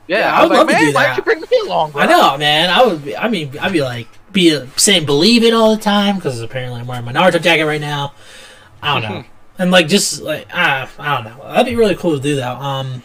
Yeah, 0.07 0.19
Yeah, 0.19 0.25
I 0.25 0.37
I 0.37 0.41
was 0.41 0.49
would 0.49 0.49
like, 0.49 0.57
love 0.59 0.67
to 0.67 0.73
man, 0.73 0.81
do 0.83 0.93
why 0.93 1.03
that." 1.03 1.07
didn't 1.15 1.17
you 1.17 1.23
bring 1.23 1.41
me 1.41 1.67
along? 1.67 1.91
Bro? 1.91 2.01
I 2.03 2.05
know, 2.05 2.37
man. 2.37 2.69
I 2.69 2.85
would. 2.85 3.03
Be, 3.03 3.17
I 3.17 3.27
mean, 3.27 3.51
I'd 3.59 3.73
be 3.73 3.81
like, 3.81 4.07
be 4.31 4.63
saying 4.75 5.07
believe 5.07 5.41
it 5.43 5.55
all 5.55 5.75
the 5.75 5.81
time 5.81 6.17
because 6.17 6.39
apparently 6.41 6.81
I'm 6.81 6.85
wearing 6.85 7.03
my 7.03 7.13
Naruto 7.13 7.41
jacket 7.41 7.65
right 7.65 7.81
now. 7.81 8.13
I 8.83 8.93
don't 8.99 9.09
know, 9.11 9.23
and 9.57 9.71
like 9.71 9.87
just 9.87 10.21
like 10.21 10.47
ah, 10.53 10.87
I 10.99 11.15
don't 11.15 11.35
know. 11.35 11.43
That'd 11.51 11.65
be 11.65 11.75
really 11.75 11.95
cool 11.95 12.15
to 12.15 12.21
do 12.21 12.35
that. 12.35 12.57
Um, 12.61 13.01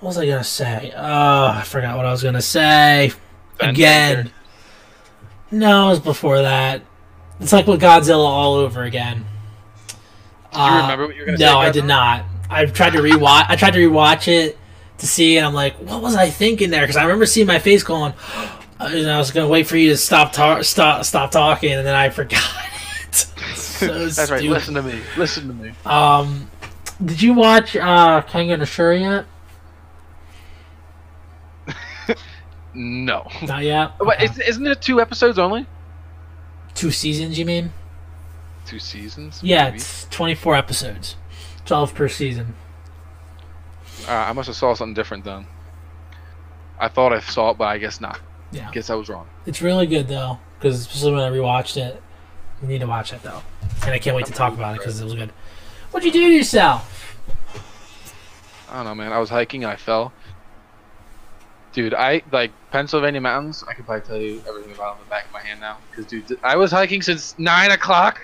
what 0.00 0.08
was 0.08 0.18
I 0.18 0.26
gonna 0.26 0.42
say? 0.44 0.92
Oh, 0.96 1.46
I 1.46 1.62
forgot 1.64 1.96
what 1.96 2.06
I 2.06 2.10
was 2.10 2.22
gonna 2.22 2.42
say. 2.42 3.12
Ben 3.58 3.70
Again. 3.70 4.16
Taylor. 4.16 4.30
No, 5.52 5.86
it 5.86 5.90
was 5.90 6.00
before 6.00 6.42
that. 6.42 6.82
It's 7.40 7.52
like 7.52 7.66
with 7.66 7.80
Godzilla 7.80 8.24
all 8.24 8.54
over 8.54 8.82
again. 8.84 9.24
Do 10.52 10.58
you 10.60 10.66
remember 10.66 11.06
what 11.06 11.14
you 11.16 11.22
were 11.22 11.26
gonna 11.26 11.38
say? 11.38 11.44
Uh, 11.44 11.52
No, 11.52 11.58
I 11.58 11.70
did 11.70 11.84
not. 11.84 12.24
I 12.48 12.66
tried 12.66 12.90
to 12.94 12.98
rewatch. 12.98 13.46
I 13.48 13.56
tried 13.56 13.72
to 13.72 13.78
rewatch 13.88 14.26
it 14.28 14.58
to 14.98 15.06
see, 15.06 15.36
and 15.38 15.46
I'm 15.46 15.54
like, 15.54 15.76
what 15.76 16.02
was 16.02 16.16
I 16.16 16.28
thinking 16.30 16.70
there? 16.70 16.82
Because 16.82 16.96
I 16.96 17.02
remember 17.04 17.24
seeing 17.26 17.46
my 17.46 17.58
face 17.58 17.82
going, 17.82 18.12
and 18.80 19.10
I 19.10 19.18
was 19.18 19.30
gonna 19.30 19.48
wait 19.48 19.66
for 19.66 19.76
you 19.76 19.90
to 19.90 19.96
stop 19.96 20.32
ta- 20.32 20.62
stop 20.62 21.04
stop 21.04 21.30
talking, 21.30 21.72
and 21.72 21.86
then 21.86 21.94
I 21.94 22.08
forgot 22.20 22.42
it. 23.08 23.14
so 23.56 23.86
That's 24.08 24.30
right. 24.30 24.38
stupid. 24.40 24.50
Listen 24.50 24.74
to 24.74 24.82
me. 24.82 25.00
Listen 25.16 25.46
to 25.48 25.54
me. 25.54 25.72
Um, 25.84 26.50
did 27.04 27.22
you 27.22 27.32
watch 27.34 27.76
uh, 27.76 28.22
Kengan 28.22 28.60
Ashura 28.60 29.00
yet? 29.00 29.26
No. 32.74 33.26
Not 33.46 33.62
yet. 33.64 33.92
But 33.98 34.16
Okay. 34.16 34.24
is, 34.26 34.38
isn't 34.38 34.66
it 34.66 34.80
two 34.80 35.00
episodes 35.00 35.38
only? 35.38 35.66
Two 36.74 36.90
seasons, 36.90 37.38
you 37.38 37.44
mean? 37.44 37.72
Two 38.66 38.78
seasons. 38.78 39.40
Yeah, 39.42 39.64
maybe? 39.64 39.76
it's 39.78 40.04
24 40.10 40.54
episodes, 40.56 41.16
12 41.66 41.94
per 41.94 42.08
season. 42.08 42.54
Uh, 44.08 44.12
I 44.12 44.32
must 44.32 44.46
have 44.46 44.56
saw 44.56 44.74
something 44.74 44.94
different 44.94 45.24
then. 45.24 45.46
I 46.78 46.88
thought 46.88 47.12
I 47.12 47.20
saw 47.20 47.50
it, 47.50 47.58
but 47.58 47.64
I 47.64 47.78
guess 47.78 48.00
not. 48.00 48.20
Yeah. 48.52 48.70
guess 48.72 48.88
I 48.90 48.94
was 48.94 49.08
wrong. 49.08 49.28
It's 49.46 49.60
really 49.60 49.86
good 49.86 50.08
though, 50.08 50.38
because 50.58 50.80
especially 50.80 51.12
when 51.12 51.20
I 51.22 51.30
rewatched 51.30 51.76
it, 51.76 52.00
you 52.62 52.68
need 52.68 52.80
to 52.80 52.86
watch 52.86 53.12
it 53.12 53.22
though, 53.22 53.42
and 53.82 53.92
I 53.92 53.98
can't 53.98 54.16
wait 54.16 54.26
to 54.26 54.32
talk 54.32 54.54
about 54.54 54.74
it 54.76 54.78
because 54.78 55.00
it 55.00 55.04
was 55.04 55.14
good. 55.14 55.32
What'd 55.90 56.06
you 56.06 56.12
do 56.12 56.28
to 56.28 56.34
yourself? 56.34 57.16
I 58.70 58.76
don't 58.76 58.84
know, 58.84 58.94
man. 58.94 59.12
I 59.12 59.18
was 59.18 59.28
hiking 59.30 59.64
and 59.64 59.72
I 59.72 59.76
fell. 59.76 60.12
Dude, 61.72 61.94
I 61.94 62.22
like 62.32 62.50
Pennsylvania 62.72 63.20
mountains. 63.20 63.62
I 63.68 63.74
could 63.74 63.86
probably 63.86 64.06
tell 64.06 64.16
you 64.16 64.42
everything 64.48 64.72
about 64.74 64.94
them 64.96 65.02
in 65.02 65.06
the 65.06 65.10
back 65.10 65.26
of 65.26 65.32
my 65.32 65.40
hand 65.40 65.60
now. 65.60 65.78
Because, 65.90 66.06
dude, 66.06 66.38
I 66.42 66.56
was 66.56 66.72
hiking 66.72 67.00
since 67.00 67.38
nine 67.38 67.70
o'clock 67.70 68.20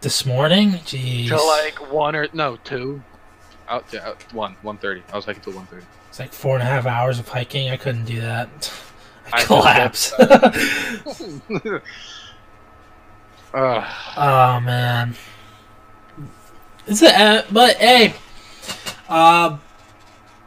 This 0.00 0.24
morning? 0.24 0.70
Jeez. 0.86 1.28
till 1.28 1.46
like 1.46 1.92
one 1.92 2.16
or 2.16 2.28
no 2.32 2.56
two. 2.64 3.02
Out 3.68 3.84
yeah, 3.92 4.08
out- 4.08 4.32
one 4.32 4.56
one 4.62 4.78
thirty. 4.78 5.02
I 5.12 5.16
was 5.16 5.24
hiking 5.26 5.42
till 5.42 5.52
one 5.52 5.66
thirty. 5.66 5.84
It's 6.08 6.18
like 6.18 6.32
four 6.32 6.54
and 6.54 6.62
a 6.62 6.66
half 6.66 6.86
hours 6.86 7.18
of 7.18 7.28
hiking. 7.28 7.68
I 7.70 7.76
couldn't 7.76 8.04
do 8.06 8.20
that. 8.20 8.72
I 9.32 9.40
I 9.40 9.44
collapsed. 9.44 10.14
Oh 13.54 14.60
man. 14.64 15.14
It's 16.86 17.02
a, 17.02 17.14
uh, 17.14 17.42
but 17.52 17.76
hey, 17.76 18.14
uh, 19.08 19.58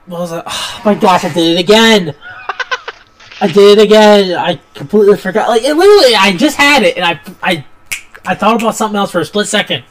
what 0.06 0.22
was 0.22 0.32
that? 0.32 0.46
Oh 0.78 0.82
my 0.86 0.94
gosh, 0.94 1.26
I 1.26 1.34
did 1.34 1.58
it 1.58 1.60
again. 1.60 2.16
I 3.42 3.48
did 3.48 3.80
it 3.80 3.84
again. 3.84 4.38
I 4.38 4.62
completely 4.76 5.18
forgot. 5.18 5.50
Like 5.50 5.64
it 5.64 5.74
literally, 5.74 6.16
I 6.16 6.36
just 6.38 6.58
had 6.58 6.84
it, 6.84 6.96
and 6.96 7.04
I, 7.04 7.20
I, 7.42 7.66
I 8.24 8.36
thought 8.36 8.62
about 8.62 8.76
something 8.76 8.96
else 8.96 9.12
for 9.12 9.20
a 9.20 9.26
split 9.26 9.48
second. 9.48 9.84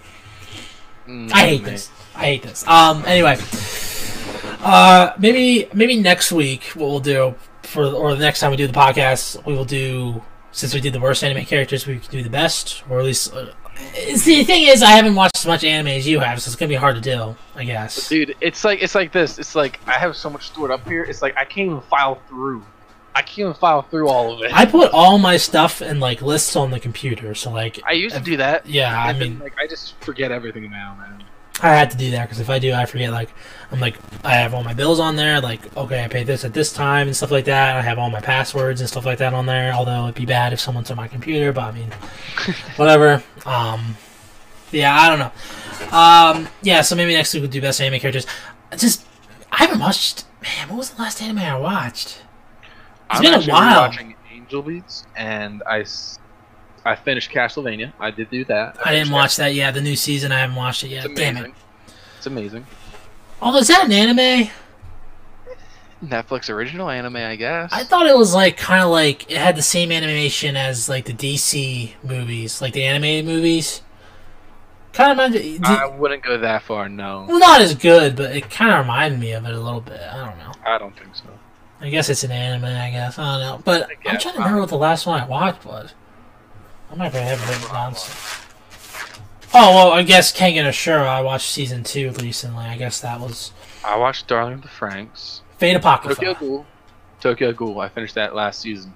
Mm, 1.09 1.33
I 1.33 1.47
hate 1.47 1.62
man. 1.62 1.73
this. 1.73 1.91
I 2.15 2.25
hate 2.25 2.43
this. 2.43 2.67
Um. 2.69 3.05
Anyway, 3.07 3.37
uh, 4.61 5.12
maybe 5.19 5.69
maybe 5.75 6.01
next 6.01 6.31
week 6.31 6.62
what 6.75 6.89
we'll 6.89 7.01
do 7.01 7.35
for 7.62 7.87
or 7.87 8.15
the 8.15 8.21
next 8.21 8.41
time 8.41 8.51
we 8.51 8.57
do 8.57 8.69
the 8.69 8.73
podcast, 8.73 9.45
we 9.45 9.55
will 9.55 9.65
do 9.65 10.23
since 10.53 10.73
we 10.73 10.81
did 10.81 10.93
the 10.93 11.01
worst 11.01 11.25
anime 11.25 11.45
characters, 11.45 11.87
we 11.87 11.99
can 11.99 12.11
do 12.12 12.23
the 12.23 12.31
best, 12.31 12.85
or 12.89 13.01
at 13.01 13.05
least. 13.05 13.35
Uh, 13.35 13.47
see, 14.16 14.39
the 14.39 14.45
thing 14.45 14.64
is, 14.64 14.83
I 14.83 14.91
haven't 14.91 15.14
watched 15.14 15.37
as 15.37 15.47
much 15.47 15.64
anime 15.64 15.89
as 15.89 16.07
you 16.07 16.20
have, 16.20 16.41
so 16.41 16.49
it's 16.49 16.57
gonna 16.57 16.68
be 16.68 16.75
hard 16.75 16.97
to 16.97 17.01
do. 17.01 17.37
I 17.57 17.64
guess. 17.64 18.09
Dude, 18.09 18.35
it's 18.41 18.64
like 18.64 18.83
it's 18.83 18.95
like 18.95 19.12
this. 19.12 19.39
It's 19.39 19.55
like 19.55 19.81
I 19.87 19.93
have 19.93 20.16
so 20.16 20.29
much 20.31 20.47
stored 20.47 20.70
up 20.70 20.87
here. 20.89 21.05
It's 21.05 21.22
like 21.22 21.37
I 21.37 21.45
can't 21.45 21.66
even 21.66 21.81
file 21.83 22.20
through. 22.29 22.64
I 23.14 23.22
can't 23.22 23.39
even 23.41 23.55
file 23.55 23.83
through 23.83 24.09
all 24.09 24.33
of 24.33 24.43
it. 24.43 24.53
I, 24.53 24.66
put 24.66 24.91
all 24.91 25.18
my 25.18 25.37
stuff 25.37 25.81
in 25.81 26.01
like 26.01 26.20
lists 26.20 26.57
on 26.57 26.72
the 26.72 26.81
computer, 26.81 27.35
so 27.35 27.53
like 27.53 27.81
I 27.87 27.93
used 27.93 28.16
to 28.16 28.22
do 28.22 28.37
that. 28.39 28.66
yeah, 28.66 29.01
I 29.01 29.12
then, 29.12 29.20
mean, 29.20 29.39
like 29.39 29.57
I 29.57 29.68
just 29.68 29.95
forget 30.01 30.33
everything 30.33 30.68
now, 30.68 30.97
man. 30.99 31.25
I 31.62 31.68
had 31.68 31.90
to 31.92 31.96
do 31.96 32.11
that 32.11 32.24
because 32.24 32.40
if 32.40 32.50
I 32.50 32.59
do, 32.59 32.72
I 32.72 32.84
forget. 32.84 33.11
Like, 33.12 33.30
I'm 33.70 33.80
like, 33.80 33.96
I 34.24 34.32
have 34.34 34.55
all 34.55 34.64
my 34.64 34.74
bills 34.74 34.98
on 35.00 35.16
there. 35.16 35.40
Like, 35.40 35.74
okay, 35.76 36.05
I 36.05 36.09
paid 36.09 36.26
this 36.26 36.44
at 36.44 36.52
this 36.52 36.72
time 36.72 37.07
and 37.07 37.16
stuff 37.16 37.30
like 37.30 37.44
that. 37.46 37.76
I 37.76 37.80
have 37.82 37.98
all 37.98 38.11
my 38.11 38.20
passwords 38.20 38.80
and 38.80 38.90
stuff 38.90 39.07
like 39.07 39.18
that 39.18 39.32
on 39.32 39.46
there. 39.46 39.72
Although 39.72 40.05
it'd 40.05 40.14
be 40.16 40.26
bad 40.26 40.52
if 40.52 40.61
someone's 40.61 40.90
on 40.90 40.96
my 40.96 41.09
computer, 41.09 41.52
but 41.52 41.62
I 41.64 41.72
mean, 41.72 41.90
whatever. 42.76 43.22
Um, 43.46 43.96
yeah, 44.72 45.00
I 45.00 45.09
don't 45.09 45.18
know. 45.20 45.96
Um, 45.96 46.48
yeah, 46.62 46.82
so 46.82 46.96
maybe 46.96 47.14
next 47.14 47.32
week 47.34 47.42
we'll 47.42 47.50
do 47.50 47.61
best 47.61 47.80
anime 47.80 48.00
characters. 48.00 48.26
Just, 48.76 49.07
I 49.52 49.59
haven't 49.59 49.78
watched. 49.78 50.24
Man, 50.42 50.68
what 50.68 50.78
was 50.78 50.90
the 50.90 51.00
last 51.02 51.22
anime 51.22 51.38
I 51.38 51.57
watched? 51.57 52.22
It's 53.11 53.20
I'm 53.20 53.22
been 53.22 53.34
a 53.34 53.42
while. 53.44 53.82
watching 53.82 54.14
Angel 54.32 54.61
Beats, 54.62 55.07
and 55.16 55.62
I, 55.66 55.84
I 56.85 56.95
finished 56.97 57.30
Castlevania. 57.30 57.93
I 57.99 58.11
did 58.11 58.30
do 58.30 58.45
that. 58.47 58.76
I 58.85 58.93
didn't 58.93 59.12
watch 59.12 59.37
that 59.37 59.55
yet. 59.55 59.72
The 59.74 59.80
new 59.80 59.97
season, 59.97 60.32
I 60.32 60.41
haven't 60.41 60.57
watched 60.57 60.85
it 60.85 60.89
it. 60.89 60.91
yet. 60.93 61.05
It's 61.07 61.14
Damn 61.20 61.37
amazing. 61.37 61.51
it. 61.53 61.93
It's 62.18 62.26
amazing. 62.26 62.66
Oh, 63.41 63.57
is 63.57 63.68
that 63.68 63.85
an 63.87 63.93
anime? 63.93 64.51
Netflix 66.05 66.51
original 66.51 66.91
anime, 66.91 67.16
I 67.16 67.37
guess. 67.37 67.70
I 67.72 67.85
thought 67.85 68.07
it 68.07 68.16
was 68.16 68.35
like 68.35 68.57
kind 68.57 68.82
of 68.82 68.91
like 68.91 69.30
it 69.30 69.39
had 69.39 69.57
the 69.57 69.62
same 69.62 69.91
animation 69.91 70.57
as 70.57 70.89
like 70.89 71.07
the 71.07 71.14
DC 71.14 71.93
movies, 72.03 72.61
like 72.61 72.74
the 72.74 72.85
animated 72.85 73.24
movies. 73.24 73.80
Kind 74.93 75.11
of 75.12 75.16
reminded, 75.18 75.64
I 75.64 75.87
wouldn't 75.87 76.22
go 76.22 76.39
that 76.39 76.62
far. 76.62 76.89
No, 76.89 77.24
well, 77.28 77.39
not 77.39 77.61
as 77.61 77.74
good, 77.74 78.14
but 78.14 78.37
it 78.37 78.49
kind 78.51 78.70
of 78.72 78.80
reminded 78.80 79.18
me 79.18 79.32
of 79.32 79.45
it 79.45 79.53
a 79.55 79.59
little 79.59 79.80
bit. 79.80 79.99
I 80.01 80.26
don't 80.26 80.39
know. 80.39 80.53
I 80.64 80.78
don't 80.78 80.97
think 80.97 81.16
so. 81.16 81.24
I 81.80 81.89
guess 81.89 82.09
it's 82.09 82.22
an 82.22 82.30
anime. 82.30 82.64
I 82.66 82.91
guess 82.91 83.18
I 83.18 83.24
don't 83.32 83.41
know, 83.41 83.62
but 83.64 83.89
I'm 84.07 84.18
trying 84.18 84.35
to 84.35 84.41
remember 84.41 84.61
what 84.61 84.68
the 84.68 84.76
last 84.78 85.07
one 85.07 85.20
I 85.20 85.26
watched 85.26 85.64
was. 85.64 85.95
I 86.95 86.97
might 86.97 87.12
have 87.12 87.40
it 87.40 87.49
written 87.49 87.68
down. 87.74 87.95
some- 87.97 88.40
Oh 89.57 89.74
well, 89.74 89.92
I 89.92 90.03
guess 90.03 90.32
Kengan 90.32 90.64
Ashura. 90.64 91.07
I 91.07 91.20
watched 91.22 91.51
season 91.51 91.82
two 91.84 92.11
recently. 92.20 92.64
I 92.64 92.76
guess 92.76 93.01
that 93.01 93.20
was 93.20 93.53
I 93.84 93.97
watched 93.97 94.26
Darling 94.28 94.55
of 94.55 94.62
the 94.62 94.68
Franxx. 94.68 95.40
Fate 95.59 95.74
Tokyo 95.74 95.78
Apocrypha. 95.78 96.36
Ghoul. 96.40 96.66
Tokyo 97.20 97.53
Ghoul. 97.53 97.80
I 97.80 97.88
finished 97.88 98.14
that 98.14 98.34
last 98.34 98.61
season. 98.61 98.95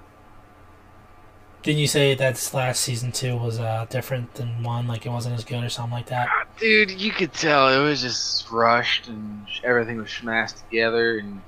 Didn't 1.61 1.79
you 1.79 1.87
say 1.87 2.15
that 2.15 2.35
this 2.35 2.53
last 2.53 2.79
season 2.81 3.11
two 3.11 3.35
was 3.35 3.59
uh, 3.59 3.85
different 3.89 4.33
than 4.35 4.63
one? 4.63 4.87
Like 4.87 5.05
it 5.05 5.09
wasn't 5.09 5.35
as 5.35 5.43
good 5.43 5.61
or 5.63 5.69
something 5.69 5.91
like 5.93 6.07
that? 6.07 6.29
Dude, 6.57 6.91
you 6.91 7.11
could 7.11 7.33
tell 7.33 7.67
it 7.67 7.83
was 7.83 8.01
just 8.01 8.49
rushed 8.49 9.07
and 9.09 9.45
everything 9.63 9.97
was 9.97 10.09
smashed 10.11 10.57
together 10.69 11.17
and 11.19 11.41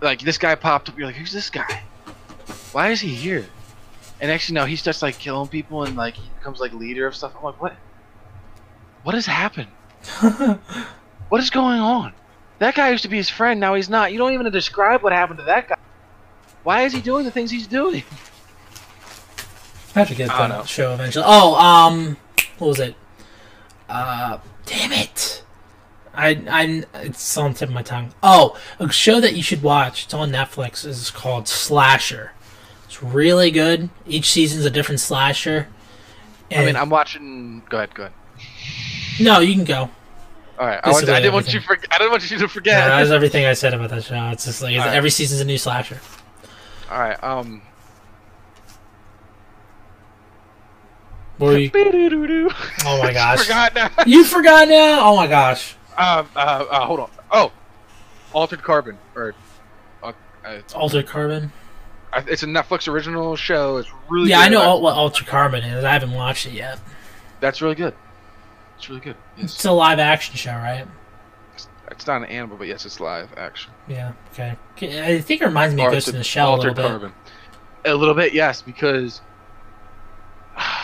like 0.00 0.20
this 0.20 0.38
guy 0.38 0.54
popped 0.54 0.88
up. 0.88 0.96
You're 0.98 1.06
like, 1.08 1.16
who's 1.16 1.32
this 1.32 1.50
guy? 1.50 1.82
Why 2.72 2.90
is 2.90 3.00
he 3.00 3.14
here? 3.14 3.46
And 4.22 4.30
actually, 4.30 4.54
no, 4.54 4.64
he 4.64 4.76
starts 4.76 5.02
like 5.02 5.18
killing 5.18 5.48
people 5.48 5.82
and 5.82 5.96
like 5.96 6.14
he 6.14 6.26
becomes 6.38 6.60
like 6.60 6.72
leader 6.72 7.06
of 7.06 7.14
stuff. 7.14 7.34
I'm 7.36 7.44
like, 7.44 7.60
what? 7.60 7.74
What 9.02 9.14
has 9.14 9.26
happened? 9.26 9.68
What 11.32 11.40
is 11.40 11.48
going 11.48 11.80
on? 11.80 12.12
That 12.58 12.74
guy 12.74 12.90
used 12.90 13.04
to 13.04 13.08
be 13.08 13.16
his 13.16 13.30
friend. 13.30 13.58
Now 13.58 13.74
he's 13.74 13.88
not. 13.88 14.12
You 14.12 14.18
don't 14.18 14.34
even 14.34 14.52
describe 14.52 15.02
what 15.02 15.14
happened 15.14 15.38
to 15.38 15.46
that 15.46 15.66
guy. 15.66 15.76
Why 16.62 16.82
is 16.82 16.92
he 16.92 17.00
doing 17.00 17.24
the 17.24 17.30
things 17.30 17.50
he's 17.50 17.66
doing? 17.66 18.02
I 19.96 20.00
have 20.00 20.08
to 20.08 20.14
get 20.14 20.28
I 20.28 20.46
don't 20.46 20.58
know. 20.58 20.64
show 20.64 20.92
eventually. 20.92 21.24
Oh, 21.26 21.54
um, 21.54 22.18
what 22.58 22.68
was 22.68 22.80
it? 22.80 22.96
Uh, 23.88 24.40
damn 24.66 24.92
it! 24.92 25.42
I, 26.12 26.42
I, 26.50 26.84
it's 27.02 27.38
on 27.38 27.54
the 27.54 27.58
tip 27.60 27.70
of 27.70 27.74
my 27.74 27.82
tongue. 27.82 28.12
Oh, 28.22 28.60
a 28.78 28.92
show 28.92 29.22
that 29.22 29.34
you 29.34 29.42
should 29.42 29.62
watch. 29.62 30.04
It's 30.04 30.12
on 30.12 30.32
Netflix. 30.32 30.84
is 30.84 31.10
called 31.10 31.48
Slasher. 31.48 32.32
It's 32.92 33.02
really 33.02 33.50
good. 33.50 33.88
Each 34.06 34.30
season's 34.30 34.66
a 34.66 34.70
different 34.70 35.00
slasher. 35.00 35.66
I 36.50 36.66
mean, 36.66 36.76
I'm 36.76 36.90
watching. 36.90 37.62
Go 37.70 37.78
ahead, 37.78 37.94
go 37.94 38.02
ahead. 38.02 38.12
no, 39.18 39.38
you 39.40 39.54
can 39.54 39.64
go. 39.64 39.88
All 40.58 40.66
right, 40.66 40.78
I, 40.84 40.90
want, 40.90 41.08
I 41.08 41.20
didn't 41.20 41.32
want 41.32 41.54
you. 41.54 41.60
For, 41.60 41.78
I 41.90 41.96
didn't 41.96 42.10
want 42.10 42.30
you 42.30 42.36
to 42.36 42.42
Yeah, 42.42 42.48
forget. 42.48 42.88
that's 42.88 43.08
everything 43.08 43.46
I 43.46 43.54
said 43.54 43.72
about 43.72 43.88
that 43.88 44.04
show. 44.04 44.28
It's 44.28 44.44
just 44.44 44.60
like 44.60 44.76
Alright. 44.78 44.94
every 44.94 45.08
season's 45.08 45.40
a 45.40 45.46
new 45.46 45.56
slasher. 45.56 46.00
All 46.90 47.00
right. 47.00 47.24
Um. 47.24 47.62
Were 51.38 51.56
you? 51.56 51.70
Oh 52.84 53.00
my 53.02 53.12
gosh. 53.14 53.40
Forgot 53.44 53.74
now. 53.74 53.90
You 54.04 54.22
forgot 54.22 54.68
now? 54.68 55.08
Oh 55.08 55.16
my 55.16 55.28
gosh. 55.28 55.76
Um. 55.96 56.28
Uh, 56.36 56.66
uh. 56.70 56.84
Hold 56.84 57.00
on. 57.00 57.10
Oh. 57.30 57.52
Altered 58.34 58.62
Carbon. 58.62 58.98
Or. 59.14 59.34
Uh, 60.02 60.12
uh, 60.44 60.50
it's, 60.50 60.74
Altered 60.74 61.06
Carbon. 61.06 61.52
I- 62.12 62.24
it's 62.28 62.42
a 62.42 62.46
Netflix 62.46 62.88
original 62.88 63.36
show. 63.36 63.78
It's 63.78 63.88
really. 64.08 64.30
Yeah, 64.30 64.40
I 64.40 64.48
know 64.48 64.62
al- 64.62 64.80
what 64.82 64.94
Altered 64.96 65.26
Carbon 65.26 65.64
is. 65.64 65.84
I 65.84 65.92
haven't 65.92 66.12
watched 66.12 66.46
it 66.46 66.52
yet. 66.52 66.78
That's 67.40 67.62
really 67.62 67.74
good. 67.74 67.94
It's 68.76 68.88
really 68.88 69.00
good. 69.00 69.16
Yes. 69.36 69.54
It's 69.54 69.64
a 69.64 69.72
live 69.72 69.98
action 69.98 70.34
show, 70.36 70.52
right? 70.52 70.86
It's 71.90 72.06
not 72.06 72.22
an 72.22 72.28
animal, 72.28 72.56
but 72.56 72.68
yes, 72.68 72.86
it's 72.86 73.00
live 73.00 73.28
action. 73.36 73.70
Yeah. 73.86 74.12
Okay. 74.32 74.56
I 74.80 75.20
think 75.20 75.42
it 75.42 75.44
reminds 75.44 75.74
me 75.74 75.84
of 75.84 75.92
Ghost 75.92 76.08
in 76.08 76.14
the 76.16 76.24
Shell 76.24 76.54
a 76.54 76.56
little 76.56 76.74
bit. 76.74 76.86
Carbon. 76.86 77.12
A 77.84 77.94
little 77.94 78.14
bit, 78.14 78.32
yes, 78.32 78.62
because 78.62 79.20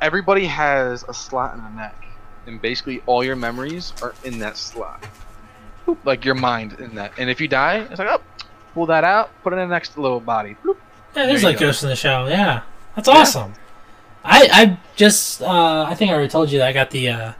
everybody 0.00 0.46
has 0.46 1.04
a 1.08 1.14
slot 1.14 1.54
in 1.54 1.62
the 1.62 1.70
neck, 1.70 2.04
and 2.46 2.60
basically 2.60 3.02
all 3.06 3.24
your 3.24 3.36
memories 3.36 3.92
are 4.02 4.14
in 4.24 4.38
that 4.40 4.56
slot. 4.56 5.04
Like 6.04 6.24
your 6.24 6.36
mind 6.36 6.74
in 6.78 6.94
that, 6.94 7.12
and 7.18 7.28
if 7.28 7.40
you 7.40 7.48
die, 7.48 7.78
it's 7.78 7.98
like 7.98 8.08
oh, 8.08 8.20
pull 8.74 8.86
that 8.86 9.04
out, 9.04 9.30
put 9.42 9.52
it 9.52 9.56
in 9.56 9.68
the 9.68 9.74
next 9.74 9.96
little 9.98 10.20
body. 10.20 10.56
Yeah, 11.14 11.28
it 11.28 11.34
is 11.34 11.44
like 11.44 11.58
Ghost 11.58 11.82
in 11.82 11.88
the 11.88 11.96
Shell. 11.96 12.30
Yeah, 12.30 12.62
that's 12.94 13.08
awesome. 13.08 13.52
Yeah. 13.52 13.56
I 14.22 14.48
I 14.52 14.78
just 14.96 15.42
uh, 15.42 15.86
I 15.88 15.94
think 15.94 16.10
I 16.10 16.14
already 16.14 16.28
told 16.28 16.50
you 16.50 16.58
that 16.58 16.68
I 16.68 16.72
got 16.72 16.90
the 16.90 17.08
uh, 17.08 17.32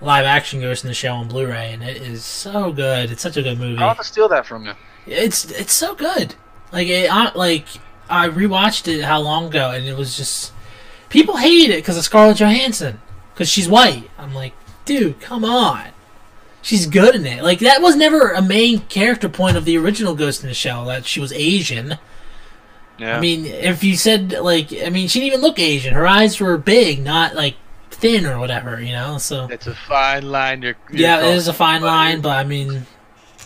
live 0.00 0.24
action 0.24 0.60
Ghost 0.60 0.84
in 0.84 0.88
the 0.88 0.94
Shell 0.94 1.16
on 1.16 1.28
Blu-ray, 1.28 1.72
and 1.72 1.82
it 1.82 1.96
is 1.96 2.24
so 2.24 2.72
good. 2.72 3.10
It's 3.10 3.22
such 3.22 3.36
a 3.36 3.42
good 3.42 3.58
movie. 3.58 3.78
I 3.78 3.86
want 3.86 3.98
to 3.98 4.04
steal 4.04 4.28
that 4.28 4.46
from 4.46 4.66
you. 4.66 4.72
It's 5.06 5.50
it's 5.50 5.72
so 5.72 5.94
good. 5.94 6.34
Like 6.72 6.88
it, 6.88 7.12
I, 7.12 7.32
like 7.34 7.66
I 8.08 8.28
rewatched 8.28 8.92
it 8.92 9.02
how 9.02 9.20
long 9.20 9.46
ago, 9.46 9.70
and 9.70 9.84
it 9.86 9.96
was 9.96 10.16
just 10.16 10.52
people 11.08 11.36
hate 11.36 11.70
it 11.70 11.76
because 11.76 11.96
of 11.96 12.04
Scarlett 12.04 12.38
Johansson 12.38 13.00
because 13.32 13.48
she's 13.48 13.68
white. 13.68 14.10
I'm 14.18 14.34
like, 14.34 14.54
dude, 14.84 15.20
come 15.20 15.44
on. 15.44 15.88
She's 16.66 16.86
good 16.86 17.14
in 17.14 17.24
it. 17.26 17.44
Like 17.44 17.60
that 17.60 17.80
was 17.80 17.94
never 17.94 18.32
a 18.32 18.42
main 18.42 18.80
character 18.80 19.28
point 19.28 19.56
of 19.56 19.64
the 19.64 19.78
original 19.78 20.16
Ghost 20.16 20.42
in 20.42 20.48
the 20.48 20.54
Shell 20.54 20.86
that 20.86 21.06
she 21.06 21.20
was 21.20 21.32
Asian. 21.32 21.96
Yeah. 22.98 23.16
I 23.16 23.20
mean, 23.20 23.46
if 23.46 23.84
you 23.84 23.96
said 23.96 24.32
like, 24.32 24.72
I 24.72 24.90
mean, 24.90 25.06
she 25.06 25.20
didn't 25.20 25.34
even 25.34 25.42
look 25.42 25.60
Asian. 25.60 25.94
Her 25.94 26.08
eyes 26.08 26.40
were 26.40 26.58
big, 26.58 27.04
not 27.04 27.36
like 27.36 27.54
thin 27.92 28.26
or 28.26 28.40
whatever. 28.40 28.80
You 28.80 28.94
know, 28.94 29.16
so 29.18 29.46
it's 29.48 29.68
a 29.68 29.76
fine 29.76 30.28
line. 30.28 30.60
You're, 30.60 30.74
you're 30.90 31.02
yeah, 31.02 31.24
it 31.24 31.36
is 31.36 31.46
a 31.46 31.52
fine 31.52 31.82
line, 31.82 32.20
but 32.20 32.36
I 32.36 32.42
mean, 32.42 32.84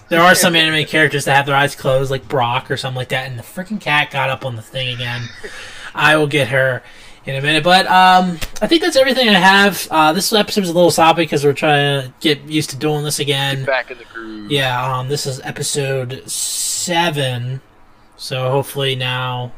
there 0.08 0.22
are 0.22 0.34
some 0.34 0.56
anime 0.56 0.86
characters 0.86 1.26
that 1.26 1.36
have 1.36 1.44
their 1.44 1.56
eyes 1.56 1.76
closed, 1.76 2.10
like 2.10 2.26
Brock 2.26 2.70
or 2.70 2.78
something 2.78 2.96
like 2.96 3.10
that. 3.10 3.28
And 3.28 3.38
the 3.38 3.42
freaking 3.42 3.82
cat 3.82 4.10
got 4.10 4.30
up 4.30 4.46
on 4.46 4.56
the 4.56 4.62
thing 4.62 4.94
again. 4.94 5.28
I 5.94 6.16
will 6.16 6.26
get 6.26 6.48
her 6.48 6.82
in 7.26 7.36
a 7.36 7.42
minute, 7.42 7.62
but 7.62 7.86
um, 7.86 8.38
I 8.62 8.66
think 8.66 8.82
that's 8.82 8.96
everything 8.96 9.28
I 9.28 9.34
have. 9.34 9.86
Uh, 9.90 10.12
this 10.12 10.32
episode 10.32 10.62
was 10.62 10.70
a 10.70 10.74
little 10.74 10.90
sloppy 10.90 11.22
because 11.22 11.44
we're 11.44 11.52
trying 11.52 12.02
to 12.02 12.14
get 12.20 12.42
used 12.42 12.70
to 12.70 12.76
doing 12.76 13.04
this 13.04 13.18
again. 13.18 13.58
Get 13.58 13.66
back 13.66 13.90
in 13.90 13.98
the 13.98 14.04
groove. 14.04 14.50
Yeah, 14.50 14.98
um, 14.98 15.08
this 15.08 15.26
is 15.26 15.40
episode 15.40 16.28
seven. 16.28 17.60
So 18.16 18.50
hopefully 18.50 18.96
now 18.96 19.52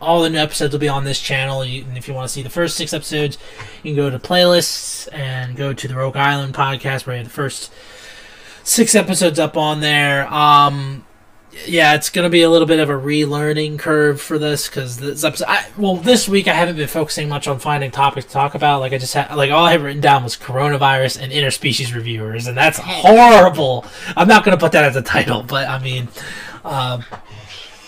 all 0.00 0.22
the 0.22 0.30
new 0.30 0.38
episodes 0.38 0.72
will 0.72 0.80
be 0.80 0.88
on 0.88 1.04
this 1.04 1.20
channel. 1.20 1.64
You, 1.64 1.84
and 1.84 1.96
if 1.96 2.08
you 2.08 2.14
want 2.14 2.28
to 2.28 2.32
see 2.32 2.42
the 2.42 2.50
first 2.50 2.76
six 2.76 2.92
episodes, 2.92 3.38
you 3.82 3.94
can 3.94 3.96
go 3.96 4.10
to 4.10 4.18
playlists 4.18 5.08
and 5.12 5.56
go 5.56 5.72
to 5.72 5.88
the 5.88 5.94
Rogue 5.94 6.16
Island 6.16 6.54
podcast 6.54 7.06
where 7.06 7.16
you 7.16 7.22
have 7.22 7.28
the 7.28 7.34
first 7.34 7.72
six 8.64 8.94
episodes 8.94 9.38
up 9.38 9.56
on 9.56 9.80
there. 9.80 10.32
Um, 10.32 11.04
yeah, 11.66 11.94
it's 11.94 12.10
gonna 12.10 12.28
be 12.28 12.42
a 12.42 12.50
little 12.50 12.66
bit 12.66 12.78
of 12.78 12.90
a 12.90 12.94
relearning 12.94 13.78
curve 13.78 14.20
for 14.20 14.38
this 14.38 14.68
because 14.68 14.98
this 14.98 15.24
episode. 15.24 15.46
I, 15.48 15.66
well, 15.76 15.96
this 15.96 16.28
week 16.28 16.46
I 16.46 16.52
haven't 16.52 16.76
been 16.76 16.88
focusing 16.88 17.28
much 17.28 17.48
on 17.48 17.58
finding 17.58 17.90
topics 17.90 18.26
to 18.26 18.32
talk 18.32 18.54
about. 18.54 18.80
Like 18.80 18.92
I 18.92 18.98
just 18.98 19.14
had, 19.14 19.34
like 19.34 19.50
all 19.50 19.64
I 19.64 19.72
had 19.72 19.82
written 19.82 20.00
down 20.00 20.24
was 20.24 20.36
coronavirus 20.36 21.20
and 21.20 21.32
interspecies 21.32 21.94
reviewers, 21.94 22.46
and 22.46 22.56
that's 22.56 22.78
horrible. 22.78 23.84
I'm 24.16 24.28
not 24.28 24.44
gonna 24.44 24.58
put 24.58 24.72
that 24.72 24.84
as 24.84 24.96
a 24.96 25.02
title, 25.02 25.42
but 25.42 25.68
I 25.68 25.78
mean, 25.82 26.08
um, 26.64 27.04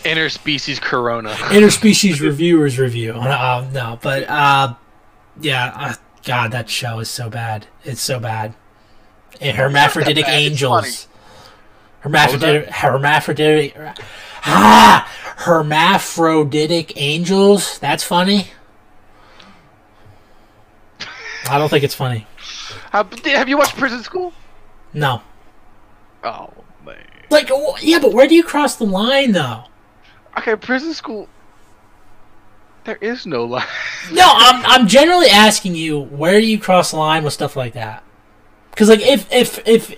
interspecies 0.05 0.81
corona. 0.81 1.31
interspecies 1.35 2.21
reviewers 2.21 2.79
review. 2.79 3.13
Uh, 3.13 3.69
no, 3.73 3.99
but 4.03 4.29
uh, 4.29 4.75
yeah, 5.41 5.73
uh, 5.75 5.95
God, 6.25 6.53
that 6.53 6.71
show 6.71 6.99
is 6.99 7.11
so 7.11 7.29
bad. 7.29 7.67
It's 7.85 8.01
so 8.01 8.19
bad. 8.19 8.55
And 9.41 9.57
hermaphroditic 9.57 10.29
angels. 10.29 11.09
Hermaphroditic, 12.01 12.69
hermaphroditic, 12.69 13.77
ah, 14.47 15.11
hermaphroditic 15.37 16.93
angels. 16.97 17.79
That's 17.79 18.03
funny. 18.03 18.49
I 21.49 21.59
don't 21.59 21.69
think 21.69 21.85
it's 21.85 21.95
funny. 21.95 22.27
have 22.93 23.49
you 23.49 23.59
watched 23.59 23.77
Prison 23.77 24.03
School? 24.03 24.33
No. 24.95 25.23
Oh 26.25 26.51
man. 26.85 26.97
Like, 27.31 27.51
yeah, 27.81 27.99
but 27.99 28.13
where 28.13 28.27
do 28.27 28.35
you 28.35 28.45
cross 28.45 28.77
the 28.77 28.85
line, 28.85 29.33
though? 29.33 29.65
Okay, 30.39 30.57
Prison 30.57 30.95
School. 30.95 31.29
There 32.85 32.97
is 32.97 33.27
no 33.27 33.45
line. 33.45 33.67
no, 34.13 34.25
I'm 34.27 34.65
I'm 34.65 34.89
generally 34.89 35.29
asking 35.29 35.75
you 35.75 36.01
where 36.01 36.41
do 36.41 36.47
you 36.47 36.59
cross 36.59 36.93
the 36.93 36.97
line 36.97 37.25
with 37.25 37.33
stuff 37.33 37.57
like 37.57 37.75
that? 37.75 38.03
Because 38.71 38.89
like 38.89 39.01
if 39.01 39.31
if 39.33 39.67
if 39.67 39.95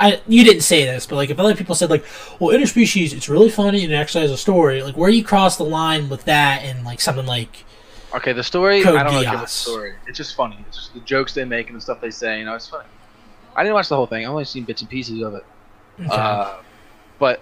I, 0.00 0.20
you 0.28 0.44
didn't 0.44 0.62
say 0.62 0.84
this, 0.84 1.06
but 1.06 1.16
like 1.16 1.30
if 1.30 1.40
other 1.40 1.56
people 1.56 1.74
said 1.74 1.90
like, 1.90 2.04
well, 2.38 2.56
interspecies, 2.56 3.12
it's 3.12 3.28
really 3.28 3.50
funny 3.50 3.82
and 3.84 3.92
it 3.92 3.96
actually 3.96 4.22
has 4.22 4.30
a 4.30 4.36
story. 4.36 4.82
Like, 4.82 4.96
where 4.96 5.10
do 5.10 5.16
you 5.16 5.24
cross 5.24 5.56
the 5.56 5.64
line 5.64 6.08
with 6.08 6.24
that 6.24 6.62
and 6.62 6.84
like 6.84 7.00
something 7.00 7.26
like? 7.26 7.64
Okay, 8.14 8.32
the 8.32 8.44
story. 8.44 8.82
Code 8.82 8.96
I 8.96 9.02
don't 9.02 9.14
know 9.14 9.22
the 9.22 9.46
story. 9.46 9.94
It's 10.06 10.16
just 10.16 10.36
funny. 10.36 10.56
It's 10.68 10.76
just 10.76 10.94
the 10.94 11.00
jokes 11.00 11.34
they 11.34 11.44
make 11.44 11.68
and 11.68 11.76
the 11.76 11.80
stuff 11.80 12.00
they 12.00 12.10
say. 12.10 12.38
You 12.38 12.44
know, 12.44 12.54
it's 12.54 12.68
funny. 12.68 12.88
I 13.56 13.62
didn't 13.62 13.74
watch 13.74 13.88
the 13.88 13.96
whole 13.96 14.06
thing. 14.06 14.24
I've 14.24 14.30
only 14.30 14.44
seen 14.44 14.64
bits 14.64 14.82
and 14.82 14.90
pieces 14.90 15.20
of 15.20 15.34
it. 15.34 15.44
Okay. 16.00 16.08
Uh, 16.10 16.54
but 17.18 17.40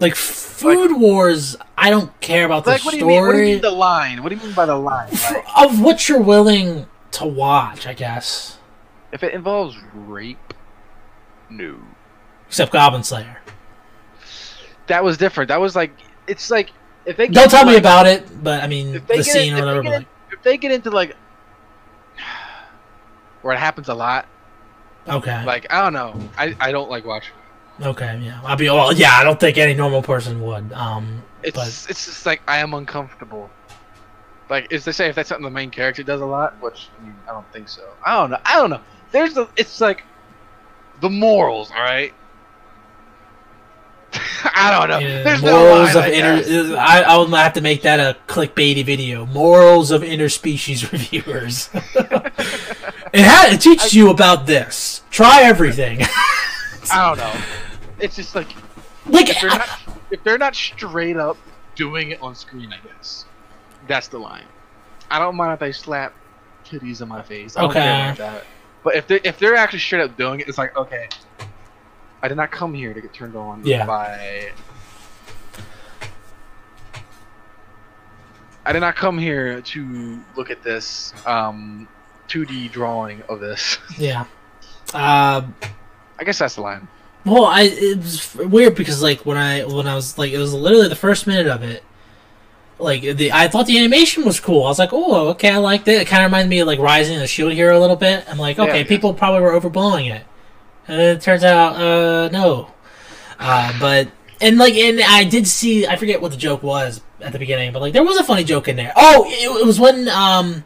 like 0.00 0.16
Food 0.16 0.90
like, 0.90 1.00
Wars, 1.00 1.56
I 1.78 1.90
don't 1.90 2.20
care 2.20 2.44
about 2.44 2.64
the 2.64 2.72
like, 2.72 2.84
what 2.84 2.94
story. 2.94 3.00
Do 3.00 3.14
you 3.14 3.20
mean, 3.20 3.26
what 3.26 3.32
do 3.32 3.38
you 3.38 3.44
mean 3.44 3.60
the 3.62 3.70
line? 3.70 4.22
What 4.22 4.30
do 4.30 4.34
you 4.34 4.42
mean 4.42 4.54
by 4.54 4.66
the 4.66 4.76
line? 4.76 5.10
Like, 5.12 5.44
of 5.56 5.80
what 5.80 6.08
you're 6.08 6.20
willing 6.20 6.86
to 7.12 7.26
watch, 7.26 7.86
I 7.86 7.94
guess. 7.94 8.58
If 9.14 9.22
it 9.22 9.32
involves 9.32 9.76
rape, 9.94 10.52
no. 11.48 11.78
Except 12.48 12.72
Goblin 12.72 13.04
Slayer. 13.04 13.38
That 14.88 15.04
was 15.04 15.16
different. 15.16 15.48
That 15.48 15.60
was 15.60 15.76
like 15.76 15.92
it's 16.26 16.50
like 16.50 16.72
if 17.06 17.16
they 17.16 17.28
don't 17.28 17.48
tell 17.48 17.64
me 17.64 17.74
like, 17.74 17.80
about 17.80 18.08
it, 18.08 18.42
but 18.42 18.60
I 18.62 18.66
mean 18.66 19.00
the 19.06 19.22
scene 19.22 19.52
in, 19.52 19.62
or 19.62 19.66
whatever. 19.66 19.82
They 19.82 19.96
in, 19.96 20.06
if 20.32 20.42
they 20.42 20.56
get 20.58 20.72
into 20.72 20.90
like 20.90 21.16
where 23.42 23.54
it 23.54 23.60
happens 23.60 23.88
a 23.88 23.94
lot, 23.94 24.26
okay. 25.06 25.44
Like 25.44 25.72
I 25.72 25.82
don't 25.82 25.92
know, 25.92 26.18
I 26.36 26.56
I 26.58 26.72
don't 26.72 26.90
like 26.90 27.06
watching. 27.06 27.34
Okay, 27.80 28.20
yeah, 28.20 28.40
I'll 28.44 28.56
be 28.56 28.68
well. 28.68 28.92
Yeah, 28.92 29.12
I 29.12 29.22
don't 29.22 29.38
think 29.38 29.58
any 29.58 29.74
normal 29.74 30.02
person 30.02 30.42
would. 30.42 30.72
Um, 30.72 31.22
it's 31.44 31.56
but... 31.56 31.68
it's 31.68 32.06
just 32.06 32.26
like 32.26 32.42
I 32.48 32.58
am 32.58 32.74
uncomfortable. 32.74 33.48
Like, 34.50 34.70
is 34.72 34.84
they 34.84 34.92
say 34.92 35.08
if 35.08 35.14
that's 35.14 35.28
something 35.28 35.44
the 35.44 35.50
main 35.50 35.70
character 35.70 36.02
does 36.02 36.20
a 36.20 36.26
lot, 36.26 36.60
which 36.60 36.88
I, 37.00 37.04
mean, 37.04 37.16
I 37.26 37.32
don't 37.32 37.50
think 37.50 37.68
so. 37.68 37.82
I 38.04 38.14
don't 38.14 38.30
know. 38.30 38.38
I 38.44 38.56
don't 38.56 38.70
know 38.70 38.80
there's 39.14 39.36
a, 39.36 39.48
it's 39.56 39.80
like 39.80 40.02
the 41.00 41.08
morals, 41.08 41.70
all 41.70 41.76
right. 41.76 42.12
I 44.44 44.76
don't 44.76 44.88
know. 44.88 44.98
Yeah, 44.98 45.22
There's 45.22 45.40
morals 45.40 45.94
no 45.94 46.00
line, 46.00 46.08
of 46.08 46.40
inter. 46.40 46.76
I, 46.76 47.02
I 47.02 47.16
will 47.16 47.26
have 47.28 47.52
to 47.54 47.60
make 47.60 47.82
that 47.82 48.00
a 48.00 48.18
clickbaity 48.26 48.84
video. 48.84 49.24
Morals 49.26 49.92
of 49.92 50.02
interspecies 50.02 50.90
reviewers. 50.92 51.70
it 51.74 53.24
had, 53.24 53.52
it 53.52 53.60
teaches 53.60 53.94
I, 53.94 53.98
you 53.98 54.10
about 54.10 54.46
this. 54.46 55.02
Try 55.10 55.42
everything. 55.42 56.00
I 56.92 57.14
don't 57.14 57.18
know. 57.18 57.40
It's 58.00 58.16
just 58.16 58.34
like 58.34 58.48
like 59.06 59.28
if 59.28 59.40
they're, 59.40 59.50
not, 59.50 59.68
if 60.10 60.24
they're 60.24 60.38
not 60.38 60.56
straight 60.56 61.16
up 61.16 61.36
doing 61.76 62.10
it 62.10 62.20
on 62.20 62.34
screen, 62.34 62.72
I 62.72 62.84
guess 62.84 63.26
that's 63.86 64.08
the 64.08 64.18
line. 64.18 64.46
I 65.08 65.20
don't 65.20 65.36
mind 65.36 65.52
if 65.52 65.60
they 65.60 65.72
slap 65.72 66.14
titties 66.64 67.00
in 67.00 67.08
my 67.08 67.22
face. 67.22 67.56
I 67.56 67.64
okay. 67.64 68.42
But 68.84 68.96
if 68.96 69.06
they 69.06 69.20
if 69.24 69.38
they're 69.38 69.56
actually 69.56 69.78
straight 69.80 70.02
up 70.02 70.16
doing 70.16 70.40
it, 70.40 70.48
it's 70.48 70.58
like 70.58 70.76
okay, 70.76 71.08
I 72.22 72.28
did 72.28 72.36
not 72.36 72.50
come 72.50 72.74
here 72.74 72.94
to 72.94 73.00
get 73.00 73.12
turned 73.12 73.34
on 73.34 73.64
yeah. 73.64 73.86
by. 73.86 74.52
I 78.66 78.72
did 78.72 78.80
not 78.80 78.94
come 78.94 79.18
here 79.18 79.60
to 79.60 80.20
look 80.36 80.50
at 80.50 80.62
this 80.62 81.12
um, 81.26 81.86
2D 82.28 82.72
drawing 82.72 83.22
of 83.28 83.40
this. 83.40 83.78
Yeah. 83.98 84.24
Uh, 84.92 85.42
I 86.18 86.24
guess 86.24 86.38
that's 86.38 86.54
the 86.54 86.60
line. 86.60 86.86
Well, 87.24 87.46
I 87.46 87.62
it 87.62 87.98
was 87.98 88.34
weird 88.34 88.74
because 88.74 89.02
like 89.02 89.24
when 89.26 89.38
I 89.38 89.64
when 89.64 89.86
I 89.86 89.94
was 89.94 90.18
like 90.18 90.32
it 90.32 90.38
was 90.38 90.52
literally 90.52 90.88
the 90.88 90.96
first 90.96 91.26
minute 91.26 91.46
of 91.46 91.62
it 91.62 91.82
like 92.78 93.02
the 93.02 93.32
I 93.32 93.48
thought 93.48 93.66
the 93.66 93.78
animation 93.78 94.24
was 94.24 94.40
cool. 94.40 94.64
I 94.64 94.68
was 94.68 94.78
like, 94.78 94.92
oh, 94.92 95.28
okay, 95.28 95.50
I 95.50 95.58
liked 95.58 95.88
it. 95.88 96.02
It 96.02 96.08
kind 96.08 96.24
of 96.24 96.30
reminded 96.30 96.50
me 96.50 96.60
of 96.60 96.66
like 96.66 96.78
Rising 96.78 97.16
of 97.16 97.20
the 97.20 97.26
Shield 97.26 97.52
Hero 97.52 97.78
a 97.78 97.80
little 97.80 97.96
bit. 97.96 98.24
I'm 98.28 98.38
like, 98.38 98.58
okay, 98.58 98.80
yeah, 98.80 98.86
people 98.86 99.12
yeah. 99.12 99.18
probably 99.18 99.40
were 99.40 99.58
overblowing 99.58 100.10
it, 100.10 100.22
and 100.88 100.98
then 100.98 101.16
it 101.16 101.22
turns 101.22 101.44
out, 101.44 101.76
uh, 101.76 102.28
no. 102.30 102.70
Uh, 103.38 103.72
but 103.80 104.08
and 104.40 104.58
like 104.58 104.74
and 104.74 105.00
I 105.00 105.24
did 105.24 105.46
see 105.46 105.86
I 105.86 105.96
forget 105.96 106.20
what 106.20 106.30
the 106.30 106.36
joke 106.36 106.62
was 106.62 107.00
at 107.20 107.32
the 107.32 107.38
beginning, 107.38 107.72
but 107.72 107.80
like 107.80 107.92
there 107.92 108.04
was 108.04 108.18
a 108.18 108.24
funny 108.24 108.44
joke 108.44 108.68
in 108.68 108.76
there. 108.76 108.92
Oh, 108.96 109.24
it, 109.26 109.62
it 109.62 109.66
was 109.66 109.78
when 109.78 110.08
um 110.08 110.64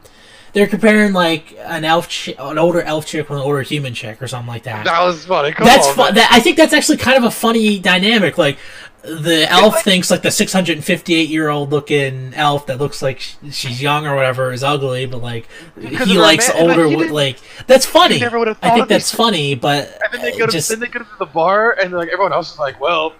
they're 0.52 0.66
comparing 0.66 1.12
like 1.12 1.56
an 1.60 1.84
elf, 1.84 2.08
ch- 2.08 2.34
an 2.38 2.58
older 2.58 2.80
elf 2.82 3.06
chick 3.06 3.28
with 3.28 3.38
an 3.38 3.44
older 3.44 3.62
human 3.62 3.94
chick, 3.94 4.20
or 4.22 4.28
something 4.28 4.48
like 4.48 4.64
that. 4.64 4.84
That 4.84 5.04
was 5.04 5.24
funny. 5.24 5.52
Come 5.52 5.66
that's 5.66 5.88
fun. 5.92 6.14
That, 6.14 6.28
I 6.32 6.40
think 6.40 6.56
that's 6.56 6.72
actually 6.72 6.96
kind 6.96 7.18
of 7.18 7.24
a 7.24 7.30
funny 7.30 7.78
dynamic. 7.78 8.38
Like 8.38 8.58
the 9.02 9.46
elf 9.48 9.82
thinks 9.82 10.10
like 10.10 10.22
the 10.22 10.30
658 10.30 11.28
year 11.28 11.48
old 11.48 11.70
looking 11.70 12.34
elf 12.34 12.66
that 12.66 12.78
looks 12.78 13.00
like 13.00 13.20
she's 13.20 13.80
young 13.80 14.06
or 14.06 14.14
whatever 14.16 14.52
is 14.52 14.64
ugly, 14.64 15.06
but 15.06 15.22
like 15.22 15.46
he 15.80 16.18
likes 16.18 16.48
man- 16.52 16.70
older. 16.70 16.88
wo- 16.88 17.12
like 17.12 17.38
that's 17.66 17.86
funny. 17.86 18.22
I 18.22 18.70
think 18.74 18.88
that's 18.88 19.14
funny, 19.14 19.54
but 19.54 19.98
And 20.04 20.14
then 20.14 20.22
they 20.22 20.36
go 20.38 20.46
to 20.46 20.52
just 20.52 20.68
then 20.68 20.80
they 20.80 20.88
go 20.88 20.98
to 20.98 21.06
the 21.18 21.26
bar, 21.26 21.76
and 21.82 21.92
like 21.92 22.08
everyone 22.08 22.32
else 22.32 22.52
is 22.52 22.58
like, 22.58 22.80
"Well, 22.80 23.14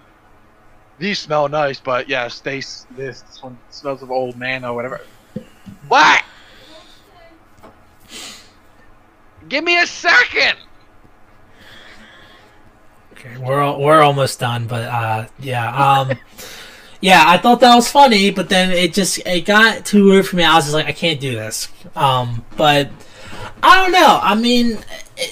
these 0.98 1.18
smell 1.20 1.48
nice, 1.48 1.78
but 1.80 2.08
yes, 2.08 2.40
they 2.40 2.60
this 2.96 3.22
one 3.40 3.56
smells 3.70 4.02
of 4.02 4.10
old 4.10 4.36
man 4.36 4.64
or 4.64 4.74
whatever." 4.74 5.00
What? 5.86 6.24
Give 9.48 9.64
me 9.64 9.80
a 9.80 9.86
second. 9.86 10.58
Okay, 13.18 13.36
we're 13.38 13.60
al- 13.60 13.80
we're 13.80 14.00
almost 14.00 14.38
done, 14.38 14.66
but 14.66 14.84
uh, 14.84 15.26
yeah, 15.40 15.74
um, 15.74 16.16
yeah, 17.00 17.24
I 17.26 17.38
thought 17.38 17.60
that 17.60 17.74
was 17.74 17.90
funny, 17.90 18.30
but 18.30 18.48
then 18.48 18.70
it 18.70 18.92
just 18.94 19.18
it 19.26 19.44
got 19.44 19.84
too 19.84 20.04
weird 20.08 20.26
for 20.26 20.36
me. 20.36 20.44
I 20.44 20.54
was 20.54 20.64
just 20.64 20.74
like, 20.74 20.86
I 20.86 20.92
can't 20.92 21.20
do 21.20 21.32
this. 21.32 21.68
Um, 21.96 22.44
but 22.56 22.90
I 23.62 23.82
don't 23.82 23.92
know. 23.92 24.20
I 24.22 24.34
mean, 24.36 24.78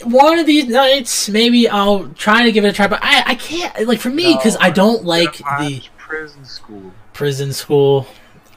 one 0.03 0.39
of 0.39 0.47
these 0.47 0.67
nights, 0.67 1.29
maybe 1.29 1.69
I'll 1.69 2.09
try 2.09 2.43
to 2.45 2.51
give 2.53 2.65
it 2.65 2.69
a 2.69 2.73
try. 2.73 2.89
But 2.89 3.01
I 3.03 3.23
I 3.27 3.35
can't 3.37 3.87
like 3.87 4.01
for 4.01 4.11
me 4.11 4.35
because 4.35 4.57
I 4.61 4.71
don't 4.71 5.05
like 5.05 5.39
the 5.39 5.83
prison 5.97 6.45
school. 6.45 6.93
prison 7.13 7.53
school. 7.53 8.07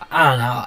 I 0.10 0.30
don't 0.32 0.40
know. 0.40 0.66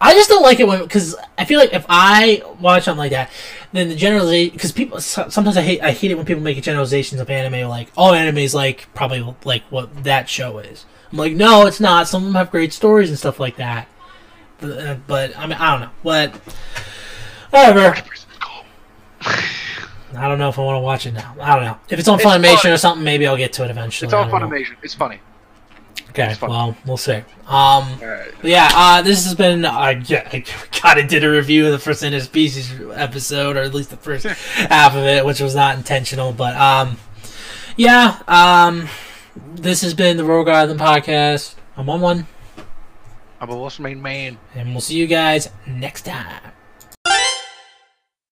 I 0.00 0.12
just 0.12 0.28
don't 0.28 0.42
like 0.42 0.60
it 0.60 0.68
when 0.68 0.82
because 0.82 1.16
I 1.38 1.44
feel 1.46 1.58
like 1.58 1.72
if 1.72 1.86
I 1.88 2.42
watch 2.60 2.84
something 2.84 2.98
like 2.98 3.12
that, 3.12 3.30
then 3.74 3.88
the 3.88 3.96
generalization 3.96 4.52
because 4.52 4.70
people 4.72 5.00
sometimes 5.00 5.56
I 5.56 5.62
hate 5.62 5.82
I 5.82 5.90
hate 5.90 6.10
it 6.12 6.14
when 6.14 6.24
people 6.24 6.42
make 6.42 6.62
generalizations 6.62 7.20
of 7.20 7.28
anime 7.28 7.68
like 7.68 7.88
all 7.96 8.14
anime 8.14 8.38
is 8.38 8.54
like 8.54 8.86
probably 8.94 9.34
like 9.44 9.64
what 9.64 10.04
that 10.04 10.28
show 10.28 10.58
is. 10.58 10.86
I'm 11.10 11.18
like 11.18 11.32
no, 11.34 11.66
it's 11.66 11.80
not. 11.80 12.06
Some 12.06 12.22
of 12.22 12.26
them 12.26 12.34
have 12.36 12.50
great 12.52 12.72
stories 12.72 13.08
and 13.10 13.18
stuff 13.18 13.40
like 13.40 13.56
that. 13.56 13.88
But, 14.58 14.78
uh, 14.78 14.96
but 15.08 15.36
I 15.36 15.46
mean 15.46 15.58
I 15.58 15.72
don't 15.72 15.80
know. 15.80 15.90
But 16.04 16.36
whatever. 17.50 17.96
I 20.16 20.28
don't 20.28 20.38
know 20.38 20.48
if 20.48 20.58
I 20.60 20.62
want 20.62 20.76
to 20.76 20.80
watch 20.80 21.06
it 21.06 21.12
now. 21.12 21.34
I 21.40 21.56
don't 21.56 21.64
know 21.64 21.76
if 21.88 21.98
it's 21.98 22.06
on 22.06 22.20
It's 22.20 22.24
Funimation 22.24 22.62
fun. 22.62 22.72
or 22.72 22.76
something. 22.76 23.02
Maybe 23.02 23.26
I'll 23.26 23.36
get 23.36 23.52
to 23.54 23.64
it 23.64 23.70
eventually. 23.70 24.06
It's 24.06 24.14
on 24.14 24.30
don't 24.30 24.40
know. 24.40 24.46
Funimation. 24.48 24.76
It's 24.82 24.94
funny. 24.94 25.18
Okay, 26.16 26.36
well 26.40 26.76
we'll 26.86 26.96
see. 26.96 27.16
Um. 27.48 27.98
Right. 28.00 28.30
Yeah, 28.44 28.70
uh, 28.72 29.02
this 29.02 29.24
has 29.24 29.34
been. 29.34 29.64
Uh, 29.64 30.00
yeah, 30.06 30.28
I 30.32 30.40
kind 30.70 31.00
of 31.00 31.08
did 31.08 31.24
a 31.24 31.30
review 31.30 31.66
of 31.66 31.72
the 31.72 31.78
first 31.80 32.04
Interspecies 32.04 32.96
episode, 32.96 33.56
or 33.56 33.62
at 33.62 33.74
least 33.74 33.90
the 33.90 33.96
first 33.96 34.24
half 34.24 34.94
of 34.94 35.02
it, 35.02 35.26
which 35.26 35.40
was 35.40 35.56
not 35.56 35.76
intentional. 35.76 36.32
But 36.32 36.54
um, 36.54 36.98
yeah, 37.76 38.22
um, 38.28 38.88
this 39.56 39.80
has 39.82 39.92
been 39.92 40.16
the 40.16 40.24
Rogue 40.24 40.48
Island 40.48 40.78
podcast. 40.78 41.56
I'm 41.76 41.90
on 41.90 42.00
one, 42.00 42.28
I'm 43.40 43.50
a 43.50 43.56
Wilson 43.56 43.82
main 43.82 44.00
man. 44.00 44.38
and 44.54 44.70
we'll 44.70 44.80
see 44.80 44.94
you 44.94 45.08
guys 45.08 45.50
next 45.66 46.02
time. 46.02 46.52